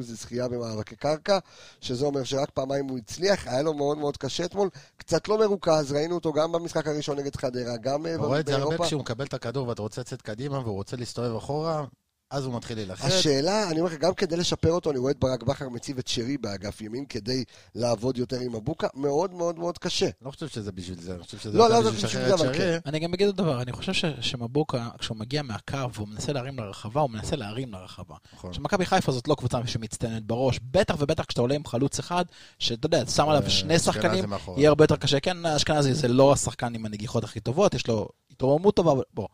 זכייה 0.00 0.48
במאבקי 0.48 0.96
קרקע, 0.96 1.38
שזה 1.80 2.06
אומר 2.06 2.24
שרק 2.24 2.50
פעמיים 2.50 2.88
הוא 2.88 2.98
הצליח. 2.98 3.46
היה 3.46 3.62
לו 3.62 3.74
מאוד 3.74 3.98
מאוד 3.98 4.16
קשה 4.16 4.44
אתמול. 4.44 4.68
קצת 4.96 5.28
לא 5.28 5.38
מרוכז, 5.38 5.92
ראינו 5.92 6.14
אותו 6.14 6.32
גם 6.32 6.52
במשחק 6.52 6.86
הראשון 6.86 7.18
נגד 7.18 7.36
חדרה, 7.36 7.76
גם 7.76 8.06
אה, 8.06 8.14
אתה 8.14 8.22
רואה 8.22 8.40
את 8.40 8.46
זה 8.46 8.52
הרבה 8.52 8.64
באירופה. 8.66 8.86
כשהוא 8.86 9.00
מקבל 9.00 9.24
את 9.24 9.34
הכדור 9.34 9.68
ואתה 9.68 9.82
רוצה 9.82 10.00
לצאת 10.00 10.22
קדימה 10.22 10.58
והוא 10.58 10.74
רוצה 10.74 10.96
להסתובב 10.96 11.36
אחורה, 11.36 11.84
אז 12.30 12.44
הוא 12.44 12.54
מתחיל 12.54 12.78
להילחץ. 12.78 13.04
השאלה, 13.04 13.70
אני 13.70 13.80
אומר 13.80 13.92
לך, 13.92 13.98
גם 13.98 14.14
כדי 14.14 14.36
לשפר 14.36 14.72
אותו, 14.72 14.90
אני 14.90 14.98
רואה 14.98 15.12
את 15.12 15.18
ברק 15.18 15.42
בכר 15.42 15.68
מציב 15.68 15.98
את 15.98 16.08
שרי 16.08 16.36
באגף 16.36 16.80
ימין 16.80 17.04
כדי 17.06 17.44
לעבוד 17.74 18.18
יותר 18.18 18.40
עם 18.40 18.52
מבוקה, 18.56 18.86
מאוד 18.94 19.34
מאוד 19.34 19.58
מאוד 19.58 19.78
קשה. 19.78 20.08
לא 20.22 20.30
חושב 20.30 20.48
שזה 20.48 20.72
בשביל 20.72 21.00
זה, 21.00 21.14
אני 21.14 21.22
חושב 21.22 21.38
שזה 21.38 21.58
לא, 21.58 21.68
לא, 21.68 21.80
בשביל 21.80 21.94
לשחרר 21.94 22.36
זה, 22.36 22.50
את 22.50 22.54
שרי. 22.54 22.76
אני 22.86 22.98
גם 22.98 23.14
אגיד 23.14 23.26
עוד 23.26 23.36
דבר, 23.36 23.62
אני 23.62 23.72
חושב 23.72 23.92
ש- 23.92 24.04
שמבוקה, 24.20 24.88
כשהוא 24.98 25.16
מגיע 25.16 25.42
מהקו 25.42 25.92
והוא 25.94 26.08
מנסה 26.08 26.32
להרים 26.32 26.58
לרחבה, 26.58 27.00
הוא 27.00 27.10
מנסה 27.10 27.36
להרים 27.36 27.72
לרחבה. 27.72 28.16
נכון. 28.34 28.52
שמכבי 28.52 28.86
חיפה 28.86 29.12
זאת 29.12 29.28
לא 29.28 29.34
קבוצה 29.34 29.58
שמצטיינת 29.66 30.22
בראש, 30.22 30.60
בטח 30.70 30.94
ובטח 30.98 31.24
כשאתה 31.24 31.40
עולה 31.40 31.54
עם 31.54 31.66
חלוץ 31.66 31.98
אחד, 31.98 32.24
שאתה 32.58 32.86
יודע, 32.86 33.06
שם 33.06 33.28
עליו 33.28 33.42
אה, 33.44 33.50
שני 33.50 33.78
שחקנים. 33.78 34.24
יהיה 34.56 34.68
הרבה 34.68 34.84
יותר 34.84 34.96
קשה. 34.96 35.20
כן, 35.20 35.46
אשכנזי 35.46 35.94
זה 35.94 36.08
לא 36.08 36.32
השחקן 36.32 36.74
עם 36.74 36.86
הנגיחות 36.86 37.24
הכי 37.24 37.40
טובות, 37.40 37.74
יש 37.74 37.86
לו 37.86 38.08
התרוממות 38.30 38.76
טובה, 38.76 38.92
בוא. 39.14 39.28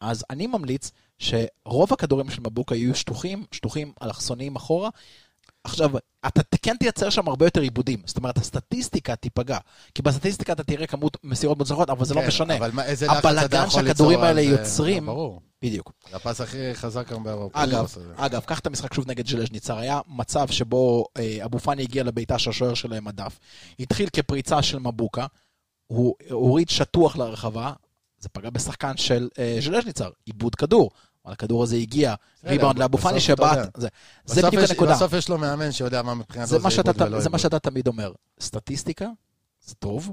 אז 0.00 0.24
אני 0.30 0.46
ממליץ 0.46 0.90
שרוב 1.20 1.92
הכדורים 1.92 2.30
של 2.30 2.40
מבוקה 2.40 2.74
יהיו 2.74 2.94
שטוחים, 2.94 3.44
שטוחים 3.52 3.92
אלכסוניים 4.02 4.56
אחורה. 4.56 4.90
עכשיו, 5.64 5.90
אתה 6.26 6.40
כן 6.62 6.76
תייצר 6.76 7.10
שם 7.10 7.28
הרבה 7.28 7.46
יותר 7.46 7.60
עיבודים, 7.60 8.02
זאת 8.06 8.16
אומרת, 8.16 8.38
הסטטיסטיקה 8.38 9.16
תיפגע. 9.16 9.58
כי 9.94 10.02
בסטטיסטיקה 10.02 10.52
אתה 10.52 10.62
תראה 10.62 10.86
כמות 10.86 11.16
מסירות 11.24 11.58
מוצלחות, 11.58 11.90
אבל 11.90 12.04
זה 12.04 12.14
לא 12.14 12.20
כן, 12.20 12.26
משנה. 12.26 12.56
אבל 12.56 12.70
מה- 12.72 12.84
איזה 12.84 13.06
לחץ 13.06 13.24
אתה 13.24 13.56
יכול 13.56 13.82
ליצור 13.82 14.10
האלה 14.12 14.28
על 14.28 14.34
זה? 14.34 14.42
יוצרים, 14.42 15.06
ברור. 15.06 15.40
בדיוק. 15.62 15.92
זה 16.10 16.16
הפס 16.16 16.40
הכי 16.40 16.74
חזק 16.74 17.10
היום 17.10 17.24
באירופה. 17.24 17.64
אגב, 17.64 17.84
הזה. 17.84 18.00
אגב, 18.16 18.40
קח 18.40 18.58
את 18.58 18.66
המשחק 18.66 18.94
שוב 18.94 19.08
נגד 19.08 19.26
ז'לז'ניצר, 19.28 19.78
היה 19.78 20.00
מצב 20.08 20.48
שבו 20.50 21.06
אה, 21.16 21.38
אבו 21.44 21.58
פאני 21.58 21.82
הגיע 21.82 22.02
לביתה 22.02 22.38
של 22.38 22.50
השוער 22.50 22.74
שלהם 22.74 23.04
מדף, 23.04 23.38
התחיל 23.80 24.08
כפריצה 24.12 24.62
של 24.62 24.78
מבוקה, 24.78 25.26
הוא 25.86 26.14
הוריד 26.30 26.68
שטוח 26.70 27.16
לרחבה, 27.16 27.72
זה 28.18 28.28
פגע 28.28 28.50
בשחקן 28.50 28.96
של 28.96 29.28
אה, 29.38 29.58
ז'לז'ניצר, 29.60 30.10
עיבוד 30.24 30.54
כדור. 30.54 30.90
הכדור 31.24 31.62
הזה 31.62 31.76
הגיע, 31.76 32.14
ריבאונד 32.44 32.78
לאבו 32.78 32.98
פאני 32.98 33.20
שבעט. 33.20 33.58
זה, 33.76 33.88
בדיוק 34.36 34.54
הנקודה. 34.70 34.94
בסוף 34.94 35.12
יש 35.12 35.28
לו 35.28 35.38
מאמן 35.38 35.72
שיודע 35.72 36.02
מה 36.02 36.14
מבחינתו 36.14 36.46
זה 36.46 36.58
זה 36.58 36.64
מה 36.64 36.70
שאתה- 36.70 36.90
עיבוד 36.90 37.06
ולא 37.08 37.20
זה 37.20 37.30
מה. 37.30 37.38
שאתה 37.38 37.58
תמיד 37.58 37.86
אומר, 37.86 38.12
סטטיסטיקה, 38.40 39.06
זה 39.66 39.74
טוב, 39.74 40.10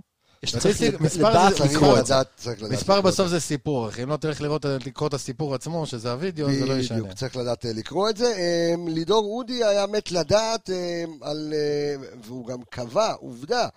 מספר 2.73 3.01
בסוף 3.01 3.27
זה 3.27 3.39
סיפור, 3.39 3.89
אחי. 3.89 4.03
אם 4.03 4.09
לא 4.09 4.17
תלך 4.17 4.41
לראות, 4.41 4.65
לקרוא 4.85 5.07
את 5.09 5.13
הסיפור 5.13 5.55
עצמו, 5.55 5.85
שזה 5.85 6.11
הווידאו, 6.11 6.47
זה 6.53 6.65
לא 6.65 6.73
ישנה. 6.73 6.97
בדיוק, 6.97 7.13
צריך 7.13 7.35
לדעת 7.37 7.65
אה, 7.65 7.71
לקרוא 7.73 8.09
את 8.09 8.17
זה. 8.17 8.25
אה, 8.37 8.73
לידור 8.87 9.25
אודי 9.37 9.63
היה 9.63 9.85
מת 9.87 10.11
לדעת 10.11 10.69
אה, 10.69 11.03
על, 11.21 11.53
אה, 11.53 11.95
והוא 12.25 12.47
גם 12.47 12.57
קבע, 12.69 13.13
עובדה, 13.19 13.67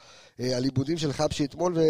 אה, 0.41 0.57
על 0.57 0.65
עיבודים 0.65 0.99
של 0.99 1.13
חבשי 1.13 1.45
אתמול, 1.45 1.73
ו- 1.77 1.81
אה, 1.81 1.87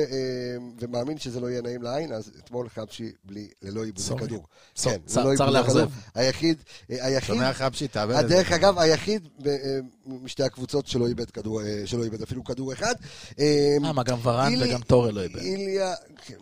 ומאמין 0.81 1.19
שזה 1.19 1.41
לא 1.41 1.51
יהיה 1.51 1.63
נעים 1.63 1.83
לעין, 1.83 2.13
אז 2.13 2.31
אתמול 2.45 2.69
חבשי 2.75 3.11
בלי, 3.25 3.49
ללא 3.63 3.85
עיבודי 3.85 4.03
סורי. 4.03 4.27
כדור. 4.27 4.47
סור- 4.77 4.93
כן, 4.93 4.99
צר- 5.07 5.51
לאכזב. 5.51 5.89
היחיד, 6.15 6.57
היחיד, 6.89 7.35
שומע 7.35 7.53
חבשי, 7.53 7.89
תאבד 7.89 8.15
את 8.15 8.29
זה. 8.29 8.35
הדרך 8.37 8.53
אגב, 8.53 8.79
היחיד 8.79 9.29
משתי 10.07 10.43
הקבוצות 10.43 10.87
שלא 10.87 11.07
איבד 11.07 12.23
אפילו 12.23 12.45
כדור 12.45 12.73
אחד. 12.73 12.95
אה, 13.39 13.77
מה, 13.81 14.03
גם 14.03 14.19
ורן 14.23 14.53
וגם 14.61 14.81
טורל 14.81 15.15
לא 15.15 15.23
איבד. 15.23 15.39
איליה, 15.39 15.95
כן, 16.27 16.35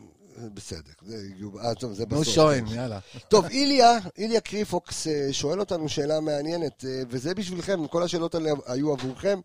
בסדר, 0.55 0.93
זה, 1.03 1.27
אה, 1.65 1.75
טוב, 1.75 1.93
זה 1.93 2.05
נו 2.11 2.21
בסוף. 2.21 2.35
שוין, 2.35 2.67
יאללה. 2.67 2.99
טוב, 3.29 3.45
איליה, 3.47 3.99
איליה 4.19 4.41
קריפוקס 4.41 5.07
אה, 5.07 5.29
שואל 5.33 5.61
אותנו 5.61 5.89
שאלה 5.89 6.21
מעניינת, 6.21 6.85
אה, 6.85 7.03
וזה 7.09 7.35
בשבילכם, 7.35 7.87
כל 7.87 8.03
השאלות 8.03 8.35
האלה 8.35 8.51
היו 8.67 8.93
עבורכם, 8.93 9.41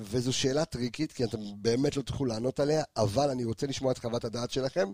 וזו 0.00 0.32
שאלה 0.32 0.64
טריקית, 0.64 1.12
כי 1.12 1.24
אתם 1.24 1.38
באמת 1.56 1.96
לא 1.96 2.02
תוכלו 2.02 2.26
לענות 2.26 2.60
עליה, 2.60 2.82
אבל 2.96 3.30
אני 3.30 3.44
רוצה 3.44 3.66
לשמוע 3.66 3.92
את 3.92 3.98
חוות 3.98 4.24
הדעת 4.24 4.50
שלכם. 4.50 4.88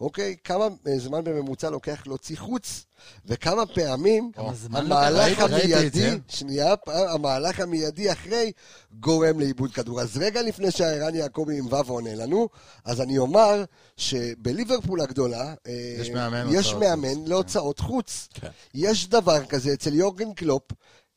אוקיי, 0.00 0.36
כמה 0.44 0.64
אה, 0.64 0.98
זמן 0.98 1.24
בממוצע 1.24 1.70
לוקח 1.70 2.02
להוציא 2.06 2.36
חוץ, 2.36 2.84
וכמה 3.26 3.66
פעמים 3.66 4.30
כמה 4.34 4.52
המהלך 4.78 5.38
את 5.38 5.50
המיידי. 5.50 6.18
שנייה, 6.28 6.76
פ- 6.76 6.88
המהלך 6.88 7.60
המיידי 7.60 8.12
אחרי 8.12 8.52
גורם 9.00 9.40
לאיבוד 9.40 9.72
כדור. 9.72 10.00
אז 10.00 10.16
רגע 10.16 10.42
לפני 10.42 10.70
שהערן 10.70 11.14
יעקבי 11.14 11.58
עם 11.58 11.66
ו' 11.66 11.74
עונה 11.88 12.14
לנו, 12.14 12.48
אז 12.84 13.00
אני 13.00 13.18
אומר 13.18 13.64
שבליברפול 13.96 15.00
הגדולה, 15.00 15.54
אה, 15.66 15.72
יש 16.00 16.10
מאמן 16.10 16.46
יש 16.50 16.74
מאמן. 16.74 17.24
להוצאות 17.26 17.80
חוץ. 17.80 18.28
כן. 18.34 18.48
יש 18.74 19.08
דבר 19.08 19.44
כזה 19.44 19.72
אצל 19.72 19.94
יורגן 19.94 20.32
קלופ, 20.32 20.62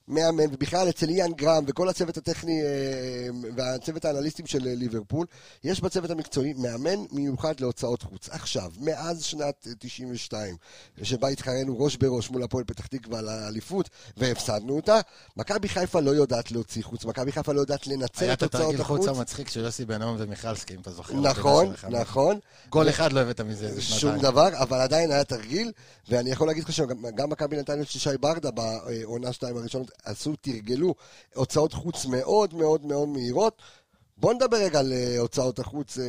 מאמן, 0.08 0.43
ובכלל 0.51 0.89
אצל 0.89 1.10
איאן 1.10 1.34
גרם 1.34 1.64
וכל 1.68 1.89
הצוות 1.89 2.18
הטכני 2.18 2.62
אה, 2.62 3.49
והצוות 3.56 4.06
האנליסטים 4.06 4.45
של 4.47 4.68
אה, 4.68 4.76
ליברפול, 4.76 5.26
יש 5.64 5.82
בצוות 5.82 6.10
המקצועי 6.10 6.53
מאמן 6.53 7.06
מיוחד 7.12 7.60
להוצאות 7.60 8.01
חוץ. 8.01 8.30
עכשיו, 8.30 8.72
מאז 8.80 9.24
שנת 9.24 9.68
אה, 9.68 9.72
92, 9.80 10.56
שבה 11.03 11.28
התחרנו 11.28 11.80
ראש 11.80 11.97
בראש 11.97 12.30
מול 12.30 12.43
הפועל 12.43 12.64
פתח 12.64 12.86
תקווה 12.86 13.20
על 13.20 13.30
האליפות, 13.30 13.89
והפסדנו 14.18 14.76
אותה, 14.76 14.99
מכבי 15.38 15.70
חיפה 15.70 15.99
לא 15.99 16.12
יודעת 16.12 16.51
להוציא 16.51 16.84
חוץ, 16.84 17.06
מכבי 17.06 17.32
חיפה 17.32 17.53
לא 17.53 17.62
יודעת 17.62 17.88
לנצל 17.88 18.26
היה 18.26 18.34
את 18.34 18.38
את 18.38 18.43
הוצאות 18.43 18.62
התרגיל 18.62 18.84
חוץ 18.84 19.06
החוץ. 19.06 19.18
המצחיק 19.18 19.49
של 19.49 19.60
יוסי 19.60 19.86
בן-און 19.86 20.16
ומיכלסקי, 20.20 20.76
אם 20.76 20.82
אתה 20.82 20.91
זוכר. 20.91 21.14
נכון. 21.14 21.74
נכון. 21.89 22.39
גול 22.70 22.89
אחד 22.89 23.14
לא 23.14 23.20
הבאת 23.20 23.41
מזה 23.41 23.66
איזה 23.66 23.82
שום 23.82 23.97
שנתיים. 23.97 24.22
דבר, 24.22 24.47
אבל 24.53 24.82
עדיין 24.82 25.12
היה 25.12 25.24
תרגיל, 25.24 25.72
ואני 26.10 26.32
יכול 26.32 26.47
להגיד 26.47 26.64
לך 26.64 26.74
שגם 26.74 27.06
גם 27.16 27.30
מכבי 27.30 27.58
נתניה 27.58 27.86
של 27.86 27.99
שי 27.99 28.18
ברדה 28.20 28.49
בעונה 28.51 29.34
שתיים 29.34 29.58
הראשונות 29.58 29.91
עשו, 30.03 30.33
תרגלו 30.41 30.95
הוצאות 31.35 31.73
חוץ 31.73 32.05
מאוד 32.05 32.53
מאוד 32.53 32.85
מאוד 32.85 33.09
מהירות. 33.09 33.61
בוא 34.17 34.33
נדבר 34.33 34.57
רגע 34.57 34.79
על 34.79 34.93
אה, 34.93 35.19
הוצאות 35.19 35.59
החוץ, 35.59 35.97
אה, 35.97 36.03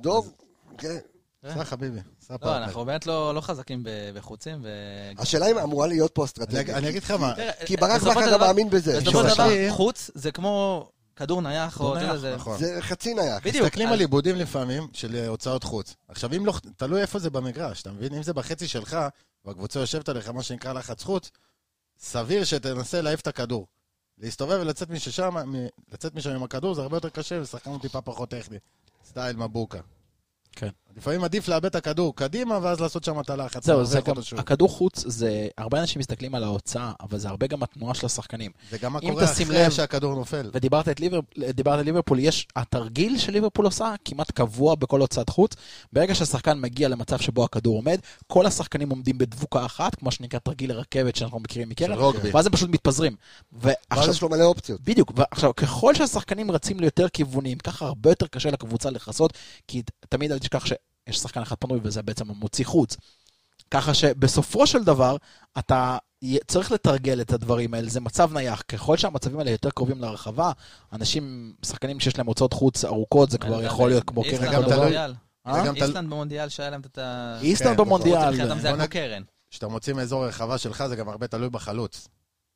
דוב. 0.00 0.32
כן. 0.78 0.98
סע 1.54 1.64
חביבי, 1.64 1.98
סע 2.20 2.36
לא. 2.42 2.56
אנחנו 2.56 2.84
באמת 2.84 3.06
לא 3.06 3.34
לא 3.34 3.40
חזקים 3.40 3.82
בחוצים. 4.14 4.64
השאלה 5.18 5.50
אם 5.50 5.58
אמורה 5.58 5.86
להיות 5.86 6.10
פה 6.14 6.22
אני- 6.22 6.26
אסטרטגיה. 6.26 6.76
אני 6.78 6.88
אגיד 6.88 7.02
לך 7.02 7.10
מה, 7.10 7.34
כי 7.66 7.76
ברק 7.76 8.02
בכר 8.02 8.32
גם 8.32 8.40
מאמין 8.40 8.70
בזה. 8.70 9.00
בסופו 9.00 9.28
של 9.28 9.34
דבר, 9.34 9.48
חוץ 9.70 10.10
זה 10.14 10.32
כמו 10.32 10.88
כדור 11.16 11.42
נייח, 11.42 11.80
או... 11.80 11.92
אתה 11.92 11.98
יודע, 11.98 12.06
נייח, 12.12 12.20
זה- 12.20 12.34
נכון. 12.36 12.58
זה 12.58 12.76
חצי 12.80 13.14
נייח. 13.14 13.46
בדיוק. 13.46 13.64
מסתכלים 13.64 13.88
על 13.88 14.00
עיבודים 14.00 14.36
לפעמים 14.36 14.88
של 14.92 15.16
אה, 15.16 15.26
הוצאות 15.28 15.64
חוץ. 15.64 15.94
עכשיו, 16.08 16.30
אם 16.36 16.46
לא, 16.46 16.54
תלוי 16.76 17.00
איפה 17.02 17.18
זה 17.18 17.30
במגרש, 17.30 17.82
אתה 17.82 17.92
מבין? 17.92 18.14
אם 18.14 18.22
זה 18.22 18.32
בחצי 18.32 18.68
שלך, 18.68 18.96
והקבוצה 19.44 19.80
יושבת 19.80 20.08
עליך, 20.08 20.28
מה 20.28 20.42
שנקרא 20.42 20.72
לחץ 20.72 21.02
חוץ, 21.02 21.30
סביר 22.00 22.44
שתנסה 22.44 23.00
להעיף 23.00 23.20
את 23.20 23.26
הכדור. 23.26 23.66
להסתובב 24.18 24.58
ולצאת 24.60 24.90
משם, 24.90 25.34
לצאת 25.92 26.14
משם 26.14 26.30
עם 26.30 26.42
הכדור 26.42 26.74
זה 26.74 26.82
הרבה 26.82 26.96
יותר 26.96 27.08
קשה, 27.08 27.40
ושחקן 27.42 27.70
הוא 27.70 27.80
טיפה 27.80 28.00
פחות 28.00 28.30
טכני. 28.30 28.58
סטייל 29.04 29.36
מבוקה. 29.36 29.80
כן. 30.52 30.68
לפעמים 30.96 31.24
עדיף 31.24 31.48
לאבד 31.48 31.64
את 31.64 31.74
הכדור 31.74 32.16
קדימה, 32.16 32.58
ואז 32.62 32.80
לעשות 32.80 33.04
שם 33.04 33.20
את 33.20 33.30
הלחץ. 33.30 33.64
זהו, 33.66 33.84
זה 33.84 34.00
גם. 34.00 34.14
הכדור 34.38 34.68
חוץ, 34.68 35.04
זה, 35.06 35.48
הרבה 35.58 35.80
אנשים 35.80 36.00
מסתכלים 36.00 36.34
על 36.34 36.44
ההוצאה, 36.44 36.92
אבל 37.00 37.18
זה 37.18 37.28
הרבה 37.28 37.46
גם 37.46 37.62
התנועה 37.62 37.94
של 37.94 38.06
השחקנים. 38.06 38.50
זה 38.70 38.78
גם 38.78 38.92
מה 38.92 38.98
אם 39.02 39.10
קורה 39.10 39.24
אחרי 39.24 39.44
לב- 39.48 39.70
שהכדור 39.70 40.14
נופל. 40.14 40.50
ודיברת 40.54 40.88
את 40.88 41.00
ליבר, 41.00 41.20
על 41.66 41.80
ליברפול, 41.82 42.18
יש, 42.18 42.48
התרגיל 42.56 43.18
שליברפול 43.18 43.64
עושה 43.64 43.94
כמעט 44.04 44.30
קבוע 44.30 44.74
בכל 44.74 45.00
הוצאת 45.00 45.28
חוץ. 45.28 45.52
ברגע 45.92 46.14
שהשחקן 46.14 46.60
מגיע 46.60 46.88
למצב 46.88 47.18
שבו 47.18 47.44
הכדור 47.44 47.76
עומד, 47.76 47.98
כל 48.26 48.46
השחקנים 48.46 48.90
עומדים 48.90 49.18
בדבוקה 49.18 49.66
אחת, 49.66 49.94
כמו 49.94 50.10
שנקרא 50.10 50.38
תרגיל 50.38 50.70
הרכבת 50.70 51.16
שאנחנו 51.16 51.40
מכירים 51.40 51.68
מקרן. 51.68 51.98
ואז 52.32 52.46
הם 52.46 52.52
פשוט 52.52 52.70
מתפזרים. 52.70 53.16
ואז 53.52 53.74
ועכשיו, 53.90 54.10
יש 54.10 54.22
לו 54.22 54.28
מלא 54.28 54.44
אופציות. 54.44 54.80
בדיוק, 54.80 55.12
ועכשיו, 55.16 55.54
ככל 55.56 55.94
שהשחקנים 55.94 56.50
רצים 56.50 56.80
ליותר 56.80 57.08
כיוונים, 57.08 57.58
ככה 57.58 57.86
הרבה 57.86 58.10
יותר 58.10 58.26
קשה 58.26 58.50
לקבוצה 58.50 58.90
לכסות, 58.90 59.32
כי 59.68 59.82
תמיד 60.08 60.32
אל 60.32 60.38
תשכח 60.38 60.64
שיש 61.12 61.18
שחקן 61.22 61.42
אחד 61.42 61.56
פנוי 61.56 61.80
וזה 61.82 62.02
בעצם 62.02 62.30
המוציא 62.30 62.64
חוץ. 62.64 62.96
ככה 63.70 63.94
שבסופו 63.94 64.66
של 64.66 64.84
דבר, 64.84 65.16
אתה 65.58 65.98
צריך 66.46 66.72
לתרגל 66.72 67.20
את 67.20 67.32
הדברים 67.32 67.74
האלה, 67.74 67.88
זה 67.90 68.00
מצב 68.00 68.32
נייח. 68.32 68.62
ככל 68.68 68.96
שהמצבים 68.96 69.38
האלה 69.38 69.50
יותר 69.50 69.70
קרובים 69.70 70.00
להרחבה, 70.00 70.52
אנשים, 70.92 71.54
שחקנים 71.66 72.00
שיש 72.00 72.18
להם 72.18 72.26
הוצאות 72.26 72.52
חוץ 72.52 72.84
ארוכות, 72.84 73.30
זה 73.30 73.38
כבר 73.38 73.62
יכול 73.62 73.90
להיות 73.90 74.04
כמו 74.06 74.22
קרן. 74.22 74.62
במונדיאל. 74.62 75.14
אה? 75.46 75.72
איסלנד 75.74 76.06
במונדיאל 76.06 76.48
שהיה 76.48 76.70
להם 76.70 76.80
את 76.80 76.98
ה... 76.98 77.38
איסלנד 77.40 77.70
כן, 77.70 77.76
במונדיאל. 77.76 78.30
מבחינתם 78.30 78.58
זה 78.58 78.66
היה 78.68 78.76
בוא 78.76 78.84
כמו 78.84 78.84
נ- 78.84 78.86
קרן. 78.86 79.22
כשאתה 79.50 79.68
מוציא 79.68 79.94
מאזור 79.94 80.24
הרחבה 80.24 80.58
שלך, 80.58 80.86
זה 80.86 80.96
גם 80.96 81.08
הרבה 81.08 81.26
תלוי 81.26 81.50
בחלוץ. 81.50 82.08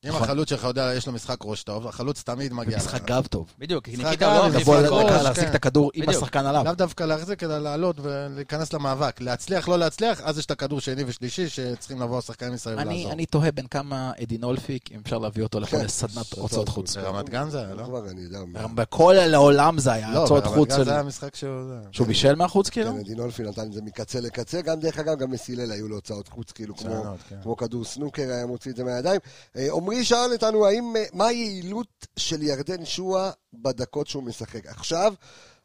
אם 0.05 0.09
נכון. 0.09 0.23
החלוץ 0.23 0.49
שלך 0.49 0.63
יודע, 0.63 0.91
יש 0.95 1.07
לו 1.07 1.13
משחק 1.13 1.37
ראש 1.43 1.63
טוב, 1.63 1.87
החלוץ 1.87 2.23
תמיד 2.23 2.53
מגיע. 2.53 2.77
לך. 2.77 2.97
גב 3.05 3.27
טוב. 3.29 3.53
בדיוק, 3.59 3.85
כי 3.85 3.91
משחק 3.91 4.05
ניקיטה 4.05 4.27
לא 4.27 4.47
לבוא 4.47 4.47
החליף 4.47 4.67
לבוא 4.67 5.01
הכל. 5.01 5.03
לדקה 5.03 5.17
כן. 5.17 5.23
להחזיק 5.23 5.49
את 5.49 5.55
הכדור 5.55 5.91
עם. 5.93 6.09
השחקן 6.09 6.45
עליו. 6.45 6.63
לאו 6.65 6.73
דווקא 6.73 7.03
להחזיק, 7.03 7.43
אלא 7.43 7.59
לעלות 7.59 7.95
ולהיכנס 8.01 8.73
למאבק. 8.73 9.21
להצליח, 9.21 9.67
לא 9.67 9.79
להצליח, 9.79 10.21
אז 10.21 10.37
יש 10.37 10.45
את 10.45 10.51
הכדור 10.51 10.81
שני 10.81 11.03
ושלישי 11.07 11.49
שצריכים 11.49 12.01
לבוא 12.01 12.17
השחקנים 12.17 12.53
מסביב 12.53 12.79
אני, 12.79 12.97
לעזור. 12.97 13.11
אני 13.11 13.25
תוהה 13.25 13.51
בין 13.51 13.67
כמה 13.67 14.11
אדין 14.23 14.43
אולפיק, 14.43 14.91
אם 14.91 14.99
אפשר 15.03 15.17
להביא 15.17 15.43
אותו 15.43 15.59
לפה 15.59 15.77
כן. 15.77 15.85
לסדנת 15.85 16.33
הוצאות 16.33 16.69
חוץ. 16.69 16.97
ברמת 16.97 17.29
גן 17.29 17.49
זה 17.49 17.59
היה, 17.59 17.73
לא? 17.73 17.83
כבר 17.83 18.09
אני 18.09 18.21
יודע. 18.21 18.39
מה. 18.47 18.67
בכל 18.67 19.15
העולם 19.17 19.79
זה 19.79 19.91
היה 19.91 20.11
לא, 20.11 20.19
הוצאות 20.19 20.43
ברמת 20.43 20.55
חוץ 20.55 20.69
גן 20.69 20.75
של... 20.77 20.83
זה 20.83 20.91
היה 20.91 21.03
משחק 21.03 21.35
שהוא... 21.35 21.63
זה. 21.67 21.75
שהוא 21.91 22.07
בישל 22.07 22.35
מהחוץ 22.35 22.69
כאילו? 22.69 22.91
כן, 22.91 23.01
דינולפי 23.03 23.43
נתן 23.43 23.61
את 23.61 23.73
זה 23.73 23.81
מקצה 23.81 24.19
לקצה, 24.19 24.61
גם 24.61 24.79
דרך 24.79 24.99
אגב, 24.99 25.19
גם 25.19 25.31
מסילל 25.31 25.71
היו 25.71 25.87
לו 25.87 25.95
הוצאות 25.95 26.27
חוץ, 26.27 26.51
כאילו, 26.51 26.75
כמו, 26.75 26.89
מצוינות. 26.89 27.19
כמו 27.43 27.57
כדור 27.57 27.85
סנוקר, 27.85 28.23
היה 28.23 28.45
מוציא 28.45 28.71
את 28.71 28.75
זה 28.75 28.83
מהידיים. 28.83 29.19
אה, 29.57 29.69
עמרי 29.95 30.05
שאל 30.05 30.33
אותנו, 30.33 30.65
האם, 30.65 30.95
אה, 30.95 31.03
מה 31.13 31.27
היעילות 31.27 32.07
של 32.17 32.43
ירדן 32.43 32.85
שואה 32.85 33.31
בדקות 33.53 34.07
שהוא 34.07 34.23
משחק? 34.23 34.65
עכשיו, 34.65 35.13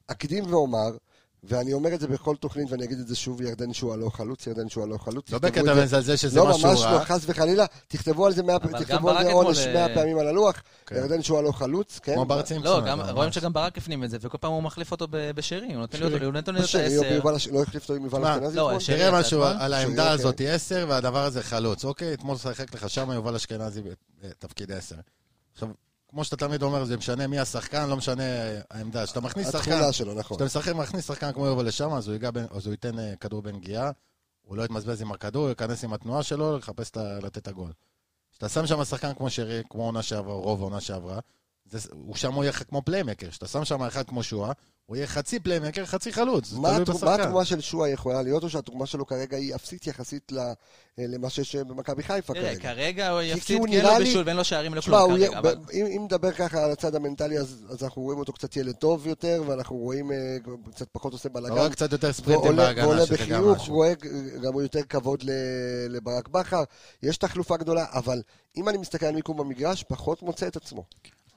אקדים 0.07 0.53
ואומר, 0.53 0.97
ואני 1.45 1.72
אומר 1.72 1.95
את 1.95 2.01
זה 2.01 2.07
בכל 2.09 2.36
תוכנית, 2.36 2.70
ואני 2.70 2.84
אגיד 2.84 2.99
את 2.99 3.09
זה 3.09 3.16
שוב, 3.16 3.41
ירדן 3.41 3.72
שואה 3.72 3.97
לא 3.97 4.11
חלוץ, 4.11 4.47
ירדן 4.47 4.68
שואה 4.68 4.86
לא 4.86 4.99
חלוץ. 4.99 5.30
לא 5.32 5.38
בקטע 5.38 5.61
את 5.61 5.64
זה. 5.64 5.82
מזלזל 5.84 6.16
שזה 6.16 6.38
לא, 6.38 6.51
משהו 6.51 6.68
ממש 6.68 6.80
רע. 6.80 6.93
לא, 6.93 7.05
חס 7.05 7.20
וחלילה. 7.26 7.64
תכתבו 7.88 8.26
על 8.26 8.32
זה 8.32 8.43
מאה 8.43 8.59
גם 8.59 8.78
תכתבו 8.78 9.11
על 9.11 9.24
זה 9.24 9.32
עונש 9.32 9.59
אה, 9.59 9.74
מאה 9.74 9.95
פעמים 9.95 10.18
על 10.18 10.28
הלוח. 10.28 10.62
כן. 10.86 10.97
ירדן 10.97 11.22
שואה 11.22 11.43
לא 11.43 11.53
חלוץ, 11.53 11.99
כן? 12.03 12.14
כמו 12.14 12.24
בר 12.24 12.41
לא. 12.62 12.80
גם 12.86 13.01
אבל 13.01 13.11
רואים 13.12 13.26
ממש. 13.26 13.34
שגם 13.34 13.53
ברק 13.53 13.78
הפנים 13.78 14.05
את 14.05 14.11
זה, 14.11 14.18
וכל 14.20 14.38
פעם 14.41 14.53
הוא 14.53 14.62
מחליף 14.62 14.93
אותו 14.93 15.07
בשרי, 15.11 15.66
הוא 15.66 15.76
נותן 15.76 15.99
לי 15.99 16.05
אותו, 16.14 16.24
הוא 16.24 16.32
נותן 16.32 16.53
לי 16.55 16.59
אותו 16.61 16.68
בשרי, 16.68 16.97
או 16.97 17.03
עשר. 17.03 17.11
ביובל 17.12 17.34
הש- 17.34 17.49
לא 17.49 17.62
החליף 17.62 17.82
אותו 17.82 17.95
עם 17.95 18.05
יובל 18.05 18.18
מה? 18.20 18.34
אשכנזי? 18.36 18.57
לא, 18.57 18.78
תראה 18.86 19.20
משהו. 19.20 19.45
על 19.45 19.72
העמדה 19.74 20.03
אוקיי. 20.03 20.14
הזאת, 20.14 20.41
10, 20.49 20.86
והדבר 20.88 21.24
הזה 21.24 21.43
חלוץ. 21.43 21.84
אוקיי, 21.84 22.14
אתמול 22.14 22.36
שחק 22.36 22.74
לך 22.74 22.91
שם 22.91 23.11
יובל 23.11 23.34
אשכנזי 23.34 23.82
בתפקיד 24.22 24.72
10. 24.72 24.95
עכשיו, 25.53 25.68
כמו 26.11 26.24
שאתה 26.24 26.36
תמיד 26.36 26.62
אומר, 26.62 26.84
זה 26.84 26.96
משנה 26.96 27.26
מי 27.26 27.38
השחקן, 27.38 27.88
לא 27.88 27.96
משנה 27.96 28.22
העמדה. 28.70 29.04
כשאתה 29.06 29.20
מכניס 29.20 29.46
שחקן, 29.52 29.72
התכונה 29.72 29.92
שלו, 29.92 30.14
נכון. 30.14 30.36
כשאתה 30.36 30.44
משחק, 30.44 30.72
מכניס 30.74 31.06
שחקן 31.06 31.32
כמו 31.32 31.46
יובל 31.46 31.66
לשם, 31.66 31.92
אז 31.92 32.08
הוא 32.08 32.30
בין- 32.30 32.46
אז 32.50 32.66
הוא 32.66 32.72
ייתן 32.72 32.98
אה, 32.98 33.16
כדור 33.20 33.42
בנגיעה, 33.42 33.90
הוא 34.42 34.56
לא 34.56 34.62
יתמזבז 34.62 35.02
עם 35.02 35.12
הכדור, 35.12 35.42
הוא 35.42 35.48
ייכנס 35.48 35.84
עם 35.84 35.92
התנועה 35.92 36.22
שלו, 36.22 36.56
לחפש 36.58 36.90
לתת 36.96 37.38
את 37.38 37.48
הגול. 37.48 37.72
כשאתה 38.32 38.48
שם 38.48 38.66
שם 38.66 38.84
שחקן 38.84 39.14
כמו 39.14 39.30
שרי, 39.30 39.62
כמו 39.70 39.84
עונה 39.84 40.02
שעברה, 40.02 40.34
רוב 40.34 40.61
העונה 40.61 40.80
שעברה, 40.80 41.18
זה- 41.64 41.88
הוא 41.92 42.16
שם 42.16 42.32
הוא 42.32 42.44
יהיה 42.44 42.52
כמו 42.52 42.82
playmaker. 42.82 43.28
כשאתה 43.30 43.46
שם 43.46 43.64
שם 43.64 43.82
אחד 43.82 44.02
כמו 44.08 44.22
שועה, 44.22 44.53
הוא 44.86 44.96
יהיה 44.96 45.06
חצי 45.06 45.40
playmaker, 45.40 45.86
חצי 45.86 46.12
חלוץ. 46.12 46.52
מה 46.52 46.76
התרומה- 46.76 47.04
מה. 47.04 47.14
התרומה 47.14 47.44
של 47.44 47.61
שועה 47.61 47.90
יכולה 47.90 48.22
להיות, 48.22 48.42
או 48.42 48.50
שהתרומה 48.50 48.86
שלו 48.86 49.06
כרגע 49.06 49.36
היא 49.36 49.54
אפסית 49.54 49.86
יחסית 49.86 50.32
ל- 50.32 50.38
אה, 50.38 50.54
למה 50.98 51.30
שיש 51.30 51.56
במכבי 51.56 52.02
חיפה 52.02 52.34
תראה, 52.34 52.54
כרגע? 52.54 52.74
כרגע 52.74 53.11
הוא 53.11 53.20
יפסיד 53.22 53.58
הוא 53.58 53.66
כי 53.66 53.76
אין 53.76 53.86
לו 53.86 53.98
לי- 53.98 54.04
בישול 54.04 54.22
ואין 54.26 54.36
לו 54.36 54.44
שערים 54.44 54.72
ולא 54.72 54.80
תשמע, 54.80 54.96
כלום 54.96 55.11
הוא 55.11 55.18
כרגע, 55.18 55.26
יהיה- 55.30 55.38
אבל... 55.38 55.54
ב- 55.54 55.70
אם 55.70 55.86
אם 55.86 56.02
נדבר 56.04 56.32
ככה 56.32 56.64
על 56.64 56.70
הצד 56.70 56.94
המנטלי, 56.94 57.38
אז 57.38 57.66
אז 57.68 57.84
אנחנו 57.84 58.02
רואים 58.02 58.18
אותו 58.18 58.32
קצת 58.32 58.56
ילד 58.56 58.74
טוב 58.74 59.06
יותר, 59.06 59.42
ואנחנו 59.46 59.76
רואים 59.76 60.12
אה, 60.12 60.36
קצת 60.74 60.86
פחות 60.92 61.12
עושה 61.12 61.28
בלאגן. 61.28 61.54
רואה 61.54 61.70
קצת 61.70 61.92
יותר 61.92 62.12
ספרינטים 62.12 62.44
ועולה 62.46 62.64
בהגנה, 62.66 62.86
ועולה 62.86 63.06
שזה 63.06 63.16
גם 63.16 63.24
בחיוך. 63.24 63.68
רואה 63.68 63.92
גם 64.42 64.52
הוא 64.52 64.62
יותר 64.62 64.82
כבוד 64.82 65.22
ל- 65.22 65.30
לברק 65.88 66.28
בכר. 66.28 66.62
יש 67.02 67.16
תחלופה 67.16 67.56
גדולה, 67.56 67.86
אבל 67.92 68.22
אם 68.56 68.68
אני 68.68 68.78
מסתכל 68.78 69.06
על 69.06 69.14
מיקום 69.14 69.36
במגרש, 69.36 69.84
פחות 69.88 70.22
מוצא 70.22 70.46
את 70.46 70.56
עצמו. 70.56 70.84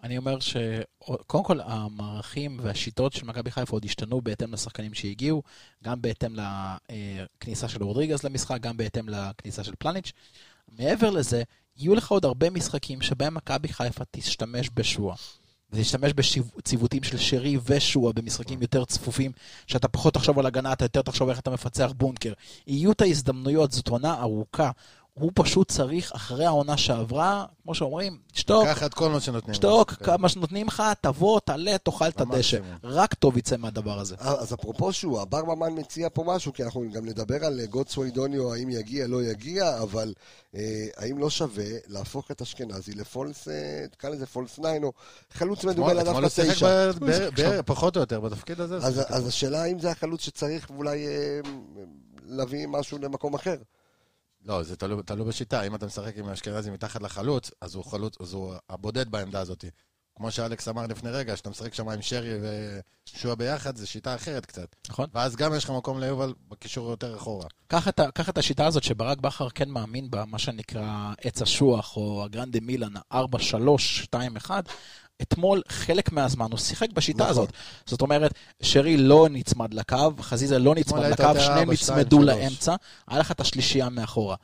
אני 0.04 0.18
אומר 0.18 0.38
שקודם 0.40 1.44
כל 1.44 1.60
המערכים 1.62 2.60
והשיטות 2.62 3.14
של 3.14 3.26
מכבי 3.26 3.52
חיפה 3.52 3.76
עוד 3.76 3.86
השתנו 3.86 4.22
בהתאם 4.22 4.54
לשחקנים 4.54 4.94
שהגיעו, 4.94 5.44
גם 5.84 6.02
בהתאם 6.02 6.36
לכניסה 6.36 7.68
של 7.68 7.84
רודריגז 7.84 8.24
למשחק, 8.24 8.62
גם 8.62 8.78
בהתאם 8.78 9.10
לכניסה 9.10 9.64
של 9.64 9.74
פלניץ'. 9.80 10.12
מעבר 10.78 11.10
לזה, 11.10 11.44
יהיו 11.78 11.96
לך 11.96 12.12
עוד 12.12 12.26
הרבה 12.26 12.50
משחקים 12.50 13.02
שבהם 13.02 13.34
מכבי 13.34 13.68
חיפה 13.68 14.04
תשתמש 14.12 14.70
בשועה. 14.74 15.16
ותשתמש 15.72 16.14
בציוותים 16.58 17.04
של 17.04 17.18
שרי 17.18 17.58
ושועה 17.66 18.14
במשחקים 18.14 18.62
יותר 18.62 18.86
צפופים, 18.86 19.32
שאתה 19.68 19.88
פחות 19.88 20.14
תחשוב 20.14 20.40
על 20.40 20.46
הגנה, 20.46 20.74
אתה 20.74 20.86
יותר 20.86 21.02
תחשוב 21.02 21.30
איך 21.30 21.40
אתה 21.40 21.52
מפצח 21.52 21.92
בונקר. 21.98 22.34
יהיו 22.68 22.92
את 22.92 23.02
ההזדמנויות, 23.02 23.72
זאת 23.72 23.88
עונה 23.88 24.22
ארוכה. 24.22 24.72
הוא 25.14 25.32
פשוט 25.36 25.72
צריך, 25.72 26.12
אחרי 26.12 26.46
העונה 26.46 26.78
שעברה, 26.78 27.46
כמו 27.64 27.76
שאומרים, 27.76 28.18
תשתוק, 28.32 28.66
קח 28.68 28.84
את 28.84 28.94
כל 28.94 29.10
מה 29.10 29.20
שנותנים. 29.20 29.54
שתוק, 29.54 29.92
כן. 29.92 30.06
כמה 30.06 30.30
שנותנים 30.30 30.68
לך, 30.68 30.84
תבוא, 31.02 31.40
תעלה, 31.40 31.78
תאכל 31.78 32.08
את 32.08 32.22
הדשא. 32.22 32.58
במקסימום. 32.58 32.78
רק 32.84 33.14
טוב 33.14 33.38
יצא 33.38 33.58
מהדבר 33.58 34.00
הזה. 34.00 34.16
אז 34.20 34.54
אפרופו 34.54 34.94
שהוא, 34.94 35.22
הבר 35.22 35.44
ממן 35.46 35.74
מציע 35.80 36.08
פה 36.14 36.24
משהו, 36.28 36.54
כי 36.54 36.64
אנחנו 36.64 36.86
גם 36.94 37.06
נדבר 37.06 37.46
על 37.46 37.66
גודסווי 37.66 38.12
דוניו, 38.12 38.54
האם 38.54 38.70
יגיע, 38.70 39.08
לא 39.08 39.24
יגיע, 39.24 39.78
אבל 39.82 40.14
אה, 40.56 40.86
האם 40.98 41.18
לא 41.18 41.30
שווה 41.30 41.66
להפוך 41.88 42.32
את 42.32 42.42
אשכנזי 42.42 42.94
לפולס, 42.94 43.48
אה, 43.48 43.54
תקרא 43.92 44.10
לזה 44.10 44.26
פולס 44.26 44.60
ניין, 44.60 44.84
או 44.84 44.92
חלוץ 45.34 45.66
מדובר 45.66 45.88
אתמול 45.88 46.02
לדווקא 46.02 46.20
הוא 46.20 46.30
שיחק 46.30 46.52
תשע. 46.56 46.92
ב- 46.92 47.06
ב- 47.06 47.30
ב- 47.42 47.62
פחות 47.62 47.96
או 47.96 48.02
יותר 48.02 48.20
בתפקיד 48.20 48.60
הזה. 48.62 48.78
אז, 48.78 49.28
השאלה 49.28 49.64
האם 49.64 49.80
זה 49.80 49.92
החלוץ 49.92 50.22
שצריך 50.22 50.70
אולי 50.70 51.08
אה, 51.08 51.40
להביא 52.26 52.68
משהו 52.68 52.98
למקום 52.98 53.34
אחר. 53.34 53.56
לא, 54.46 54.64
זה 54.64 54.76
תלוי, 54.76 55.04
תלוי 55.04 55.28
בשיטה. 55.28 55.62
אם 55.62 55.76
אתה 55.76 55.86
משחק 55.86 56.18
עם 56.18 56.30
אשכנזי 56.30 56.72
מתחת 56.72 57.02
לחלוץ, 57.02 57.52
אז 57.62 57.76
הוא 57.76 57.86
חלוץ, 57.86 58.18
אז 58.22 58.34
הוא 58.34 58.54
הבודד 58.70 59.12
בעמדה 59.12 59.40
הזאת. 59.40 59.66
כמו 60.16 60.32
שאלכס 60.32 60.68
אמר 60.68 60.88
לפני 60.88 61.10
רגע, 61.10 61.38
שאתה 61.38 61.50
משחק 61.50 61.74
שם 61.74 61.90
עם 61.90 62.02
שרי 62.02 62.34
ושועה 62.42 63.36
ביחד, 63.36 63.76
זו 63.76 63.88
שיטה 63.88 64.16
אחרת 64.16 64.46
קצת. 64.46 64.76
נכון? 64.90 65.08
ואז 65.14 65.36
גם 65.36 65.56
יש 65.56 65.64
לך 65.64 65.70
מקום 65.70 66.00
ליובל 66.00 66.34
בקישור 66.48 66.90
יותר 66.90 67.16
אחורה. 67.16 67.48
קח 67.68 67.88
את, 68.30 68.38
השיטה 68.38 68.66
הזאת 68.66 68.84
שברק 68.84 69.18
בכר 69.18 69.50
כן 69.50 69.70
מאמין 69.70 70.12
בה, 70.12 70.26
מה 70.26 70.40
שנקרא 70.40 71.14
עץ 71.22 71.42
אשוח, 71.42 71.98
או 71.98 72.24
הגרנדה 72.26 72.60
מילאן, 72.62 72.94
4, 73.12 73.40
3, 73.40 74.04
2, 74.04 74.36
1. 74.36 74.66
אתמול, 75.22 75.62
חלק 75.70 76.12
מהזמן, 76.12 76.52
הוא 76.52 76.60
שיחק 76.60 76.90
בשיטה 76.94 77.24
נכון. 77.24 77.32
הזאת. 77.32 77.50
זאת 77.86 78.02
אומרת, 78.02 78.34
שרי 78.62 78.98
לא 78.98 79.28
נצמד 79.32 79.74
לקו, 79.74 80.12
חזיזה 80.22 80.60
לא 80.60 80.76
נצמד 80.76 81.06
לקו, 81.06 81.40
שניהם 81.40 81.72
נצמדו. 81.72 82.22
לאמצע, 82.22 82.76
היה 83.08 83.20
לך 83.20 83.32
את 83.32 83.40
השלישייה 83.40 83.90
מאחורה. 83.90 84.36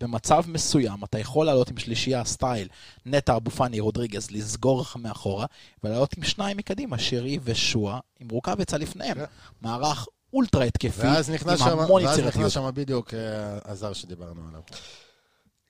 במצב 0.00 0.42
מסוים, 0.46 1.04
אתה 1.04 1.18
יכול 1.18 1.46
לעלות 1.46 1.70
עם 1.70 1.78
שלישייה 1.78 2.24
סטייל, 2.24 2.68
נטע, 3.06 3.36
אבו 3.36 3.50
פאני, 3.50 3.80
רודריגז, 3.80 4.30
לסגור 4.30 4.80
לך 4.80 4.96
מאחורה, 4.96 5.46
ולעלות 5.84 6.16
עם 6.16 6.24
שניים 6.24 6.56
מקדימה, 6.56 6.98
שרי 6.98 7.38
ושועה, 7.44 8.00
עם 8.20 8.28
רוקאביצה 8.28 8.78
לפניהם. 8.78 9.14
כן. 9.14 9.24
מערך 9.62 10.06
אולטרה 10.32 10.64
התקפי, 10.64 11.06
ואז 11.06 11.30
עם 11.30 11.78
המון 11.78 12.04
ואז 12.04 12.18
יצירתיות. 12.18 12.40
נכנס 12.40 12.52
שם 12.52 12.70
בדיוק 12.74 13.14
אה, 13.14 13.58
הזר 13.64 13.92
שדיברנו 13.92 14.40
עליו. 14.48 14.60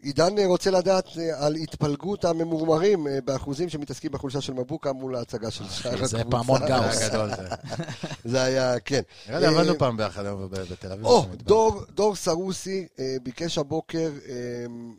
עידן 0.05 0.39
אה, 0.39 0.47
רוצה 0.47 0.71
לדעת 0.71 1.09
אה, 1.19 1.47
על 1.47 1.55
התפלגות 1.55 2.25
הממורמרים 2.25 3.07
אה, 3.07 3.19
באחוזים 3.25 3.69
שמתעסקים 3.69 4.13
בחולשה 4.13 4.41
של 4.41 4.53
מבוקה 4.53 4.93
מול 4.93 5.17
ההצגה 5.17 5.51
של 5.51 5.65
שאר 5.69 6.07
זה 6.07 6.19
הקבוצה. 6.19 6.31
פעמון 6.31 6.61
זה 6.61 6.67
גאוס. 6.67 6.97
היה 6.99 7.09
גדול 7.09 7.31
זה. 8.25 8.43
היה, 8.43 8.81
כן. 8.81 9.03
נראה 9.29 9.39
לי 9.41 9.47
אה, 9.47 9.51
עבדנו 9.51 9.79
פעם 9.79 9.97
ביחד 9.97 10.25
היום 10.27 10.49
בתל 10.51 10.93
אביב. 10.93 11.07
או. 11.07 11.27
דור, 11.37 11.83
דור 11.95 12.17
סרוסי 12.17 12.87
אה, 12.99 13.17
ביקש 13.23 13.59
הבוקר 13.59 14.13
אה, 14.29 14.35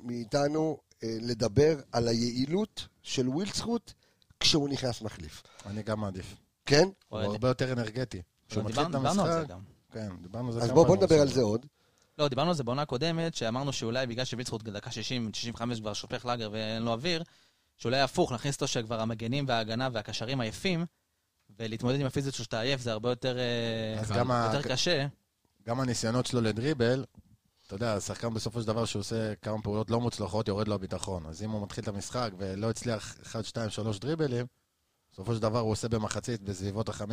מאיתנו 0.03 0.77
אה, 1.03 1.17
לדבר 1.21 1.75
על 1.91 2.07
היעילות 2.07 2.87
של 3.03 3.29
ווילדסחוט 3.29 3.93
כשהוא 4.39 4.69
נכנס 4.69 5.01
מחליף. 5.01 5.43
אני 5.65 5.83
גם 5.83 5.99
מעדיף. 5.99 6.35
כן? 6.65 6.89
הוא. 7.07 7.19
הרבה 7.19 7.47
יותר 7.47 7.71
אנרגטי. 7.71 8.21
דיברנו 8.49 8.97
על 9.07 9.13
זה 9.13 9.21
המשחק... 9.21 9.47
גם. 9.47 9.59
כן, 9.91 10.09
דיברנו 10.21 10.47
על 10.47 10.53
זה 10.53 10.59
אז 10.59 10.71
בואו 10.71 10.95
נדבר 10.95 11.21
על. 11.21 11.27
זה 11.27 11.41
עוד. 11.41 11.65
לא, 12.17 12.27
דיברנו 12.27 12.49
על 12.49 12.55
זה 12.55 12.63
בעונה 12.63 12.81
הקודמת, 12.81 13.35
שאמרנו 13.35 13.73
שאולי 13.73 14.07
בגלל 14.07 14.25
שווילצחוט 14.25 14.63
דקה 14.63 14.89
60-65 15.55 15.79
כבר 15.79 15.93
שופך 15.93 16.25
לאגר 16.25 16.49
ואין 16.51 16.83
לו 16.83 16.91
אוויר, 16.91 17.23
שאולי 17.77 18.01
הפוך, 18.01 18.31
נכניס 18.31 18.55
אותו 18.55 18.67
שכבר 18.67 19.01
המגנים 19.01 19.45
וההגנה 19.47 19.89
והקשרים 19.93 20.41
עייפים, 20.41 20.85
ולהתמודד 21.59 21.99
עם 21.99 22.05
הפיזיות 22.05 22.35
שאתה 22.35 22.59
עייף 22.59 22.81
זה 22.81 22.91
הרבה 22.91 23.09
יותר, 23.09 23.37
אה, 23.37 23.99
אז 23.99 24.11
גם 24.11 24.31
ה- 24.31 24.51
יותר 24.53 24.69
קשה. 24.69 25.07
גם 25.67 25.79
הניסיונות 25.79 26.25
שלו 26.25 26.41
לדריבל, 26.41 27.05
אתה 27.67 27.75
יודע, 27.75 27.93
השחקן 27.93 28.33
בסופו 28.33 28.61
של 28.61 28.67
דבר 28.67 28.85
שהוא 28.85 28.99
עושה 28.99 29.35
כמה 29.35 29.61
פעולות 29.61 29.89
לא 29.89 29.99
מוצלחות, 30.01 30.47
יורד 30.47 30.67
לו 30.67 30.75
הביטחון. 30.75 31.25
אז 31.25 31.43
אם 31.43 31.49
הוא 31.51 31.63
מתחיל 31.63 31.83
את 31.83 31.87
המשחק 31.87 32.31
ולא 32.37 32.69
הצליח 32.69 33.15
1, 33.23 33.45
2, 33.45 33.69
3 33.69 33.99
דריבלים, 33.99 34.45
בסופו 35.13 35.35
של 35.35 35.41
דבר 35.41 35.59
הוא 35.59 35.71
עושה 35.71 35.87
במחצית 35.89 36.41
בסביבות 36.41 36.89
ה-5-6, 36.89 37.03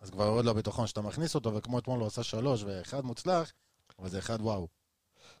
אז 0.00 0.10
כבר 0.10 0.24
יורד 0.24 0.44
לו 0.44 0.50
הביטחון 0.50 0.86
שאתה 0.86 1.00
מכניס 1.00 1.34
אותו, 1.34 1.54
וכמו 1.54 1.78
אתמול 1.78 1.98
הוא 2.00 2.06
עשה 2.06 2.22
3 2.22 2.62
ואחד 2.66 3.04
מוצלח, 3.04 3.52
אבל 3.98 4.08
זה 4.08 4.18
אחד 4.18 4.40
וואו. 4.40 4.83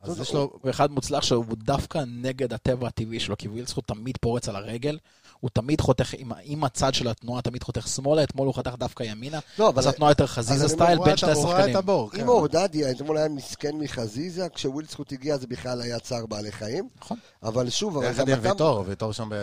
אז 0.02 0.20
יש 0.20 0.34
לו... 0.34 0.50
הוא 0.62 0.70
אחד 0.70 0.90
מוצלח 0.90 1.22
שהוא 1.22 1.44
דווקא 1.58 2.02
נגד 2.06 2.52
הטבע 2.52 2.88
הטבעי 2.88 3.20
שלו, 3.20 3.36
כי 3.36 3.48
וילסקוט 3.48 3.88
תמיד 3.88 4.16
פורץ 4.20 4.48
על 4.48 4.56
הרגל, 4.56 4.98
הוא 5.40 5.50
תמיד 5.52 5.80
חותך, 5.80 6.14
עם, 6.18 6.32
עם 6.42 6.64
הצד 6.64 6.94
של 6.94 7.08
התנועה 7.08 7.42
תמיד 7.42 7.62
חותך 7.62 7.88
שמאלה, 7.88 8.22
אתמול 8.22 8.46
הוא 8.46 8.54
חתך 8.54 8.74
דווקא 8.78 9.02
ימינה, 9.02 9.38
לא, 9.58 9.68
אבל 9.68 9.78
אז 9.78 9.86
התנועה 9.86 10.10
יותר 10.10 10.26
חזיזה 10.26 10.68
סטייל 10.68 10.98
הוא 10.98 11.04
בין 11.04 11.10
ראה 11.12 11.16
שני 11.16 11.32
את 11.32 11.36
ה- 11.36 11.38
הוא 11.38 11.46
ראה 11.46 11.56
השחקנים. 11.56 11.76
את 11.76 11.82
הבור, 11.82 12.10
כן. 12.10 12.20
אם 12.20 12.28
אורדדיה 12.28 12.90
אתמול 12.90 13.16
היה 13.16 13.28
מסכן 13.28 13.76
מחזיזה, 13.78 14.46
כשווילדסקוט 14.54 15.12
הגיע 15.12 15.36
זה 15.36 15.46
בכלל 15.46 15.80
היה 15.80 15.98
צער 15.98 16.26
בעלי 16.26 16.52
חיים. 16.52 16.88
נכון. 17.00 17.16
אבל 17.42 17.70
שוב, 17.70 17.96
אבל 17.96 18.24
גם. 18.24 18.38
ויטור, 18.42 18.84
ויטור 18.86 19.12
שם 19.12 19.28
ב... 19.28 19.34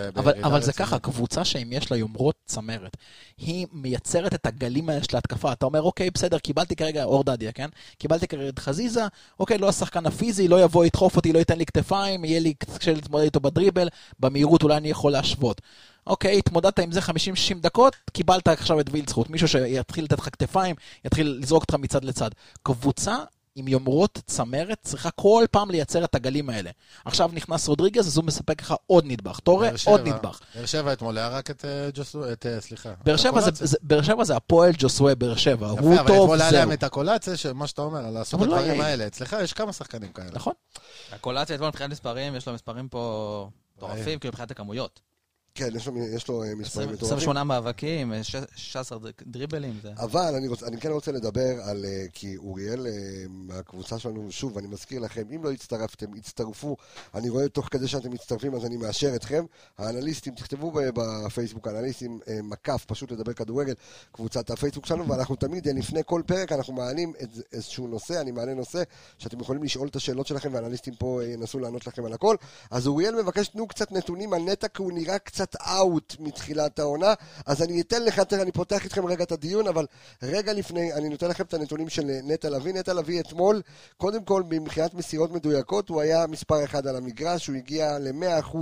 אבל, 0.44 0.62
זה. 0.62 0.74
ככה, 0.74 1.00
קבוצה 1.00 1.46
שאם 1.46 1.70
יש 1.72 1.92
לה 1.92 1.98
יומרות 1.98 2.36
צמרת, 2.46 2.98
היא 3.38 3.68
מייצרת 3.72 4.34
את 4.34 4.46
הגלים 4.46 4.90
האלה 4.90 5.04
של 5.04 5.16
ההתקפה. 5.16 5.52
אתה 5.52 5.66
אומר, 5.66 5.82
אוקיי, 5.82 6.10
בסדר, 6.10 6.40
קיבלתי 6.40 6.76
כרגע 6.76 7.04
אור 7.04 7.24
דדיה, 7.24 7.52
כן? 7.52 7.70
קיבלתי 7.98 8.28
כרגע 8.28 8.50
את 8.50 8.60
חזיזה, 8.60 9.04
אוקיי, 9.40 9.58
לא 9.58 9.70
השחקן 9.70 10.06
הפיזי, 10.06 10.41
לא 10.48 10.64
יבוא, 10.64 10.86
ידחוף 10.86 11.16
אותי, 11.16 11.34
לא 11.34 11.40
ייתן 11.40 11.58
לי 11.58 11.66
כתפיים, 11.66 12.26
יהיה 12.26 12.40
לי 12.40 12.54
קשה 12.54 12.94
להתמודד 12.94 13.24
איתו 13.24 13.40
בדריבל, 13.40 13.88
במהירות 14.20 14.64
אולי 14.64 14.78
אני 14.78 14.90
יכול 14.90 15.12
להשוות. 15.12 15.62
אוקיי, 16.08 16.38
התמודדת 16.38 16.80
עם 16.80 16.92
זה 16.92 17.00
50-60 17.00 17.04
דקות, 17.62 17.96
קיבלת 18.14 18.48
עכשיו 18.48 18.80
את 18.80 18.86
וילצחוט, 18.92 19.30
מישהו 19.30 19.48
שיתחיל 19.48 20.04
לתת 20.04 20.20
לך 20.20 20.26
כתפיים, 20.26 20.76
יתחיל 21.06 21.38
לזרוק 21.42 21.64
אותך 21.64 21.76
מצד 21.76 22.04
לצד. 22.04 22.30
קבוצה 22.64 23.16
עם 23.56 23.68
יומרות 23.68 24.20
צמרת 24.26 24.78
צריכה 24.84 25.12
כל 25.12 25.46
פעם 25.52 25.72
לייצר 25.72 26.04
את 26.04 26.16
הגלים 26.16 26.50
האלה. 26.50 26.70
עכשיו 27.06 27.30
נכנס 27.34 27.68
רודריגז, 27.68 28.08
אז 28.08 28.18
הוא 28.18 28.26
מספק 28.26 28.62
לך 28.62 28.74
עוד 28.88 29.04
נדבך. 29.08 29.40
שבע- 29.76 29.92
עוד 29.92 30.02
נדבך. 30.08 30.40
באר 30.56 30.66
שבע 30.66 30.94
אתמול 30.94 31.18
היה 31.18 31.28
רק 31.28 31.52
את 31.52 31.66
אה, 31.66 31.90
ג'וסו, 31.94 32.32
את, 32.32 32.46
אה, 32.46 32.62
סליחה. 32.62 32.90
באר 33.06 33.18
שבע 33.18 33.42
זה- 33.52 33.78
באר 33.82 34.02
שבע 34.02 34.24
זה 34.24 34.36
הפועל 34.36 34.72
ג'וסווה 34.78 35.16
באר 35.16 35.36
שבע. 35.36 35.68
הוא 35.68 35.94
יפה, 35.94 36.00
אבל 36.02 36.08
טוב, 36.08 36.22
אתמול 36.24 36.42
היה 36.42 36.50
זהו. 36.52 36.60
להם 36.60 36.72
את 36.72 36.84
הקולציה, 36.84 37.38
שמה 37.38 37.68
שאתה 37.68 37.82
אומר, 37.82 38.06
על 38.06 38.14
לעשות 38.14 38.40
את 38.40 38.46
אבל 38.46 38.54
לא 38.56 38.60
הדברים 38.60 38.82
האלה. 38.82 39.08
אצלך 39.08 39.36
יש 39.44 39.54
כמה 39.54 39.74
שחקנים 39.74 40.12
כאלה. 40.12 40.30
נכון. 40.34 40.54
הקולציה 41.12 41.56
אתמול 41.56 41.70
מבחינת 41.70 41.92
מספרים, 41.92 42.36
יש 42.36 42.48
לו 42.48 42.54
מספרים 42.54 42.88
פה 42.90 43.50
מטורפים, 43.78 44.20
כאילו 44.20 44.32
מבחינת 44.32 44.52
הכמויות. 44.52 45.00
כן, 45.56 45.70
יש 45.76 45.88
לו, 45.88 45.98
יש 45.98 46.28
לו 46.28 46.44
אה, 46.44 46.56
מספרים 46.56 46.88
מטורפים. 46.90 47.18
28 47.18 47.44
מאבקים, 47.44 48.14
אה, 48.14 48.24
ש- 48.24 48.36
16 48.56 48.98
דריבלים, 49.28 49.80
זה... 49.84 49.90
אבל 49.98 50.36
אני, 50.36 50.48
רוצ, 50.48 50.64
אני 50.64 50.78
כן 50.82 50.92
רוצה 50.92 51.12
לדבר 51.12 51.62
על, 51.64 51.86
אה, 51.86 52.06
כי 52.14 52.38
אוריאל 52.38 52.88
אה, 52.88 52.92
מהקבוצה 53.30 54.00
שלנו, 54.00 54.28
שוב, 54.32 54.58
אני 54.58 54.68
מזכיר 54.68 55.00
לכם, 55.02 55.22
אם 55.36 55.44
לא 55.44 55.52
הצטרפתם, 55.52 56.06
הצטרפו, 56.18 56.76
אני 57.16 57.30
רואה 57.30 57.50
תוך 57.50 57.68
כדי 57.72 57.88
שאתם 57.88 58.12
מצטרפים, 58.12 58.56
אז 58.56 58.66
אני 58.66 58.78
מאשר 58.78 59.16
אתכם. 59.16 59.46
האנליסטים, 59.78 60.36
תכתבו 60.36 60.72
בפייסבוק, 60.74 61.68
האנליסטים, 61.68 62.20
אה, 62.28 62.40
מקף, 62.44 62.86
פשוט 62.88 63.12
לדבר 63.12 63.34
כדורגל, 63.34 63.74
קבוצת 64.12 64.50
הפייסבוק 64.50 64.86
שלנו, 64.86 65.08
ואנחנו 65.08 65.36
תמיד, 65.36 65.68
אה, 65.68 65.74
לפני 65.74 66.02
כל 66.06 66.22
פרק, 66.26 66.52
אנחנו 66.52 66.74
מעלים 66.74 67.14
איז- 67.20 67.44
איזשהו 67.54 67.88
נושא, 67.88 68.22
אני 68.22 68.32
מעלה 68.32 68.54
נושא, 68.54 68.84
שאתם 69.18 69.40
יכולים 69.40 69.64
לשאול 69.64 69.88
את 69.88 69.96
השאלות 69.96 70.28
שלכם, 70.28 70.54
והאנליסטים 70.54 70.94
פה 70.96 71.22
אה, 71.22 71.28
ינסו 71.28 71.60
לענות 71.60 71.88
לכם 71.88 72.06
על 72.06 72.14
הכל. 72.14 72.36
אז 72.72 72.88
אוריאל 72.88 73.22
מבקש, 73.24 73.48
תנו 73.48 73.68
קצת 73.68 73.92
נתונים 73.92 74.34
על 74.34 74.42
נטע, 74.42 74.68
כי 74.68 74.82
הוא 74.84 74.92
נראה 74.94 75.20
קצת 75.20 75.41
אאוט 75.56 76.16
מתחילת 76.20 76.80
העונה, 76.80 77.14
אז 77.46 77.62
אני 77.62 77.82
אתן 77.82 78.04
לך, 78.04 78.20
תראה, 78.20 78.42
אני 78.42 78.52
פותח 78.52 78.84
איתכם 78.84 79.06
רגע 79.06 79.24
את 79.24 79.32
הדיון, 79.32 79.68
אבל 79.68 79.86
רגע 80.24 80.54
לפני, 80.54 80.94
אני 80.94 81.10
נותן 81.10 81.28
לכם 81.28 81.44
את 81.44 81.54
הנתונים 81.54 81.90
של 81.90 82.04
נטע 82.24 82.50
לביא. 82.50 82.74
נטע 82.74 82.94
לביא 82.94 83.20
אתמול, 83.22 83.62
קודם 83.98 84.24
כל, 84.24 84.44
מבחינת 84.50 84.94
מסירות 84.94 85.32
מדויקות, 85.32 85.90
הוא 85.90 86.02
היה 86.02 86.28
מספר 86.28 86.64
אחד 86.64 86.88
על 86.88 86.96
המגרש, 86.96 87.48
הוא 87.48 87.56
הגיע 87.56 88.00
ל-100% 88.00 88.58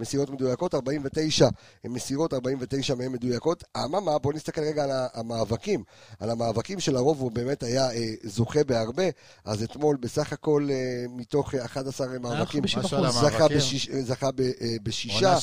מסירות 0.00 0.30
מדויקות, 0.30 0.74
49 0.74 1.48
מסירות, 1.84 2.34
49 2.34 2.94
מהן 2.94 3.12
מדויקות. 3.12 3.64
אממה, 3.76 4.18
בואו 4.18 4.34
נסתכל 4.36 4.60
רגע 4.60 4.84
על 4.84 4.90
המאבקים. 5.14 5.84
על 6.20 6.30
המאבקים 6.30 6.80
שלרוב 6.80 7.20
הוא 7.20 7.32
באמת 7.32 7.62
היה 7.62 7.90
אה, 7.90 8.14
זוכה 8.24 8.64
בהרבה, 8.64 9.04
אז 9.44 9.62
אתמול 9.62 9.96
בסך 9.96 10.32
הכל 10.32 10.68
אה, 10.70 11.04
מתוך 11.08 11.54
אה, 11.54 11.64
11 11.64 12.06
מאבקים, 12.18 12.64
50%. 12.64 12.66
משהו 12.66 12.96
על 12.96 13.10
זכה. 13.10 13.48
בשיש, 13.48 13.88
אה, 13.88 14.02
זכה 14.02 14.30
ב, 14.30 14.40
אה, 14.40 14.50
בשישה. 14.82 15.34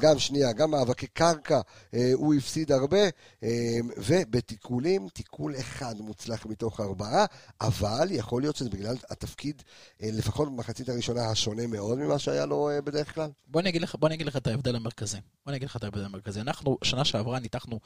גם 0.00 0.18
שנייה, 0.26 0.52
גם 0.52 0.70
מאבקי 0.70 1.06
קרקע, 1.06 1.60
אה, 1.94 2.10
הוא 2.14 2.34
הפסיד 2.34 2.72
הרבה, 2.72 3.02
אה, 3.42 3.48
ובתיקולים, 3.96 5.08
תיקול 5.08 5.54
אחד 5.60 5.94
מוצלח 6.00 6.46
מתוך 6.46 6.80
ארבעה, 6.80 7.24
אבל 7.60 8.08
יכול 8.10 8.42
להיות 8.42 8.56
שזה 8.56 8.70
בגלל 8.70 8.96
התפקיד, 9.10 9.62
אה, 10.02 10.08
לפחות 10.12 10.48
במחצית 10.48 10.88
הראשונה, 10.88 11.30
השונה 11.30 11.66
מאוד 11.66 11.98
ממה 11.98 12.18
שהיה 12.18 12.46
לו 12.46 12.70
אה, 12.70 12.80
בדרך 12.80 13.14
כלל. 13.14 13.30
בוא 13.46 13.60
אני 13.60 13.68
אגיד 13.68 13.82
לך, 13.82 13.94
בוא 13.94 14.08
אני 14.08 14.14
אגיד 14.14 14.26
לך 14.26 14.36
את 14.36 14.46
ההבדל 14.46 14.76
המרכזי. 14.76 15.16
בוא 15.16 15.50
אני 15.50 15.56
אגיד 15.56 15.68
לך 15.68 15.76
את 15.76 15.84
ההבדל 15.84 16.04
המרכזי. 16.04 16.40
אנחנו, 16.40 16.78
שנה 16.84 17.04
שעברה 17.04 17.38
ניתחנו 17.38 17.80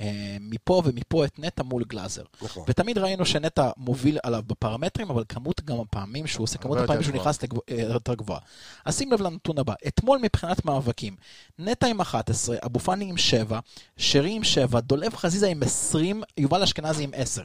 אה, 0.00 0.36
מפה 0.40 0.82
ומפה 0.84 1.24
את 1.24 1.38
נטע 1.38 1.62
מול 1.62 1.84
גלאזר. 1.88 2.22
נכון. 2.42 2.64
ותמיד 2.68 2.98
ראינו 2.98 3.26
שנטע 3.26 3.70
מוביל 3.76 4.18
עליו 4.22 4.42
בפרמטרים, 4.46 5.10
אבל 5.10 5.24
כמות 5.28 5.64
גם 5.64 5.80
הפעמים 5.80 6.26
שהוא 6.26 6.44
עושה, 6.44 6.58
כמות 6.58 6.78
הפעמים 6.78 7.02
שהוא. 7.02 7.14
נכנס 7.16 7.42
לגב- 7.42 7.58
יותר 7.92 8.14
גבוהה. 8.14 8.40
אז 8.84 8.98
שים 8.98 9.12
לב 9.12 9.20
לנתון 9.20 9.58
הבא, 9.58 9.74
אתמול 9.88 10.18
מבחינת 10.22 10.64
מאבקים, 10.64 11.16
נטע 11.58 11.83
עם 11.86 12.00
11, 12.00 12.56
אבו 12.64 12.78
פאני 12.78 13.04
עם 13.04 13.16
7, 13.16 13.60
שרי 13.96 14.30
עם 14.30 14.44
7, 14.44 14.80
דולב 14.80 15.16
חזיזה 15.16 15.48
עם 15.48 15.62
20, 15.62 16.22
יובל 16.38 16.62
אשכנזי 16.62 17.04
עם 17.04 17.10
10. 17.14 17.42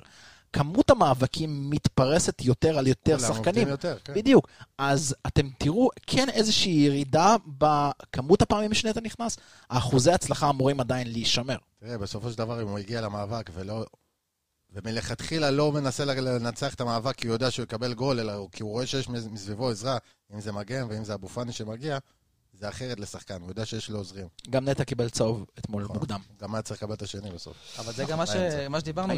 כמות 0.54 0.90
המאבקים 0.90 1.70
מתפרסת 1.70 2.42
יותר 2.42 2.78
על 2.78 2.88
יותר 2.88 3.20
שחקנים. 3.20 3.68
יותר, 3.68 3.98
כן. 4.06 4.14
בדיוק. 4.14 4.48
אז 4.78 5.16
אתם 5.28 5.50
תראו, 5.58 5.90
כן 6.08 6.30
איזושהי 6.30 6.72
ירידה 6.72 7.36
בכמות 7.58 8.42
הפעמים 8.42 8.74
שנטע 8.74 9.02
נכנס, 9.02 9.38
האחוזי 9.70 10.12
ההצלחה 10.12 10.50
אמורים 10.50 10.80
עדיין 10.80 11.12
להישמר. 11.12 11.58
תראה, 11.80 11.98
בסופו 11.98 12.32
של 12.32 12.38
דבר, 12.38 12.62
אם 12.62 12.68
הוא 12.68 12.78
הגיע 12.78 13.02
למאבק 13.02 13.50
ולא... 13.54 13.86
ומלכתחילה 14.74 15.52
לא 15.52 15.72
מנסה 15.72 16.06
לנצח 16.06 16.74
את 16.74 16.82
המאבק 16.82 17.16
כי 17.16 17.28
הוא 17.28 17.36
יודע 17.36 17.52
שהוא 17.52 17.64
יקבל 17.64 17.94
גול, 17.94 18.20
אלא 18.20 18.48
כי 18.52 18.64
הוא 18.64 18.72
רואה 18.72 18.88
שיש 18.88 19.10
מסביבו 19.10 19.70
עזרה, 19.70 19.98
אם 20.34 20.42
זה 20.42 20.52
מגן 20.52 20.88
ואם 20.90 21.04
זה 21.04 21.14
אבו 21.14 21.28
פאני 21.28 21.52
שמגיע, 21.52 21.98
זה 22.60 22.70
אחרת 22.70 22.99
לשחקן, 22.99 23.41
הוא 23.41 23.49
יודע 23.49 23.66
שיש 23.66 23.89
לו 23.89 23.97
עוזרים. 23.97 24.28
גם 24.49 24.70
נטע 24.70 24.84
קיבל 24.84 25.10
צהוב 25.10 25.45
אתמול 25.60 25.84
נכון. 25.84 25.95
מוקדם. 25.95 26.20
גם 26.41 26.55
היה 26.55 26.62
צריך 26.62 26.84
לקבל 26.84 26.93
את 26.93 27.01
השני 27.01 27.32
בסוף. 27.32 27.57
אבל 27.80 27.93
זה 27.93 28.05
גם 28.05 28.18
מה 28.18 28.26
ש- 28.32 28.36
באמצע. 28.36 28.70
מה 28.70 28.80
שדיברנו. 28.80 29.14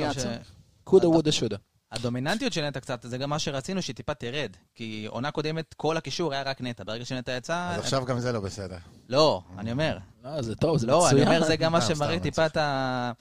קודה 0.83 1.09
וודה 1.09 1.31
שודה. 1.31 1.57
הדומיננטיות 1.91 2.53
של 2.53 2.67
נטע 2.67 2.79
קצת, 2.79 3.05
זה 3.09 3.17
גם 3.17 3.29
מה 3.29 3.39
שרצינו, 3.39 3.81
שהיא 3.81 3.95
טיפה 3.95 4.13
תרד. 4.13 4.51
כי 4.75 5.05
עונה 5.09 5.31
קודמת, 5.31 5.73
כל 5.73 5.97
הקישור 5.97 6.33
היה 6.33 6.43
רק 6.43 6.61
נטע. 6.61 6.83
ברגע 6.83 7.05
שנטע 7.05 7.31
יצא... 7.31 7.69
אז 7.73 7.79
עכשיו 7.79 8.05
גם 8.05 8.19
זה 8.19 8.31
לא 8.31 8.39
בסדר. 8.39 8.77
לא, 9.09 9.41
אני 9.57 9.71
אומר. 9.71 9.97
לא, 10.23 10.41
זה 10.41 10.55
טוב, 10.55 10.77
זה 10.77 10.87
לא, 10.87 11.05
מצוין. 11.07 11.27
אני 11.27 11.35
אומר, 11.35 11.47
זה 11.47 11.55
גם 11.55 11.71
מה 11.71 11.81
סתם, 11.81 11.95
שמראה 11.95 12.19
טיפה 12.19 12.45
את 12.45 12.57
ה... 12.57 13.11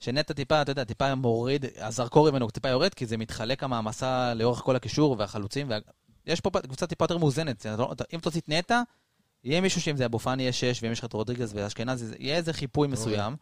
שנטע 0.00 0.34
טיפה, 0.34 0.62
אתה 0.62 0.70
יודע, 0.70 0.84
טיפה 0.84 1.14
מוריד, 1.14 1.64
הזרקור 1.78 2.30
ממנו 2.30 2.50
טיפה 2.50 2.68
יורד, 2.68 2.94
כי 2.94 3.06
זה 3.06 3.16
מתחלק 3.16 3.62
המעמסה 3.62 4.34
לאורך 4.34 4.58
כל 4.58 4.76
הקישור 4.76 5.16
והחלוצים. 5.18 5.70
וה... 5.70 5.78
יש 6.26 6.40
פה 6.40 6.50
קבוצה 6.50 6.86
טיפה 6.86 7.04
יותר 7.04 7.18
מאוזנת. 7.18 7.66
לא- 7.78 7.92
אם 8.14 8.18
תוציא 8.20 8.40
את 8.40 8.48
נטע, 8.48 8.82
יהיה 9.44 9.60
מישהו 9.60 9.80
שאם 9.80 9.96
זה 9.96 10.04
אבו 10.06 10.18
פאני 10.18 10.42
יהיה 10.42 10.52
שש, 10.52 10.82
ואם 10.82 10.92
יש 10.92 10.98
לך 10.98 11.04
את 11.04 11.12
רודריגז 11.12 11.52
ואשכנזי, 11.54 12.06
זה- 12.06 12.16
יהיה 12.18 12.36
איזה 12.36 12.52
חיפוי 12.52 12.88
מסוים. 12.88 13.36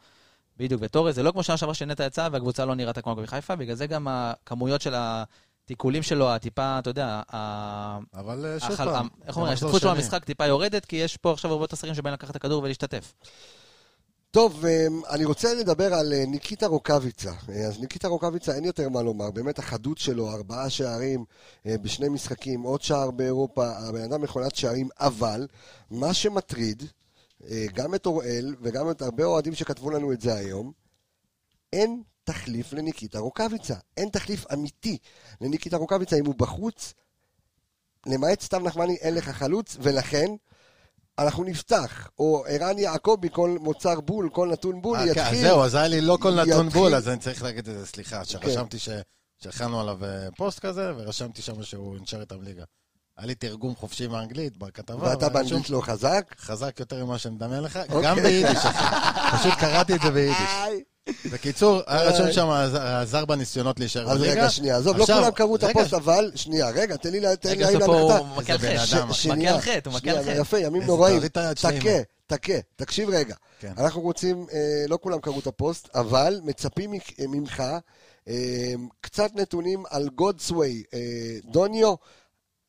בדיוק, 0.57 0.81
וטורס, 0.85 1.15
זה 1.15 1.23
לא 1.23 1.31
כמו 1.33 1.43
שנה 1.43 1.57
שעברה 1.57 1.75
שנטע 1.75 2.05
יצא 2.05 2.29
והקבוצה 2.33 2.65
לא 2.65 2.75
נראתה 2.75 3.03
כמו 3.03 3.13
מכבי 3.13 3.27
חיפה, 3.27 3.57
בגלל 3.57 3.75
זה 3.75 3.87
גם 3.87 4.09
הכמויות 4.11 4.81
של 4.81 4.95
התיקולים 4.97 6.03
שלו, 6.03 6.31
הטיפה, 6.31 6.79
אתה 6.79 6.91
יודע, 6.91 7.23
אבל 8.15 8.47
אה, 8.47 8.61
שוב 8.61 8.77
פעם, 8.77 9.09
איך 9.27 9.37
אומרים, 9.37 9.51
ההשתתפות 9.51 9.81
שלו 9.81 9.91
שני. 9.91 9.99
במשחק 10.03 10.25
טיפה 10.25 10.47
יורדת, 10.47 10.85
כי 10.85 10.97
יש 10.97 11.17
פה 11.17 11.33
עכשיו 11.33 11.51
הרבה 11.53 11.65
יותר 11.65 11.77
שחקנים 11.77 11.95
שבאים 11.95 12.13
לקחת 12.15 12.31
את 12.31 12.37
הכדור 12.37 12.63
ולהשתתף. 12.63 13.15
טוב, 14.35 14.67
אמ, 14.67 15.03
אני 15.11 15.25
רוצה 15.25 15.55
לדבר 15.55 15.95
על 15.95 16.13
אה, 16.13 16.25
ניקיטה 16.27 16.67
רוקאביצה. 16.67 17.33
אה, 17.49 17.67
אז 17.67 17.81
ניקיטה 17.81 18.09
רוקאביצה, 18.09 18.55
אין 18.55 18.65
יותר 18.65 18.89
מה 18.89 19.03
לומר. 19.03 19.31
באמת 19.31 19.59
החדות 19.59 19.99
שלו, 19.99 20.31
ארבעה 20.31 20.71
שערים 20.71 21.25
אה, 21.67 21.79
בשני 21.79 22.09
משחקים, 22.09 22.63
עוד 22.63 22.83
שער 22.83 23.11
באירופה, 23.11 23.71
הבן 23.71 24.03
אדם 24.03 24.23
מכונת 24.23 24.55
שערים, 24.57 24.89
אבל 25.01 25.47
מה 25.91 26.15
שמטריד, 26.15 26.83
גם 27.75 27.95
את 27.95 28.07
אוראל 28.07 28.55
וגם 28.63 28.91
את 28.91 29.03
הרבה 29.03 29.25
אוהדים 29.25 29.55
שכתבו 29.55 29.91
לנו 29.91 30.13
את 30.13 30.21
זה 30.21 30.35
היום, 30.35 30.73
אין 31.73 32.03
תחליף 32.25 32.73
לניקיטה 32.73 33.19
רוקאביצה. 33.19 33.75
אין 33.97 34.09
תחליף 34.09 34.53
אמיתי 34.53 34.99
לניקיטה 35.41 35.77
רוקאביצה. 35.77 36.17
אם 36.17 36.27
הוא 36.27 36.35
בחוץ, 36.35 36.95
למעט 38.07 38.41
סתיו 38.41 38.61
נחמני, 38.61 38.97
אין 38.97 39.15
לך 39.15 39.29
חלוץ, 39.29 39.77
ולכן... 39.81 40.27
אנחנו 41.19 41.45
נפתח, 41.45 42.09
או 42.19 42.45
ערן 42.49 42.79
יעקבי, 42.79 43.29
כל 43.33 43.57
מוצר 43.61 44.01
בול, 44.01 44.29
כל 44.33 44.49
נתון 44.53 44.83
בול, 44.83 44.99
אה, 44.99 45.05
כן, 45.05 45.11
אז 45.11 45.17
יתחיל. 45.17 45.41
זהו, 45.41 45.63
אז 45.63 45.75
היה 45.75 45.89
לי 45.89 46.01
לא 46.01 46.19
כל 46.23 46.35
נתון 46.35 46.69
בול, 46.69 46.95
אז 46.95 47.09
אני 47.09 47.19
צריך 47.19 47.43
להגיד 47.43 47.69
את 47.69 47.79
זה, 47.79 47.87
סליחה, 47.87 48.19
כן. 48.19 48.25
שרשמתי 48.25 48.79
ש- 48.79 48.89
שהכנו 49.43 49.81
עליו 49.81 50.05
אה, 50.05 50.29
פוסט 50.37 50.59
כזה, 50.59 50.93
ורשמתי 50.97 51.43
שם 51.43 51.63
שהוא 51.63 51.97
נשאר 52.03 52.21
איתם 52.21 52.43
ליגה. 52.43 52.65
היה 53.19 53.27
לי 53.27 53.35
תרגום 53.35 53.75
חופשי 53.75 54.07
מאנגלית 54.07 54.57
בכתבה. 54.57 55.09
ואתה 55.09 55.29
באנגלית 55.29 55.71
לא 55.71 55.81
חזק? 55.81 56.35
חזק 56.39 56.81
יותר 56.81 57.05
ממה 57.05 57.19
שאני 57.19 57.35
מדמיין 57.35 57.63
לך, 57.63 57.79
אוקיי. 57.89 58.03
גם 58.03 58.17
ביידיש. 58.17 58.59
פשוט 59.33 59.55
קראתי 59.61 59.95
את 59.95 60.01
זה 60.03 60.11
ביידיש. 60.11 60.83
בקיצור, 61.33 61.81
היה 61.87 62.01
איי. 62.03 62.09
רשום 62.09 62.33
שם 62.33 62.49
עזר 62.81 63.25
בניסיונות 63.25 63.81
להישאר 63.81 64.11
אז 64.11 64.19
בליגה. 64.19 64.33
רגע, 64.33 64.51
שנייה, 64.51 64.77
עזוב, 64.77 64.97
לא 64.97 65.05
כולם 65.07 65.31
קראו 65.31 65.57
את 65.57 65.63
הפוסט, 65.65 65.95
אבל, 65.95 66.33
שנייה, 66.35 66.71
רגע, 66.71 66.97
תן 66.97 67.11
לי 67.13 67.21
לה- 67.21 67.37
תן 67.37 67.49
לי 67.49 67.55
רגע, 67.55 67.65
להעיד 67.65 67.79
בסוף 67.79 67.95
הוא. 67.97 68.27
מכה 68.37 68.53
על 68.53 68.59
חטא. 68.59 68.97
הוא 69.03 69.13
שנייה, 69.13 69.57
מכה 69.57 69.71
על 69.71 69.77
חטא, 69.77 69.89
הוא 69.91 69.97
מכה 69.99 70.11
על 70.11 70.23
שנייה, 70.23 70.35
חטא. 70.35 70.41
יפה, 70.41 70.59
ימים 70.59 70.83
נוראים. 70.83 71.21
תכה. 71.29 71.79
תכה, 72.27 72.53
תקשיב 72.77 73.09
רגע. 73.11 73.35
כן. 73.61 73.73
אנחנו 73.79 74.01
רוצים, 74.01 74.47
אה, 74.53 74.59
לא 74.89 74.99
כולם 75.03 75.21
קראו 75.21 75.39
את 75.41 75.47
הפוסט, 75.47 75.89
אבל 75.95 76.41
מצפים 76.45 76.91
ממך 77.29 77.63
אה, 78.29 78.73
קצת 79.01 79.31
נתונים 79.35 79.83
על 79.91 80.09
גודסווי 80.15 80.83
אה, 80.95 80.99
דוניו, 81.45 81.95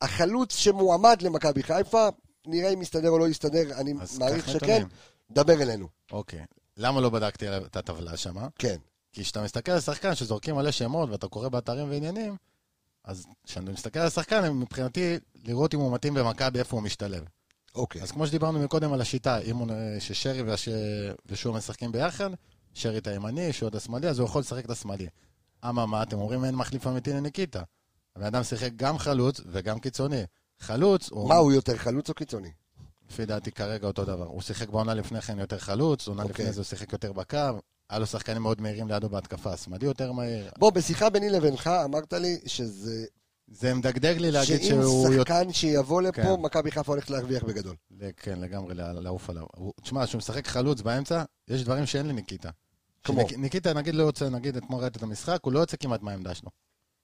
החלוץ 0.02 0.56
שמועמד 0.56 1.22
למכבי 1.22 1.62
חיפה, 1.62 2.08
נראה 2.46 2.70
אם 2.70 2.82
יסתדר 2.82 3.08
או 3.10 3.18
לא 3.18 3.28
יסתדר, 3.28 3.62
אני 3.80 3.94
אז 4.00 4.18
מעריך 4.18 4.48
שכן. 4.48 4.84
דבר 5.30 5.62
אלינו. 5.62 5.86
אוקיי. 6.12 6.40
למה 6.76 7.00
לא 7.00 7.10
בדקתי 7.10 7.56
את 7.56 7.76
הטבלה 7.76 8.16
שם? 8.16 8.34
כן. 8.58 8.76
כי 9.12 9.22
כשאתה 9.22 9.42
מסתכל 9.42 9.72
על 9.72 9.80
שחקן 9.80 10.14
שזורקים 10.14 10.54
מלא 10.54 10.70
שמות 10.70 11.10
ואתה 11.10 11.28
קורא 11.28 11.48
באתרים 11.48 11.90
ועניינים, 11.90 12.36
אז 13.04 13.26
כשאני 13.44 13.72
מסתכל 13.72 13.98
על 13.98 14.10
שחקן, 14.10 14.52
מבחינתי, 14.52 15.18
לראות 15.44 15.74
אם 15.74 15.80
הוא 15.80 15.94
מתאים 15.94 16.14
במכבי, 16.14 16.58
איפה 16.58 16.76
הוא 16.76 16.84
משתלב. 16.84 17.24
אוקיי. 17.74 18.02
אז 18.02 18.10
כמו 18.10 18.26
שדיברנו 18.26 18.58
מקודם 18.58 18.92
על 18.92 19.00
השיטה, 19.00 19.38
אם 19.38 19.56
הוא, 19.56 19.68
ששרי 19.98 20.52
וש... 20.52 20.68
ושוע 21.26 21.56
משחקים 21.56 21.92
ביחד, 21.92 22.30
שרי 22.74 22.98
את 22.98 23.06
הימני, 23.06 23.52
שוע 23.52 23.68
את 23.68 23.74
השמאלי, 23.74 24.08
אז 24.08 24.18
הוא 24.18 24.28
יכול 24.28 24.40
לשחק 24.40 24.64
את 24.64 24.70
השמאלי. 24.70 25.06
אממה, 25.68 26.02
אתם 26.02 26.18
אומרים 26.18 26.44
אין 26.44 26.54
מחליף 26.54 26.86
אמיתי 26.86 27.12
לניקיטה. 27.12 27.62
הבן 28.16 28.26
אדם 28.26 28.42
שיחק 28.42 28.70
גם 28.76 28.98
חלוץ 28.98 29.40
וגם 29.46 29.78
קיצוני. 29.78 30.22
חלוץ, 30.60 31.10
הוא, 31.10 31.28
מה, 31.28 31.34
הוא 31.34 31.52
יותר 31.52 31.76
חלוץ 31.76 32.08
או 32.08 32.14
קיצוני? 32.14 32.50
לפי 33.10 33.26
דעתי 33.26 33.52
כרגע 33.52 33.86
אותו 33.86 34.04
דבר. 34.04 34.26
הוא 34.26 34.42
שיחק 34.42 34.68
בעונה 34.68 34.94
לפני 34.94 35.20
כן 35.20 35.38
יותר 35.38 35.58
חלוץ, 35.58 36.08
עונה 36.08 36.22
אוקיי. 36.22 36.34
לפני 36.34 36.52
זה 36.52 36.60
הוא 36.60 36.64
שיחק 36.64 36.92
יותר 36.92 37.12
בקו, 37.12 37.38
היה 37.90 37.98
לו 37.98 38.06
שחקנים 38.06 38.42
מאוד 38.42 38.60
מהירים 38.60 38.88
לידו 38.88 39.08
בהתקפה, 39.08 39.52
השמאלי 39.52 39.86
יותר 39.86 40.12
מהיר. 40.12 40.50
בוא, 40.58 40.70
בשיחה 40.70 41.10
ביני 41.10 41.30
לבינך 41.30 41.70
אמרת 41.84 42.12
לי 42.12 42.38
שזה... 42.46 43.04
זה 43.46 43.74
מדגדג 43.74 44.14
לי 44.18 44.30
להגיד 44.30 44.62
שאם 44.62 44.82
שהוא... 44.82 45.12
יותר- 45.14 45.34
שחקן 45.34 45.52
שיבוא 45.52 46.02
לפה, 46.02 46.22
כן. 46.22 46.42
מכבי 46.42 46.70
חיפה 46.70 46.92
הולכת 46.92 47.10
להרוויח 47.10 47.42
בגדול. 47.42 47.76
כן, 48.16 48.40
לגמרי, 48.40 48.74
לעוף 48.74 49.30
עליו. 49.30 49.44
תשמע, 49.82 50.06
כשהוא 50.06 50.18
משחק 50.18 50.46
חלוץ 50.46 50.80
באמצע, 50.80 51.24
יש 51.48 51.64
דברים 51.64 51.86
שאין 51.86 52.06
לניקיטה. 52.06 52.50
כמו? 53.04 53.26
ניקיטה, 53.38 53.72
נגיד, 53.72 53.94
לא 53.94 54.02
יוצא, 54.02 54.28
נגיד, 54.28 54.56
אתמול 54.56 54.82
ראית 54.82 54.96
את 54.96 55.02
המשחק, 55.02 55.38
הוא 55.42 55.52
לא 55.52 55.58
יוצא 55.58 55.76
כמעט 55.76 56.02
מהעמדה 56.02 56.34
שלו. 56.34 56.50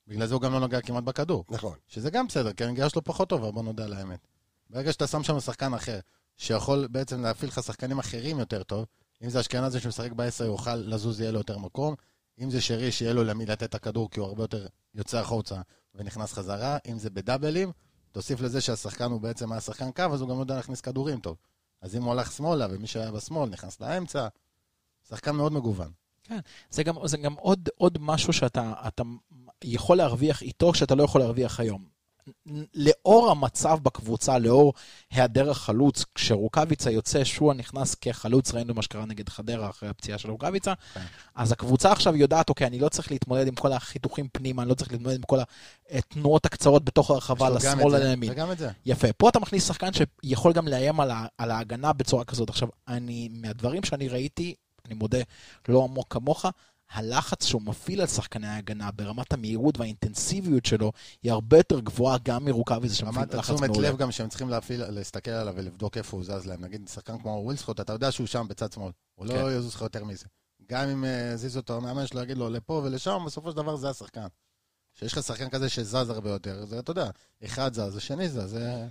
בגלל 0.07 0.27
זה 0.27 0.33
הוא 0.33 0.41
גם 0.41 0.53
לא 0.53 0.59
נוגע 0.59 0.81
כמעט 0.81 1.03
בכדור. 1.03 1.45
נכון. 1.49 1.75
שזה 1.87 2.09
גם 2.09 2.27
בסדר, 2.27 2.53
כי 2.53 2.63
הנגיעה 2.63 2.89
שלו 2.89 3.03
פחות 3.03 3.29
טובה, 3.29 3.51
בוא 3.51 3.63
נודה 3.63 3.85
על 3.85 3.93
האמת. 3.93 4.27
ברגע 4.71 4.91
שאתה 4.91 5.07
שם 5.07 5.23
שם 5.23 5.39
שחקן 5.39 5.73
אחר, 5.73 5.99
שיכול 6.37 6.87
בעצם 6.87 7.21
להפעיל 7.21 7.49
לך 7.49 7.63
שחקנים 7.63 7.99
אחרים 7.99 8.39
יותר 8.39 8.63
טוב, 8.63 8.85
אם 9.23 9.29
זה 9.29 9.39
אשכנזי 9.39 9.79
שמשחק 9.79 10.11
בעשר, 10.11 10.45
יוכל 10.45 10.75
לזוז, 10.75 11.19
יהיה 11.19 11.31
לו 11.31 11.37
יותר 11.37 11.57
מקום. 11.57 11.95
אם 12.39 12.49
זה 12.49 12.61
שרי, 12.61 12.91
שיהיה 12.91 13.13
לו 13.13 13.23
למי 13.23 13.45
לתת 13.45 13.63
את 13.63 13.75
הכדור, 13.75 14.09
כי 14.09 14.19
הוא 14.19 14.27
הרבה 14.27 14.43
יותר 14.43 14.67
יוצא 14.95 15.19
החוצה 15.19 15.61
ונכנס 15.95 16.33
חזרה. 16.33 16.77
אם 16.87 16.99
זה 16.99 17.09
בדאבלים, 17.09 17.71
תוסיף 18.11 18.41
לזה 18.41 18.61
שהשחקן 18.61 19.11
הוא 19.11 19.21
בעצם 19.21 19.51
היה 19.51 19.61
שחקן 19.61 19.91
קו, 19.91 20.03
אז 20.13 20.21
הוא 20.21 20.29
גם 20.29 20.39
יודע 20.39 20.55
להכניס 20.55 20.81
כדורים 20.81 21.19
טוב. 21.19 21.37
אז 21.81 21.95
אם 21.95 22.03
הוא 22.03 22.11
הלך 22.11 22.31
שמאלה, 22.31 22.67
ומי 22.71 22.87
שהיה 22.87 23.11
בשמאל 23.11 23.49
נכנס 23.49 23.79
לאמצע, 23.79 24.27
שחקן 25.09 25.35
מאוד 25.35 25.53
מגוון. 25.53 25.91
זה 26.69 26.83
גם, 26.83 26.95
זה 27.07 27.17
גם 27.17 27.33
עוד, 27.33 27.69
עוד 27.77 27.97
משהו 28.01 28.33
שאתה 28.33 28.73
אתה 28.87 29.03
יכול 29.63 29.97
להרוויח 29.97 30.41
איתו 30.41 30.73
שאתה 30.73 30.95
לא 30.95 31.03
יכול 31.03 31.21
להרוויח 31.21 31.59
היום. 31.59 31.90
לאור 32.73 33.31
המצב 33.31 33.79
בקבוצה, 33.83 34.37
לאור 34.37 34.73
היעדר 35.11 35.49
החלוץ, 35.49 36.05
כשרוקאביצה 36.15 36.91
יוצא, 36.91 37.23
שועה 37.23 37.55
נכנס 37.55 37.95
כחלוץ, 37.95 38.53
ראינו 38.53 38.73
מה 38.73 38.81
שקרה 38.81 39.05
נגד 39.05 39.29
חדרה 39.29 39.69
אחרי 39.69 39.89
הפציעה 39.89 40.17
של 40.17 40.31
רוקאביצה, 40.31 40.73
כן. 40.93 41.01
אז 41.35 41.51
הקבוצה 41.51 41.91
עכשיו 41.91 42.15
יודעת, 42.15 42.49
אוקיי, 42.49 42.67
אני 42.67 42.79
לא 42.79 42.89
צריך 42.89 43.11
להתמודד 43.11 43.47
עם 43.47 43.55
כל 43.55 43.73
החיתוכים 43.73 44.27
פנימה, 44.31 44.61
אני 44.61 44.69
לא 44.69 44.75
צריך 44.75 44.91
להתמודד 44.91 45.15
עם 45.15 45.21
כל 45.21 45.39
התנועות 45.89 46.45
הקצרות 46.45 46.85
בתוך 46.85 47.11
הרחבה, 47.11 47.49
לשמאל 47.49 47.95
את 47.95 48.01
זה, 48.01 48.09
לימין. 48.09 48.31
וגם 48.31 48.51
את 48.51 48.57
זה. 48.57 48.69
יפה. 48.85 49.13
פה 49.13 49.29
אתה 49.29 49.39
מכניס 49.39 49.67
שחקן 49.67 49.89
שיכול 49.93 50.53
גם 50.53 50.67
לאיים 50.67 50.99
על, 50.99 51.11
ה, 51.11 51.25
על 51.37 51.51
ההגנה 51.51 51.93
בצורה 51.93 52.25
כזאת. 52.25 52.49
עכשיו, 52.49 52.67
אני, 52.87 53.29
מהדברים 53.31 53.83
שאני 53.83 54.07
ראיתי, 54.07 54.55
אני 54.85 54.93
מודה, 54.93 55.19
לא 55.69 55.83
עמוק 55.83 56.13
כמוך, 56.13 56.45
הלחץ 56.91 57.45
שהוא 57.45 57.61
מפעיל 57.61 58.01
על 58.01 58.07
שחקני 58.07 58.47
ההגנה 58.47 58.91
ברמת 58.91 59.33
המהירות 59.33 59.77
והאינטנסיביות 59.77 60.65
שלו, 60.65 60.91
היא 61.23 61.31
הרבה 61.31 61.57
יותר 61.57 61.79
גבוהה 61.79 62.17
גם 62.23 62.45
מרוקאביזה 62.45 62.95
שמפעיל 62.95 63.17
רמת 63.17 63.33
לחץ 63.33 63.53
תשומת 63.53 63.69
מעולה. 63.69 63.89
לב 63.89 63.97
גם 63.97 64.11
שהם 64.11 64.29
צריכים 64.29 64.49
להפעיל, 64.49 64.85
להסתכל 64.85 65.31
עליו 65.31 65.53
ולבדוק 65.57 65.97
איפה 65.97 66.17
הוא 66.17 66.23
זז 66.23 66.45
להם. 66.45 66.61
נגיד 66.61 66.87
שחקן 66.93 67.17
כמו 67.17 67.41
ווילסקוט, 67.45 67.79
אתה 67.79 67.93
יודע 67.93 68.11
שהוא 68.11 68.27
שם 68.27 68.45
בצד 68.49 68.71
שמאל. 68.71 68.91
הוא 69.15 69.27
כן. 69.27 69.35
לא 69.35 69.53
יזוז 69.53 69.75
לך 69.75 69.81
יותר 69.81 70.03
מזה. 70.03 70.25
גם 70.69 70.89
אם 70.89 71.05
אה, 71.05 71.35
זיז 71.35 71.57
אותו 71.57 71.77
המאמן 71.77 72.07
שלו, 72.07 72.21
יגיד 72.21 72.37
לו 72.37 72.49
לפה 72.49 72.81
ולשם, 72.83 73.23
בסופו 73.25 73.51
של 73.51 73.57
דבר 73.57 73.75
זה 73.75 73.89
השחקן. 73.89 74.27
כשיש 74.95 75.13
לך 75.13 75.23
שחקן 75.23 75.49
כזה 75.49 75.69
שזז 75.69 76.09
הרבה 76.09 76.29
יותר, 76.29 76.65
זה 76.65 76.79
אתה 76.79 76.91
יודע, 76.91 77.09
אחד 77.45 77.73
זז, 77.73 77.95
השני 77.97 78.29
זז, 78.29 78.49
זה 78.49 78.87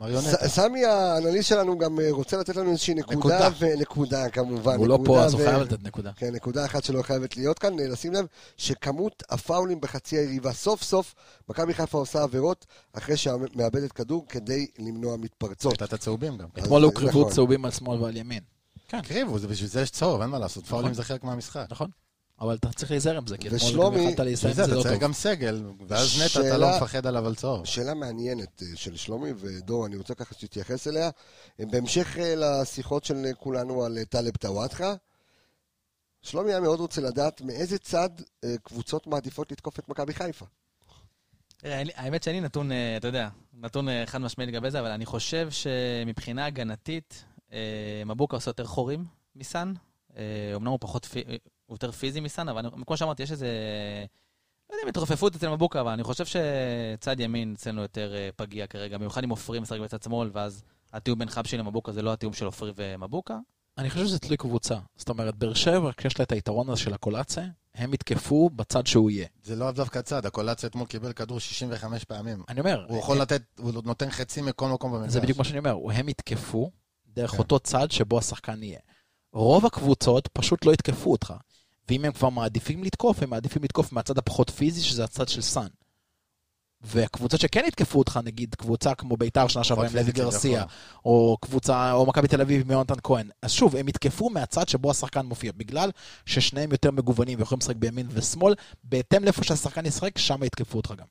מריונטה. 0.00 0.48
סמי 0.48 0.84
האנליסט 0.84 1.48
שלנו 1.48 1.78
גם 1.78 2.00
אה, 2.00 2.06
רוצה 2.10 2.36
לתת 2.36 2.56
לנו 2.56 2.70
איזושהי 2.70 2.94
נקודה, 2.94 3.18
נקודה. 3.18 3.48
ונקודה 3.58 4.28
כמובן. 4.30 4.76
הוא 4.76 4.88
לא 4.88 4.98
פה, 5.04 5.22
אז 5.24 5.34
הוא 5.34 5.42
חייב 5.44 5.62
לתת 5.62 5.82
נקודה. 5.82 6.12
כן, 6.16 6.34
נקודה 6.34 6.64
אחת 6.64 6.84
שלא 6.84 7.02
חייבת 7.02 7.36
להיות 7.36 7.58
כאן, 7.58 7.80
אה, 7.80 7.88
לשים 7.88 8.12
לב 8.12 8.26
שכמות 8.56 9.22
הפאולים 9.30 9.80
בחצי 9.80 10.16
היריבה, 10.16 10.52
סוף 10.52 10.82
סוף 10.82 11.14
מכבי 11.48 11.74
חיפה 11.74 11.98
עושה 11.98 12.22
עבירות 12.22 12.66
אחרי 12.92 13.16
שמאבדת 13.16 13.92
כדור 13.92 14.26
כדי 14.28 14.66
למנוע 14.78 15.16
מתפרצות. 15.16 15.72
הייתה 15.72 15.84
את 15.84 15.92
הצהובים 15.92 16.38
גם. 16.38 16.48
אתמול 16.58 16.78
אז, 16.78 16.84
הוא 16.84 16.92
קריבו 16.94 17.20
נכון. 17.20 17.32
צהובים 17.32 17.64
על 17.64 17.70
שמאל 17.70 18.02
ועל 18.02 18.16
ימין. 18.16 18.42
הקריבו, 18.92 19.38
זה 19.38 19.48
בשביל 19.48 19.68
זה 19.68 19.80
יש 19.80 19.90
צהוב, 19.90 20.20
אין 20.20 20.30
מה 20.30 20.38
לעשות. 20.38 20.66
פאולים 20.66 20.94
זה 20.94 21.04
חלק 21.04 21.24
מהמשחק. 21.24 21.66
נכון. 21.70 21.90
אבל 22.40 22.54
אתה 22.54 22.72
צריך 22.72 22.90
להיזהר 22.90 23.16
עם 23.16 23.26
זה, 23.26 23.38
כי 23.38 23.46
אתמול 23.48 23.60
ושלומי- 23.62 23.96
גם 23.96 24.12
יכלת 24.12 24.36
זה 24.36 24.48
עם 24.48 24.54
זה 24.54 24.64
אתה 24.64 24.74
לא 24.74 24.82
צריך 24.82 24.94
טוב. 24.94 25.02
גם 25.02 25.12
סגל, 25.12 25.62
ואז 25.88 26.22
נטע 26.22 26.48
אתה 26.48 26.58
לא 26.58 26.76
מפחד 26.76 27.06
עליו 27.06 27.26
על 27.26 27.34
צהוב. 27.34 27.64
שאלה 27.64 27.94
מעניינת 27.94 28.62
אה, 28.62 28.76
של 28.76 28.96
שלומי 28.96 29.30
ודור, 29.36 29.86
אני 29.86 29.96
רוצה 29.96 30.14
ככה 30.14 30.34
שתתייחס 30.34 30.88
אליה. 30.88 31.10
אה, 31.60 31.64
בהמשך 31.70 32.18
אה, 32.18 32.34
לשיחות 32.36 33.04
של 33.04 33.16
כולנו 33.38 33.84
על 33.84 33.98
טלב 34.04 34.36
טוואטחה, 34.36 34.94
שלומי 36.22 36.50
היה 36.50 36.60
מאוד 36.60 36.80
רוצה 36.80 37.00
לדעת 37.00 37.40
מאיזה 37.40 37.78
צד 37.78 38.10
קבוצות 38.62 39.06
מעדיפות 39.06 39.52
לתקוף 39.52 39.78
את 39.78 39.88
מכבי 39.88 40.14
חיפה. 40.14 40.46
האמת 41.94 42.22
שאין 42.22 42.36
לי 42.36 42.40
נתון, 42.40 42.70
אתה 42.96 43.08
יודע, 43.08 43.28
נתון 43.54 43.88
חד 44.06 44.18
משמעי 44.18 44.46
לגבי 44.46 44.70
זה, 44.70 44.80
אבל 44.80 44.90
אני 44.90 45.06
חושב 45.06 45.48
שמבחינה 45.50 46.46
הגנתית, 46.46 47.24
מבוקה 48.06 48.36
עושה 48.36 48.48
יותר 48.48 48.64
חורים 48.66 49.04
מסאן. 49.36 49.72
אמנם 50.56 50.66
הוא 50.70 50.78
פחות, 50.80 51.04
פי- 51.04 51.24
הוא 51.70 51.74
יותר 51.74 51.90
פיזי 51.90 52.20
מסאן, 52.20 52.48
אבל 52.48 52.58
אני- 52.66 52.84
כמו 52.86 52.96
שאמרתי, 52.96 53.22
יש 53.22 53.32
איזה... 53.32 53.46
לא 54.70 54.74
יודע 54.74 54.84
אם 54.84 54.88
התרופפות 54.88 55.36
אצל 55.36 55.48
מבוקה, 55.48 55.80
אבל 55.80 55.90
אני 55.92 56.02
חושב 56.02 56.24
שצד 56.26 57.20
ימין 57.20 57.54
אצלנו 57.56 57.82
יותר 57.82 58.14
אה, 58.14 58.28
פגיע 58.36 58.66
כרגע, 58.66 58.98
במיוחד 58.98 59.24
אם 59.24 59.30
עופרי 59.30 59.60
משחק 59.60 59.80
בצד 59.80 60.02
שמאל, 60.02 60.30
ואז 60.32 60.62
התיאום 60.92 61.18
בין 61.18 61.30
חבשי 61.30 61.56
למבוקה 61.56 61.92
זה 61.92 62.02
לא 62.02 62.12
התיאום 62.12 62.32
של 62.32 62.44
עופרי 62.44 62.72
ומבוקה. 62.76 63.38
אני 63.78 63.90
חושב 63.90 64.06
שזה 64.06 64.18
תלוי 64.18 64.36
קבוצה. 64.36 64.78
זאת 64.96 65.08
אומרת, 65.08 65.36
באר 65.36 65.54
שבע, 65.54 65.90
כשיש 65.96 66.18
לה 66.18 66.22
את 66.24 66.32
היתרון 66.32 66.70
הזה 66.70 66.80
של 66.80 66.94
הקולציה, 66.94 67.44
הם 67.74 67.94
יתקפו 67.94 68.50
בצד 68.50 68.86
שהוא 68.86 69.10
יהיה. 69.10 69.26
זה 69.42 69.56
לא 69.56 69.70
דווקא 69.70 70.00
צד, 70.02 70.26
הקולציה 70.26 70.68
אתמול 70.68 70.86
קיבל 70.86 71.12
כדור 71.12 71.40
65 71.40 72.04
פעמים. 72.04 72.42
אני 72.48 72.60
אומר, 72.60 72.86
הוא 72.88 72.98
יכול 72.98 73.20
לתת, 73.20 73.42
הוא 73.58 73.72
נותן 73.84 74.10
חצי 74.10 74.42
מכל 74.42 74.68
מקום 74.68 74.92
במגרש. 74.92 75.10
זה 75.12 75.20
בדיוק 75.20 75.38
מה 75.38 75.44
שאני 75.44 75.58
אומר, 75.58 75.76
הם 75.92 76.08
יתקפו 76.08 76.70
דרך 77.06 77.30
כן. 77.30 77.38
אותו 77.38 77.58
צד 77.58 77.90
שבו 77.90 78.18
השחקן 78.18 78.62
יהיה. 78.62 78.78
רוב 79.32 79.66
הקבוצות 79.66 80.28
פשוט 80.32 80.64
לא 80.64 80.72
יתקפו 80.72 81.12
אותך. 81.12 81.34
ואם 81.90 82.04
הם 82.04 82.12
כבר 82.12 82.28
מעדיפים 82.28 82.84
לתקוף, 82.84 83.22
הם 83.22 83.30
מעדיפים 83.30 83.62
לתקוף 83.62 83.92
מהצד 83.92 84.18
הפחות 84.18 84.50
פיזי, 84.50 84.82
שזה 84.82 85.04
הצד 85.04 85.28
של 85.28 85.42
סאן. 85.42 85.66
והקבוצות 86.80 87.40
שכן 87.40 87.64
יתקפו 87.66 87.98
אותך, 87.98 88.20
נגיד 88.24 88.54
קבוצה 88.54 88.94
כמו 88.94 89.16
ביתר 89.16 89.48
שנה 89.48 89.64
שעברה 89.64 89.86
עם 89.86 89.92
לוי 89.94 90.04
פיזי 90.04 90.12
גרסיה, 90.12 90.62
כביכול. 90.62 91.00
או 91.04 91.36
קבוצה, 91.40 91.92
או 91.92 92.06
מכבי 92.06 92.28
תל 92.28 92.40
אביב 92.40 92.60
עם 92.60 92.70
יונתן 92.70 92.94
כהן. 93.02 93.28
אז 93.42 93.50
שוב, 93.50 93.76
הם 93.76 93.88
יתקפו 93.88 94.30
מהצד 94.30 94.68
שבו 94.68 94.90
השחקן 94.90 95.26
מופיע, 95.26 95.52
בגלל 95.56 95.90
ששניהם 96.26 96.72
יותר 96.72 96.90
מגוונים 96.90 97.38
ויכולים 97.38 97.60
לשחק 97.60 97.76
בימין 97.76 98.06
ושמאל, 98.10 98.54
בהתאם 98.84 99.24
לאיפה 99.24 99.44
שהשחקן 99.44 99.86
ישחק, 99.86 100.18
שם 100.18 100.42
יתקפו 100.42 100.76
אותך 100.76 100.94
גם. 100.96 101.06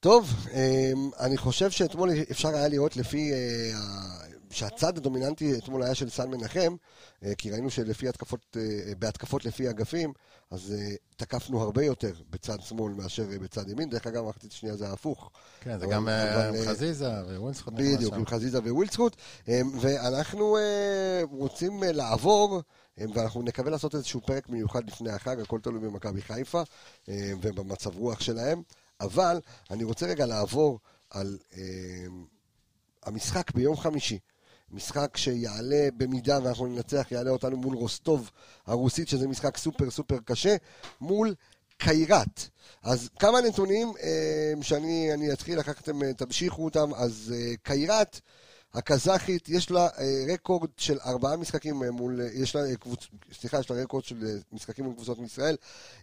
טוב, 0.00 0.46
אמ, 0.52 1.10
אני 1.20 1.36
חושב 1.36 1.70
שאתמול 1.70 2.10
אפשר 2.30 2.48
היה 2.48 2.68
לראות 2.68 2.96
לפי... 2.96 3.32
שהצד 4.50 4.96
הדומיננטי 4.96 5.58
אתמול 5.58 5.82
היה 5.82 5.94
של 5.94 6.10
סן 6.10 6.30
מנחם, 6.30 6.76
אה, 7.24 7.34
כי 7.34 7.50
ראינו 7.50 7.70
שלפי 7.70 8.08
התקפות, 8.08 8.56
אה, 8.56 8.92
בהתקפות 8.98 9.44
לפי 9.44 9.70
אגפים, 9.70 10.12
אז 10.50 10.74
אה, 10.78 10.94
תקפנו 11.16 11.62
הרבה 11.62 11.84
יותר 11.84 12.12
בצד 12.30 12.60
שמאל 12.60 12.92
מאשר 12.92 13.24
בצד 13.42 13.68
ימין. 13.68 13.90
דרך 13.90 14.06
אגב, 14.06 14.24
המחצית 14.24 14.52
השנייה 14.52 14.76
זה 14.76 14.92
הפוך. 14.92 15.30
כן, 15.60 15.78
זה 15.78 15.86
גם 15.86 16.08
אה, 16.08 16.52
חזיזה 16.66 17.10
ווינסקוט. 17.38 17.74
בדיוק, 17.74 18.14
עם 18.14 18.26
חזיזה 18.26 18.58
ווילצחוט. 18.58 19.16
אמ, 19.48 19.78
ואנחנו 19.80 20.56
רוצים 21.30 21.82
לעבור, 21.82 22.62
ואנחנו 22.98 23.42
נקווה 23.42 23.70
לעשות 23.70 23.94
איזשהו 23.94 24.20
פרק 24.20 24.48
מיוחד 24.48 24.86
לפני 24.86 25.10
החג, 25.10 25.40
הכל 25.40 25.60
תלוי 25.60 25.80
במכבי 25.80 26.22
חיפה 26.22 26.62
ובמצב 27.08 27.96
רוח 27.96 28.20
שלהם. 28.20 28.62
אבל 29.00 29.40
אני 29.70 29.84
רוצה 29.84 30.06
רגע 30.06 30.26
לעבור 30.26 30.78
על 31.10 31.38
המשחק 33.02 33.50
ביום 33.54 33.76
חמישי. 33.76 34.18
משחק 34.70 35.16
שיעלה 35.16 35.88
במידה 35.96 36.38
ואנחנו 36.42 36.66
ננצח, 36.66 37.06
יעלה 37.10 37.30
אותנו 37.30 37.56
מול 37.56 37.76
רוסטוב 37.76 38.30
הרוסית, 38.66 39.08
שזה 39.08 39.28
משחק 39.28 39.56
סופר 39.56 39.90
סופר 39.90 40.18
קשה, 40.24 40.56
מול 41.00 41.34
קיירת. 41.78 42.48
אז 42.82 43.08
כמה 43.18 43.40
נתונים 43.40 43.92
אה, 44.02 44.52
שאני 44.62 45.10
אני 45.14 45.32
אתחיל, 45.32 45.60
אחר 45.60 45.72
כך 45.72 45.80
אתם 45.80 46.02
אה, 46.02 46.12
תמשיכו 46.12 46.64
אותם. 46.64 46.94
אז 46.94 47.34
אה, 47.36 47.52
קיירת, 47.62 48.20
הקזחית, 48.74 49.48
יש 49.48 49.70
לה 49.70 49.88
אה, 49.98 50.24
רקורד 50.32 50.70
של 50.76 50.98
ארבעה 51.06 51.36
משחקים 51.36 51.82
אה, 51.82 51.90
מול, 51.90 52.20
אה, 52.20 52.26
יש 52.32 52.56
לה 52.56 52.76
קבוצ... 52.76 53.08
סליחה, 53.32 53.60
יש 53.60 53.70
לה 53.70 53.82
רקורד 53.82 54.04
של 54.04 54.38
משחקים 54.52 54.84
מול 54.84 54.94
קבוצות 54.94 55.18
מישראל. 55.18 55.56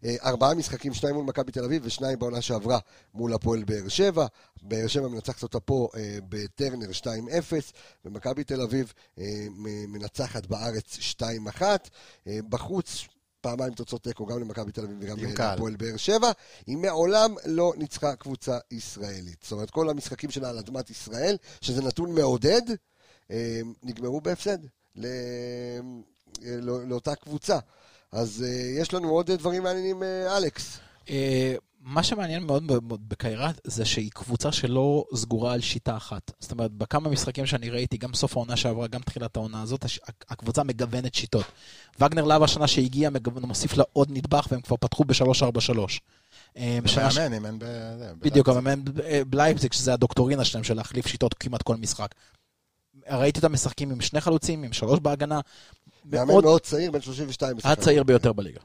ארבעה 0.05 0.53
משחקים, 0.53 0.93
שניים 0.93 1.15
מול 1.15 1.26
מכבי 1.26 1.51
תל 1.51 1.63
אביב 1.63 1.82
ושניים 1.86 2.20
בעונה 2.20 2.41
שעברה 2.41 2.80
מול 3.13 3.34
הפועל 3.34 3.63
באר 3.63 3.88
שבע. 3.88 4.28
באר 4.61 4.88
שבע 4.88 5.07
מנצחת 5.07 5.43
אותה 5.43 5.59
פה 5.59 5.89
בטרנר 6.30 6.89
2-0, 7.01 7.07
ומכבי 8.05 8.43
תל 8.43 8.61
אביב 8.61 8.93
מנצחת 9.88 10.45
בארץ 10.45 10.97
2-1. 11.59 11.61
אה, 12.28 12.39
בחוץ, 12.49 13.05
פעמיים 13.48 13.74
תוצאות 13.74 14.04
תיקו, 14.04 14.26
גם 14.26 14.39
למכבי 14.39 14.72
תל 14.72 14.82
אביב 14.84 14.98
וגם. 15.02 15.18
להפועל 15.38 15.76
באר 15.76 15.98
שבע. 15.98 16.32
היא 16.68 16.78
מעולם 16.78 17.36
לא 17.45 17.74
ניצחה 17.78 18.16
קבוצה 18.16 18.58
ישראלית. 18.72 19.38
זאת 19.43 19.52
אומרת, 19.52 19.70
כל 19.70 19.89
המשחקים 19.89 20.32
שלה 20.32 20.50
על 20.50 20.58
אדמת 20.58 20.89
ישראל, 20.89 21.38
שזה 21.62 21.82
נתון 21.82 22.12
מעודד, 22.16 22.62
אה, 23.32 23.62
נגמרו 23.84 24.22
בהפסד 24.22 24.58
ל... 24.95 25.06
אה, 25.06 26.56
לא- 26.62 26.84
לאותה 26.88 27.16
קבוצה. 27.16 27.60
אז 28.12 28.45
אה, 28.48 28.82
יש 28.82 28.93
לנו 28.93 29.10
עוד 29.10 29.32
דברים 29.32 29.64
מעניינים, 29.64 30.04
אלכס. 30.38 30.78
אה, 31.88 31.94
מה 31.94 32.04
שמעניין 32.04 32.44
מאוד 32.44 32.64
בקיירת 33.08 33.62
זה 33.64 33.86
שהיא 33.86 34.12
קבוצה 34.12 34.52
שלא 34.52 35.06
סגורה 35.16 35.54
על 35.54 35.62
שיטה 35.62 35.98
אחת. 35.98 36.32
זאת 36.40 36.52
אומרת, 36.52 36.72
בכמה 36.72 37.10
משחקים 37.10 37.46
שאני 37.46 37.70
ראיתי, 37.70 37.98
גם 37.98 38.14
סוף 38.14 38.38
העונה 38.38 38.58
שעברה, 38.58 38.88
גם 38.88 39.02
תחילת 39.02 39.38
העונה 39.38 39.62
הזאת, 39.62 39.86
הקבוצה 40.30 40.64
מגוונת 40.64 41.16
שיטות. 41.16 41.46
וגנר 42.00 42.26
להב 42.26 42.44
השנה 42.44 42.68
שהגיע 42.68 43.10
מוסיף 43.42 43.78
לה 43.78 43.84
עוד 43.94 44.08
נדבך 44.12 44.48
והם 44.52 44.62
כבר 44.62 44.78
פתחו 44.78 45.04
ב-3-4-3. 45.04 45.80
אה, 46.58 46.80
מאמן, 46.98 47.46
אין 47.46 47.60
ב... 47.60 47.66
בדיוק. 48.20 48.50
המאמן 48.50 48.84
ב- 48.86 49.22
בלייפציג, 49.22 49.74
שזה 49.74 49.94
הדוקטורינה 49.94 50.46
שלהם, 50.46 50.64
של 50.64 50.74
להחליף 50.74 51.08
שיטות 51.08 51.34
כמעט 51.34 51.62
כל 51.62 51.76
משחק. 51.76 52.16
ראיתי 53.10 53.40
אותם 53.40 53.54
משחקים 53.54 53.92
עם 53.92 54.02
שני 54.02 54.22
חלוצים, 54.22 54.64
עם 54.64 54.74
שלוש 54.74 55.00
בהגנה. 55.00 55.40
מאמן 56.06 56.28
מאוד 56.44 56.62
צעיר, 56.62 56.92
בן 56.92 57.02
32. 57.02 57.58
בסך 57.58 57.66
הכל. 57.66 57.82
הצעיר 57.82 58.04
ביותר 58.04 58.34
בליגה. 58.34 58.60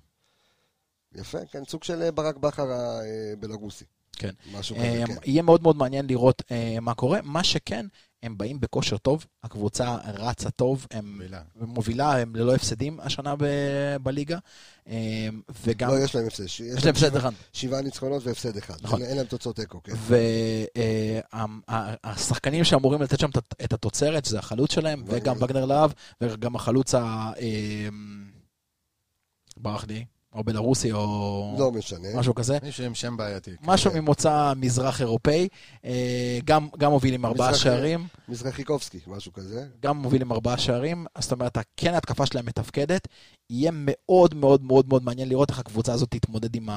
יפה, 1.15 1.39
כן, 1.51 1.63
סוג 1.69 1.85
של 1.85 2.03
אה, 2.03 2.11
ברק 2.11 2.37
בכר 2.37 2.67
הבלארוסי. 2.73 3.85
כן. 4.17 4.31
משהו 4.53 4.77
כזה, 4.77 4.85
אה, 4.87 5.07
כן. 5.07 5.15
יהיה 5.25 5.43
מאוד 5.43 5.63
מאוד 5.63 5.77
מעניין 5.77 6.07
לראות 6.07 6.43
אה, 6.51 6.79
מה 6.81 6.95
קורה. 6.95 7.19
מה 7.23 7.45
שכן, 7.45 7.87
הם 8.23 8.39
באים 8.39 8.61
בכושר 8.61 8.97
טוב, 8.99 9.27
הקבוצה 9.43 9.97
רצה 10.15 10.51
טוב, 10.51 10.87
הם 10.91 11.13
מובילה. 11.13 11.43
מובילה, 11.57 12.19
הם 12.19 12.37
ללא 12.37 12.55
הפסדים 12.55 13.01
השנה 13.01 13.35
ב- 13.37 13.97
בליגה, 14.03 14.39
אה, 14.89 15.29
וגם... 15.65 15.91
לא, 15.91 15.99
יש 16.05 16.15
להם 16.15 16.27
הפסד. 16.27 16.45
יש 16.45 16.61
יש 16.61 16.85
להם 16.85 16.95
הפסד 16.95 17.17
אחד. 17.17 17.31
שבעה 17.53 17.83
ניצחונות 17.83 18.27
והפסד 18.27 18.57
אחד. 18.57 18.75
נכון. 18.83 19.03
אין- 19.03 19.17
להם 19.17 19.27
תוצאות 19.27 19.57
תיקו, 19.57 19.81
כן. 19.83 19.93
והשחקנים 22.05 22.65
שאמורים 22.65 23.03
לתת 23.03 23.21
שם 23.21 23.31
את- 23.63 23.73
התוצרת, 23.73 24.25
זה 24.25 24.39
החלוץ 24.39 24.73
שלהם. 24.73 25.03
וגם 25.07 25.37
וגנר 25.41 25.65
להב, 25.65 25.91
וגם 26.21 26.57
החלוץ 26.57 26.95
ה... 26.95 27.01
אה, 27.41 27.89
ברח 29.57 29.85
לי, 29.89 30.05
או 30.35 30.45
בלרוסי, 30.45 30.93
או 30.93 31.57
לא 31.59 31.73
משנה. 31.73 32.09
משהו 32.15 32.35
כזה. 32.35 32.59
מישהו 32.63 32.85
עם 32.85 32.95
שם 32.95 33.17
בעייתי. 33.17 33.51
משהו 33.63 33.91
כן. 33.91 33.99
ממוצא 33.99 34.53
מזרח 34.57 35.01
אירופאי, 35.01 35.49
אה, 35.85 36.39
גם, 36.45 36.69
גם 36.79 36.91
מוביל 36.91 37.15
עם 37.15 37.27
ארבעה 37.27 37.49
מזרח- 37.51 37.63
שערים, 37.63 38.07
מזרחיקובסקי, 38.29 38.99
משהו 39.07 39.33
כזה. 39.33 39.67
גם 39.83 39.97
מוביל 39.97 40.23
עם 40.23 40.33
ארבעה 40.33 40.59
שערים, 40.59 41.07
זאת 41.19 41.33
אומרת, 41.33 41.59
כן 41.77 41.95
ההתקפה 41.95 42.27
שלהם 42.27 42.47
מתפקדת. 42.47 43.09
יהיה 43.51 43.71
מאוד 43.75 44.35
מאוד 44.35 44.63
מאוד 44.65 44.89
מאוד 44.89 45.03
מעניין 45.05 45.29
לראות 45.29 45.51
איך 45.51 45.59
הקבוצה 45.59 45.93
הזאת 45.93 46.11
תתמודד 46.11 46.57
עם, 46.57 46.69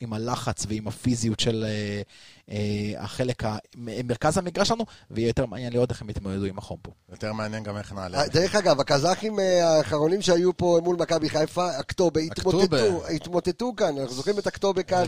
עם 0.00 0.12
הלחץ 0.12 0.66
ועם 0.68 0.88
הפיזיות 0.88 1.40
של 1.40 1.64
אה, 1.68 2.02
אה, 2.50 3.04
החלק, 3.04 3.44
ה, 3.44 3.56
מרכז 3.76 4.38
המגרש 4.38 4.68
שלנו, 4.68 4.84
ויהיה 5.10 5.28
יותר 5.28 5.46
מעניין 5.46 5.72
לראות 5.72 5.90
איך 5.90 6.02
הם 6.02 6.10
יתמודדו 6.10 6.44
עם 6.44 6.58
החום 6.58 6.78
פה. 6.82 6.90
יותר 7.10 7.32
מעניין 7.32 7.62
גם 7.62 7.76
איך 7.76 7.92
נעלה. 7.92 8.20
אה, 8.20 8.28
דרך 8.28 8.54
אגב, 8.54 8.80
הקזחים 8.80 9.40
אה, 9.40 9.68
האחרונים 9.68 10.22
שהיו 10.22 10.56
פה 10.56 10.80
מול 10.84 10.96
מכבי 10.96 11.28
חיפה, 11.28 11.80
אקטובה, 11.80 12.20
התמוטטו, 12.20 12.64
אקטובה. 12.64 13.08
התמוטטו 13.08 13.76
כאן, 13.76 13.98
אנחנו 13.98 14.14
זוכרים 14.14 14.38
את 14.38 14.46
אקטובה 14.46 14.82
כאן. 14.82 15.04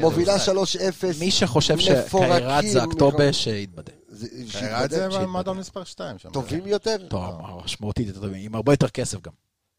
מובילה 0.00 0.36
משחק. 0.36 0.52
3-0. 1.12 1.20
מי 1.20 1.30
שחושב 1.30 1.78
שקיירת 1.78 2.64
זה. 2.72 2.82
הכתובה, 2.82 3.32
שיתבדה. 3.32 3.92
קיירת 4.52 4.90
זה 4.90 5.26
מועדון 5.26 5.58
מספר 5.58 5.84
2 5.84 6.18
שם. 6.18 6.30
טובים 6.30 6.66
יותר? 6.66 6.96
טוב, 7.08 7.34
משמעותית 7.64 8.06
יותר 8.06 8.20
טובים, 8.20 8.40
עם 8.44 8.54
הרבה 8.54 8.72
יותר 8.72 8.88
כסף 8.88 9.20
גם. 9.20 9.32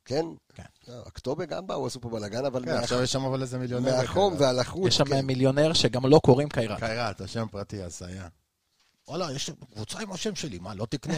כן? 0.05 0.25
כן. 0.53 0.63
לא, 0.87 1.03
אקטובה 1.07 1.45
גם 1.45 1.67
באו, 1.67 1.87
עשו 1.87 2.01
פה 2.01 2.09
בלאגן, 2.09 2.45
אבל 2.45 2.65
כן, 2.65 2.71
עכשיו 2.71 3.03
יש 3.03 3.11
שם 3.11 3.25
אבל 3.25 3.41
איזה 3.41 3.57
מיליונר. 3.57 3.97
מהחום 3.97 4.33
והלחות. 4.37 4.87
יש 4.87 4.97
שם 4.97 5.05
כן. 5.05 5.25
מיליונר 5.25 5.73
שגם 5.73 6.05
לא 6.05 6.19
קוראים 6.25 6.49
קיירת. 6.49 6.79
קיירת, 6.79 7.21
השם 7.21 7.45
פרטי, 7.51 7.81
הזיה. 7.83 8.27
וואלה, 9.07 9.31
יש 9.31 9.49
קבוצה 9.75 9.99
עם 9.99 10.11
השם 10.11 10.35
שלי, 10.35 10.59
מה, 10.59 10.75
לא 10.75 10.85
תקנה? 10.89 11.13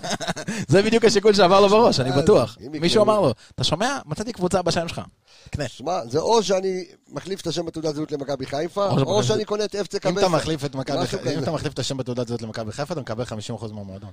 זה 0.68 0.82
בדיוק 0.82 1.04
השיקול 1.04 1.34
שעבר 1.34 1.60
לו 1.60 1.68
בראש, 1.68 2.00
אני 2.00 2.10
בטוח. 2.22 2.58
מישהו 2.70 3.02
אמר 3.02 3.20
לו, 3.20 3.32
אתה 3.54 3.64
שומע? 3.64 3.98
מצאתי 4.06 4.32
קבוצה 4.32 4.62
בשם 4.62 4.88
שלך. 4.88 5.00
קנה. 5.50 5.68
שמע, 5.68 6.06
זה 6.06 6.18
או 6.18 6.42
שאני 6.42 6.84
מחליף 7.08 7.40
את 7.40 7.46
השם 7.46 7.66
בתעודת 7.66 7.94
זהות 7.94 8.12
למכבי 8.12 8.46
חיפה, 8.46 8.88
או 8.88 9.22
שאני 9.22 9.44
קונה 9.44 9.64
את 9.64 9.74
אפצה 9.74 9.98
קבסה. 9.98 10.20
אם. 10.20 11.42
אתה 11.42 11.52
מחליף 11.52 11.72
את 11.72 11.78
השם 11.78 11.96
בתעודת 11.96 12.28
זהות 12.28 12.42
למכבי 12.42 12.72
חיפה, 12.72 12.92
אתה 12.92 13.00
מקבל 13.00 13.24
50% 13.24 13.72
מהמועדון. 13.72 14.10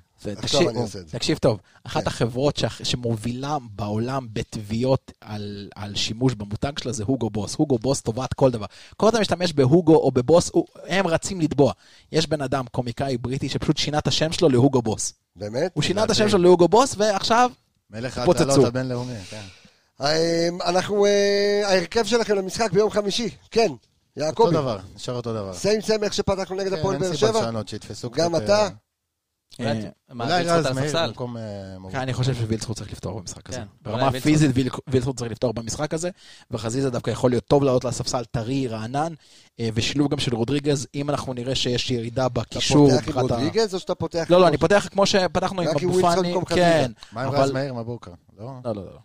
תקשיב 1.12 1.38
טוב, 1.38 1.60
אחת 1.84 2.02
כן. 2.02 2.08
החברות 2.08 2.60
שמובילה 2.84 3.58
בעולם 3.72 4.28
בתביעות 4.34 5.12
על 5.22 5.70
על 5.76 5.96
שימוש 5.96 6.34
במותג 6.34 6.72
שלה 6.80 6.92
זה 6.92 7.04
הוגו 7.04 7.30
בוס. 7.30 7.56
הוגו 7.56 7.78
בוס 7.80 8.02
תובעת 8.02 8.34
כל 8.34 8.52
דבר. 8.52 8.66
כל 8.98 9.10
אתה 9.10 9.20
משתמש 9.20 9.54
בהוגו 9.54 9.96
או 9.96 10.12
בבוס, 10.12 10.52
הם 10.88 11.08
רצים 11.08 11.42
לתבוע. 11.42 11.74
יש 12.12 12.28
בן 12.28 12.42
אדם, 12.42 12.66
קומיקאי 12.88 13.18
בריטי, 13.18 13.50
שפשוט 13.50 13.78
שינה 13.78 13.98
את 13.98 14.08
השם 14.08 14.32
שלו 14.32 14.50
להוגו 14.50 14.82
בוס. 14.82 15.14
באמת? 15.36 15.72
הוא 15.74 15.84
שינה 15.84 16.04
את. 16.04 16.10
השם 16.10 16.30
שלו 16.30 16.40
להוגו 16.40 16.68
בוס, 16.68 16.96
ועכשיו 16.98 17.52
מלך. 17.90 18.18
ההטלות 18.18 18.66
הבינלאומי, 18.66 19.14
כן. 19.30 19.42
אה, 20.02 20.48
אנחנו, 20.66 21.06
אה, 21.06 21.62
ההרכב 21.66 22.06
שלכם 22.06 22.36
למשחק 22.36 22.72
ביום 22.72 22.90
חמישי, 22.90 23.30
כן, 23.52 23.68
אותו 23.72 23.78
יעקבי. 24.18 24.52
דבר, 24.52 24.80
נשאר 24.96 25.16
אותו 25.16 25.34
דבר. 25.34 25.54
סיים 25.54 25.82
סמך 25.82 26.14
שפתחנו 26.14 26.56
נגד 26.56 26.70
כן, 26.70 26.80
הפועל 26.80 26.96
אין 26.96 27.04
באר 27.04 27.16
סיבה 27.16 27.32
שבע? 27.32 27.42
לשנות, 27.42 27.68
שיתפסו 27.68 28.10
קצת... 28.10 28.20
גם 28.24 28.36
אה, 28.36 28.44
אתה? 28.44 28.70
אולי- 29.60 29.70
אה, 29.72 29.90
מה, 30.10 30.24
אולי 30.26 30.44
רז 30.44 30.66
על 30.66 30.74
מאיר? 30.74 31.08
במקום... 31.08 31.38
אה, 31.38 31.44
כן, 31.92 31.98
אני 32.00 32.14
חושב 32.14 32.34
שווילדסחוט 32.36 32.78
צריך 32.78 32.92
לפתור 32.92 33.20
במשחק 33.20 33.50
הזה. 33.50 33.58
כן, 33.58 33.66
ברמה 33.82 33.96
אולי 33.98 34.06
וילדסחוט- 34.12 34.20
הפיזית 34.22 34.52
ויל- 34.54 34.70
וילדסחוט 34.88 35.18
צריך 35.18 35.32
לפתור 35.32 35.54
במשחק 35.54 35.94
הזה, 35.94 36.10
וחזיזה 36.52 36.90
דווקא 36.90 37.12
יכול 37.12 37.30
להיות 37.32 37.44
טוב 37.46 37.64
לעלות 37.64 37.86
לספסל 37.86 38.26
טרי, 38.26 38.68
רענן, 38.68 39.14
אה, 39.60 39.70
ושילוב 39.74 40.12
גם 40.12 40.20
של 40.20 40.36
רודריגז, 40.36 40.88
אם 40.96 41.10
אנחנו 41.10 41.34
נראה 41.34 41.56
שיש 41.56 41.92
ירידה 41.92 42.26
אתה 42.26 42.34
בקישור. 42.34 42.90
פותח 42.92 43.08
עם 43.08 43.20
רודריגז 43.20 43.74
או 43.76 43.80
שאתה 43.80 43.96
פותח... 43.96 44.26
לא, 44.30 44.40
לא, 44.42 44.48
אני 44.48 44.58
פותח 44.58 44.88
כמו 44.92 45.06
שפתחנו 45.06 45.62
עם 45.62 45.68
אבו 45.68 46.02
פאני. 46.02 46.34
כן. 46.46 46.92
מה 47.12 47.24
עם 47.24 47.30
רז 47.30 47.52
מאיר 47.52 47.74
מבוקר? 47.74 48.12
לא? 48.40 48.52
לא, 48.66 48.76
לא, 48.76 48.86
לא. 48.86 49.00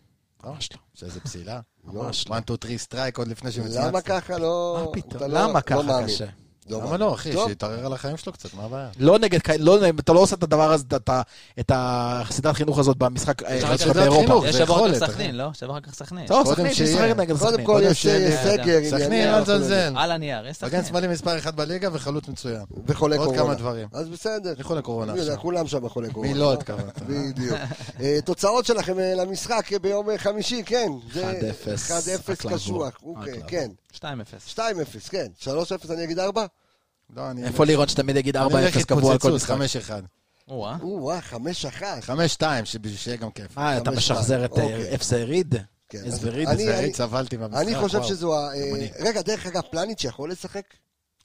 ממש 0.44 0.68
לא. 0.72 0.78
שזה 1.08 1.20
פסילה? 1.20 1.60
ממש 1.84 1.94
לא. 2.28 2.34
1, 2.34 2.42
2, 2.42 2.42
3 2.62 2.80
strike 2.82 3.18
עוד 3.18 3.28
לפני 3.28 3.52
שמצמצת. 3.52 3.80
למה 3.88 4.00
ככה 4.00 4.38
לא... 4.38 4.74
מה 4.78 4.82
אתה 4.90 5.00
פתאום? 5.08 5.22
לא- 5.22 5.28
למה 5.40 5.52
לא 5.52 5.60
ככה. 5.60 6.04
קשה? 6.04 6.26
למה 6.70 6.84
מאמין. 6.84 7.00
לא, 7.00 7.14
אחי? 7.14 7.32
שיתערער 7.46 7.86
על 7.86 7.92
החיים 7.92 8.16
שלו 8.16 8.32
קצת, 8.32 8.54
מה 8.54 8.64
הבעיה? 8.64 8.88
לא 8.98 9.18
נגד, 9.18 9.38
לא, 9.58 9.78
אתה 9.98 10.12
לא 10.12 10.20
עושה 10.20 10.36
את 10.36 10.42
הדבר 10.42 10.72
הזה, 10.72 10.84
את 10.96 11.08
ה- 11.08 11.22
את 11.60 11.72
הסדרת 11.74 12.54
חינוך 12.54 12.78
הזאת 12.78 12.96
במשחק 12.96 13.42
אה, 13.42 13.54
יש 13.56 13.82
שלך 13.82 13.96
באירופה. 13.96 14.42
יש 14.48 14.56
שבוע 14.56 14.76
אחר 14.86 15.00
כך. 15.00 15.10
סכנין, 15.10 15.34
לא? 15.36 15.52
שבוע 15.52 15.72
אחר 15.78 15.90
כך 15.90 15.94
סכנין. 15.94 16.26
טוב, 16.26 16.42
קודם 16.44 16.56
סכנין, 16.56 16.74
שיהיה- 16.74 16.90
שישחק 16.90 17.16
נגד 17.16 17.38
קודם 17.38 17.50
סכנין. 17.52 17.66
כל 17.66 17.72
קודם 17.72 17.90
יש 17.90 18.02
שיהיה- 18.02 18.40
אה, 18.46 18.52
סגר, 18.56 18.98
סכנין, 18.98 19.28
אל 19.28 19.38
לא 19.38 19.44
תזלזל. 19.44 19.94
על 19.96 20.10
הנייר, 20.12 20.46
יש 20.46 20.62
מגן 20.62 20.68
סכנין. 20.70 20.84
שמאלי 20.84 21.08
מספר 21.08 21.38
1 21.38 21.54
בליגה 21.54 21.88
וחלוץ 21.92 22.28
מצוין. 22.28 22.62
וחולה 22.86 23.16
עוד 23.16 23.24
קורונה. 23.26 23.42
כמה 23.44 23.54
דברים. 23.54 23.88
אז 23.92 24.08
בסדר. 24.08 24.52
אני 24.52 24.62
חולה 24.62 24.82
קורונה 24.82 25.12
עכשיו. 25.12 25.38
כולם 25.38 25.66
שם 25.66 25.88
חולי 25.88 26.10
קורונה. 26.10 26.32
מי 26.32 26.38
לא 26.38 26.52
התכוונת? 26.52 27.02
בדיוק. 27.08 27.56
אה, 28.00 28.18
תוצאות 28.24 28.66
שלכם 28.66 28.98
אה, 28.98 29.14
למשחק 29.14 29.72
אה, 29.72 29.78
ביום 29.78 30.10
אה, 30.10 30.18
חמישי, 30.18 30.62
כן. 30.66 30.88
זה 31.12 31.30
1-0, 31.64 31.90
1-0 31.90 32.30
רק 32.30 32.44
לעבור. 32.44 32.58
קשוח. 32.58 32.92
אוקיי. 33.02 33.40
כן. 33.46 33.70
2-0. 33.94 34.02
2-0, 34.54 34.60
כן. 35.10 35.26
3-0 35.40 35.46
אני 35.92 36.04
אגיד 36.04 36.18
4? 36.18 36.46
לא, 37.16 37.30
אני... 37.30 37.44
איפה 37.44 37.64
לירון 37.64 37.88
שתמיד 37.88 38.16
יגיד 38.16 38.36
4-0 38.36 38.40
אני 38.40 38.52
הולך 38.52 38.76
קבוע 38.86 39.12
על 39.12 39.18
כל 39.18 39.32
משחק? 39.32 39.54
5-1. 39.88 39.92
או-אה. 40.48 40.76
או-אה, 40.82 41.18
5-1. 41.32 41.82
5-2, 42.38 42.42
שבשביל 42.64 42.96
שיהיה 42.96 43.16
גם 43.16 43.30
כיף. 43.30 43.58
אה, 43.58 43.78
אתה 43.78 43.90
משחזר 43.90 44.44
את 44.44 44.50
אוקיי. 44.50 44.94
אפס 44.94 45.12
ריד? 45.12 45.54
כן. 45.88 46.04
איזה 46.04 46.30
ריד? 46.30 46.48
אני- 46.48 46.64
זה 46.64 46.74
אני- 46.78 46.84
ריד 46.84 46.94
סבלתי 46.94 47.36
מהמשחק. 47.36 47.62
אני 47.62 47.76
חושב. 47.76 48.02
שזו 48.02 48.38
ה... 48.38 48.54
אה. 48.54 48.70
רגע, 49.00 49.22
דרך 49.22 49.46
אגב, 49.46 49.62
פלניץ' 49.70 50.04
יכול 50.04 50.30
לשחק? 50.30 50.64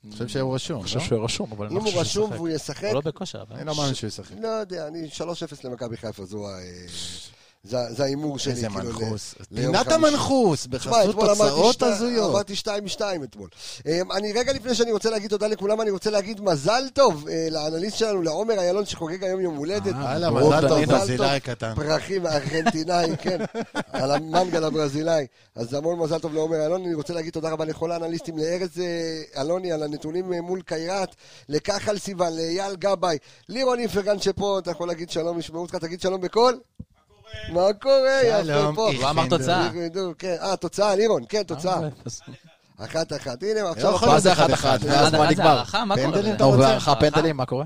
אני 0.04 0.12
חושב 0.12 0.28
שהוא 0.28 0.56
רשום, 0.56 0.78
אני 0.78 0.84
חושב 0.84 1.00
לא? 1.00 1.06
שהוא 1.06 1.24
רשום, 1.24 1.52
אבל 1.52 1.66
אני 1.66 1.76
אם 1.76 1.86
לא 1.86 1.90
הוא 1.90 2.00
חושב 2.00 2.12
שהוא 2.12 2.26
רשום. 2.26 2.36
והוא 2.36 2.50
ישחק, 2.50 2.84
הוא 2.84 2.94
לא 2.94 3.02
בכושר, 3.02 3.42
אבל... 3.42 3.56
אני 3.56 3.66
לא 3.66 3.76
מאמין 3.76 3.94
שהוא 3.94 4.08
ישחק. 4.08 4.36
לא 4.42 4.48
יודע, 4.48 4.88
אני 4.88 5.08
3-0 5.18 5.22
למכבי 5.64 5.98
חיפה, 5.98 6.26
זו 6.26 6.48
ה... 6.50 6.52
זה 7.70 7.78
זה 7.90 8.04
ההימור 8.04 8.40
שלי. 8.40 8.54
איזה 8.54 8.68
כאילו, 8.68 8.84
מנחוס. 8.84 9.36
פינת. 9.56 9.92
המנחוס, 9.92 10.66
בחסות 10.66 11.16
תוצאות 11.16 11.84
הזויות. 11.84 12.32
אמרתי 12.32 12.54
2-2 12.98 13.02
אתמול. 13.24 13.50
אמ, 13.86 14.12
אני 14.12 14.34
רגע 14.34 14.54
לפני 14.54 14.76
שאני 14.76 14.92
רוצה 14.92 15.10
להגיד 15.10 15.30
תודה 15.30 15.48
לכולם, 15.48 15.82
אני 15.82 15.92
רוצה 15.92 16.10
להגיד 16.10 16.42
מזל 16.42 16.84
טוב 16.94 17.28
אה, 17.28 17.48
לאנליסט 17.52 17.98
שלנו, 17.98 18.22
לעומר 18.22 18.60
איילון 18.60 18.86
שחוגג 18.86 19.24
היום 19.24 19.42
יום 19.42 19.56
הולדת. 19.56 19.94
אה, 19.94 20.10
הלאה, 20.10 20.32
ברור, 20.32 20.58
מזל 20.58 20.68
טוב. 20.68 20.86
ברזילאי 20.86 21.40
קטן. 21.40 21.74
פרחים 21.76 22.26
הארגנטינאי, 22.26 23.18
כן, 23.24 23.38
על 23.92 24.12
המנגל 24.12 24.64
הברזילאי. 24.64 25.26
אז 25.56 25.74
המון 25.74 26.00
מזל 26.00 26.20
טוב 26.20 26.34
לעומר 26.34 26.66
אלון. 26.66 26.86
אני 26.86 26.94
רוצה 26.94 27.14
להגיד 27.14 27.34
תודה 27.34 27.50
רבה 27.50 27.66
לכל 27.66 27.92
האנליסטים, 27.92 28.38
לארז 28.38 28.80
אה, 28.80 29.42
אלוני 29.42 29.72
על 29.72 29.84
הנתונים 29.84 30.34
אה, 30.34 30.42
מול 30.42 30.62
קיירת, 30.62 31.16
לכחל 31.50 31.98
סיוון, 31.98 32.36
לאייל 32.36 32.76
גבאי, 32.76 33.18
לירון 33.50 33.80
איפרגן 33.80 34.20
שפה, 34.20 34.60
אתה 34.60 34.72
יכול 34.72 34.88
להגיד 34.88 35.10
שלום, 35.10 35.40
ישמעו 35.40 35.62
אותך, 35.62 35.76
תגיד 35.76 36.02
שלום 36.02 36.22
בקול. 36.22 36.60
מה 37.54 37.74
קורה? 37.82 38.20
יפה 38.24 38.46
שלום, 38.46 38.76
פה. 38.76 38.92
איך 38.92 39.02
הוא 39.02 39.10
אמר 39.10 39.30
תוצאה. 39.30 39.70
כן. 40.18 40.36
אה, 40.42 40.58
תוצאה, 40.58 40.96
לירון, 40.96 41.24
כן, 41.30 41.44
תוצאה. 41.44 41.80
אה. 41.84 42.86
אחת 42.86 43.14
אחת. 43.14 43.44
הנה, 43.44 43.62
לא 43.62 43.70
עכשיו 43.72 44.00
מה 44.08 44.20
זה 44.20 44.34
אחד 44.34 44.52
אחד-אחד? 44.52 44.86
אחד. 44.86 44.88
ואז 44.90 45.14
מה 45.14 45.32
נגמר? 45.32 45.48
הערכה? 45.48 45.86
מה 45.86 45.96
קורה? 45.96 46.08
פנדלים? 46.08 46.36
אתה 46.36 46.44
רוצה? 46.44 46.68
הערכה? 46.68 46.96
פנדלים, 46.96 47.38
מה 47.38 47.46
קורה? 47.46 47.66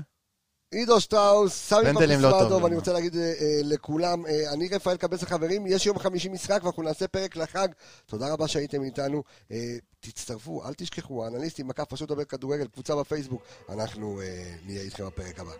עידו 0.72 1.00
שטראוס, 1.00 1.52
סמי 1.52 1.84
פנדלים 1.84 2.20
לא 2.20 2.30
טוב 2.30 2.38
פפיסמדוב, 2.38 2.58
לנו. 2.58 2.66
אני 2.66 2.76
רוצה 2.76 2.92
להגיד 2.92 3.16
אה, 3.16 3.22
אה, 3.22 3.60
לכולם, 3.64 4.26
אה, 4.26 4.52
אני 4.52 4.68
רפאל 4.68 4.96
קבס 4.96 5.22
החברים, 5.22 5.66
יש 5.66 5.86
יום 5.86 5.98
חמישי 5.98 6.28
משחק 6.28 6.60
ואנחנו 6.62 6.82
נעשה 6.82 7.08
פרק 7.08 7.36
לחג. 7.36 7.68
תודה 8.06 8.32
רבה 8.32 8.48
שהייתם 8.48 8.82
איתנו. 8.82 9.22
אה, 9.52 9.76
תצטרפו, 10.00 10.62
אל 10.66 10.74
תשכחו, 10.74 11.24
האנליסטים, 11.24 11.68
מקף 11.68 11.84
פשוט 11.84 12.08
דבר 12.08 12.24
כדורגל, 12.24 12.66
קבוצה 12.66 12.96
בפייסבוק. 12.96 13.42
אנחנו 13.68 14.20
אה, 14.20 14.54
נהיה 14.66 14.82
איתכם 14.82 15.06
בפרק 15.06 15.40
הבא. 15.40 15.52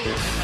Thank 0.00 0.32
you. 0.32 0.37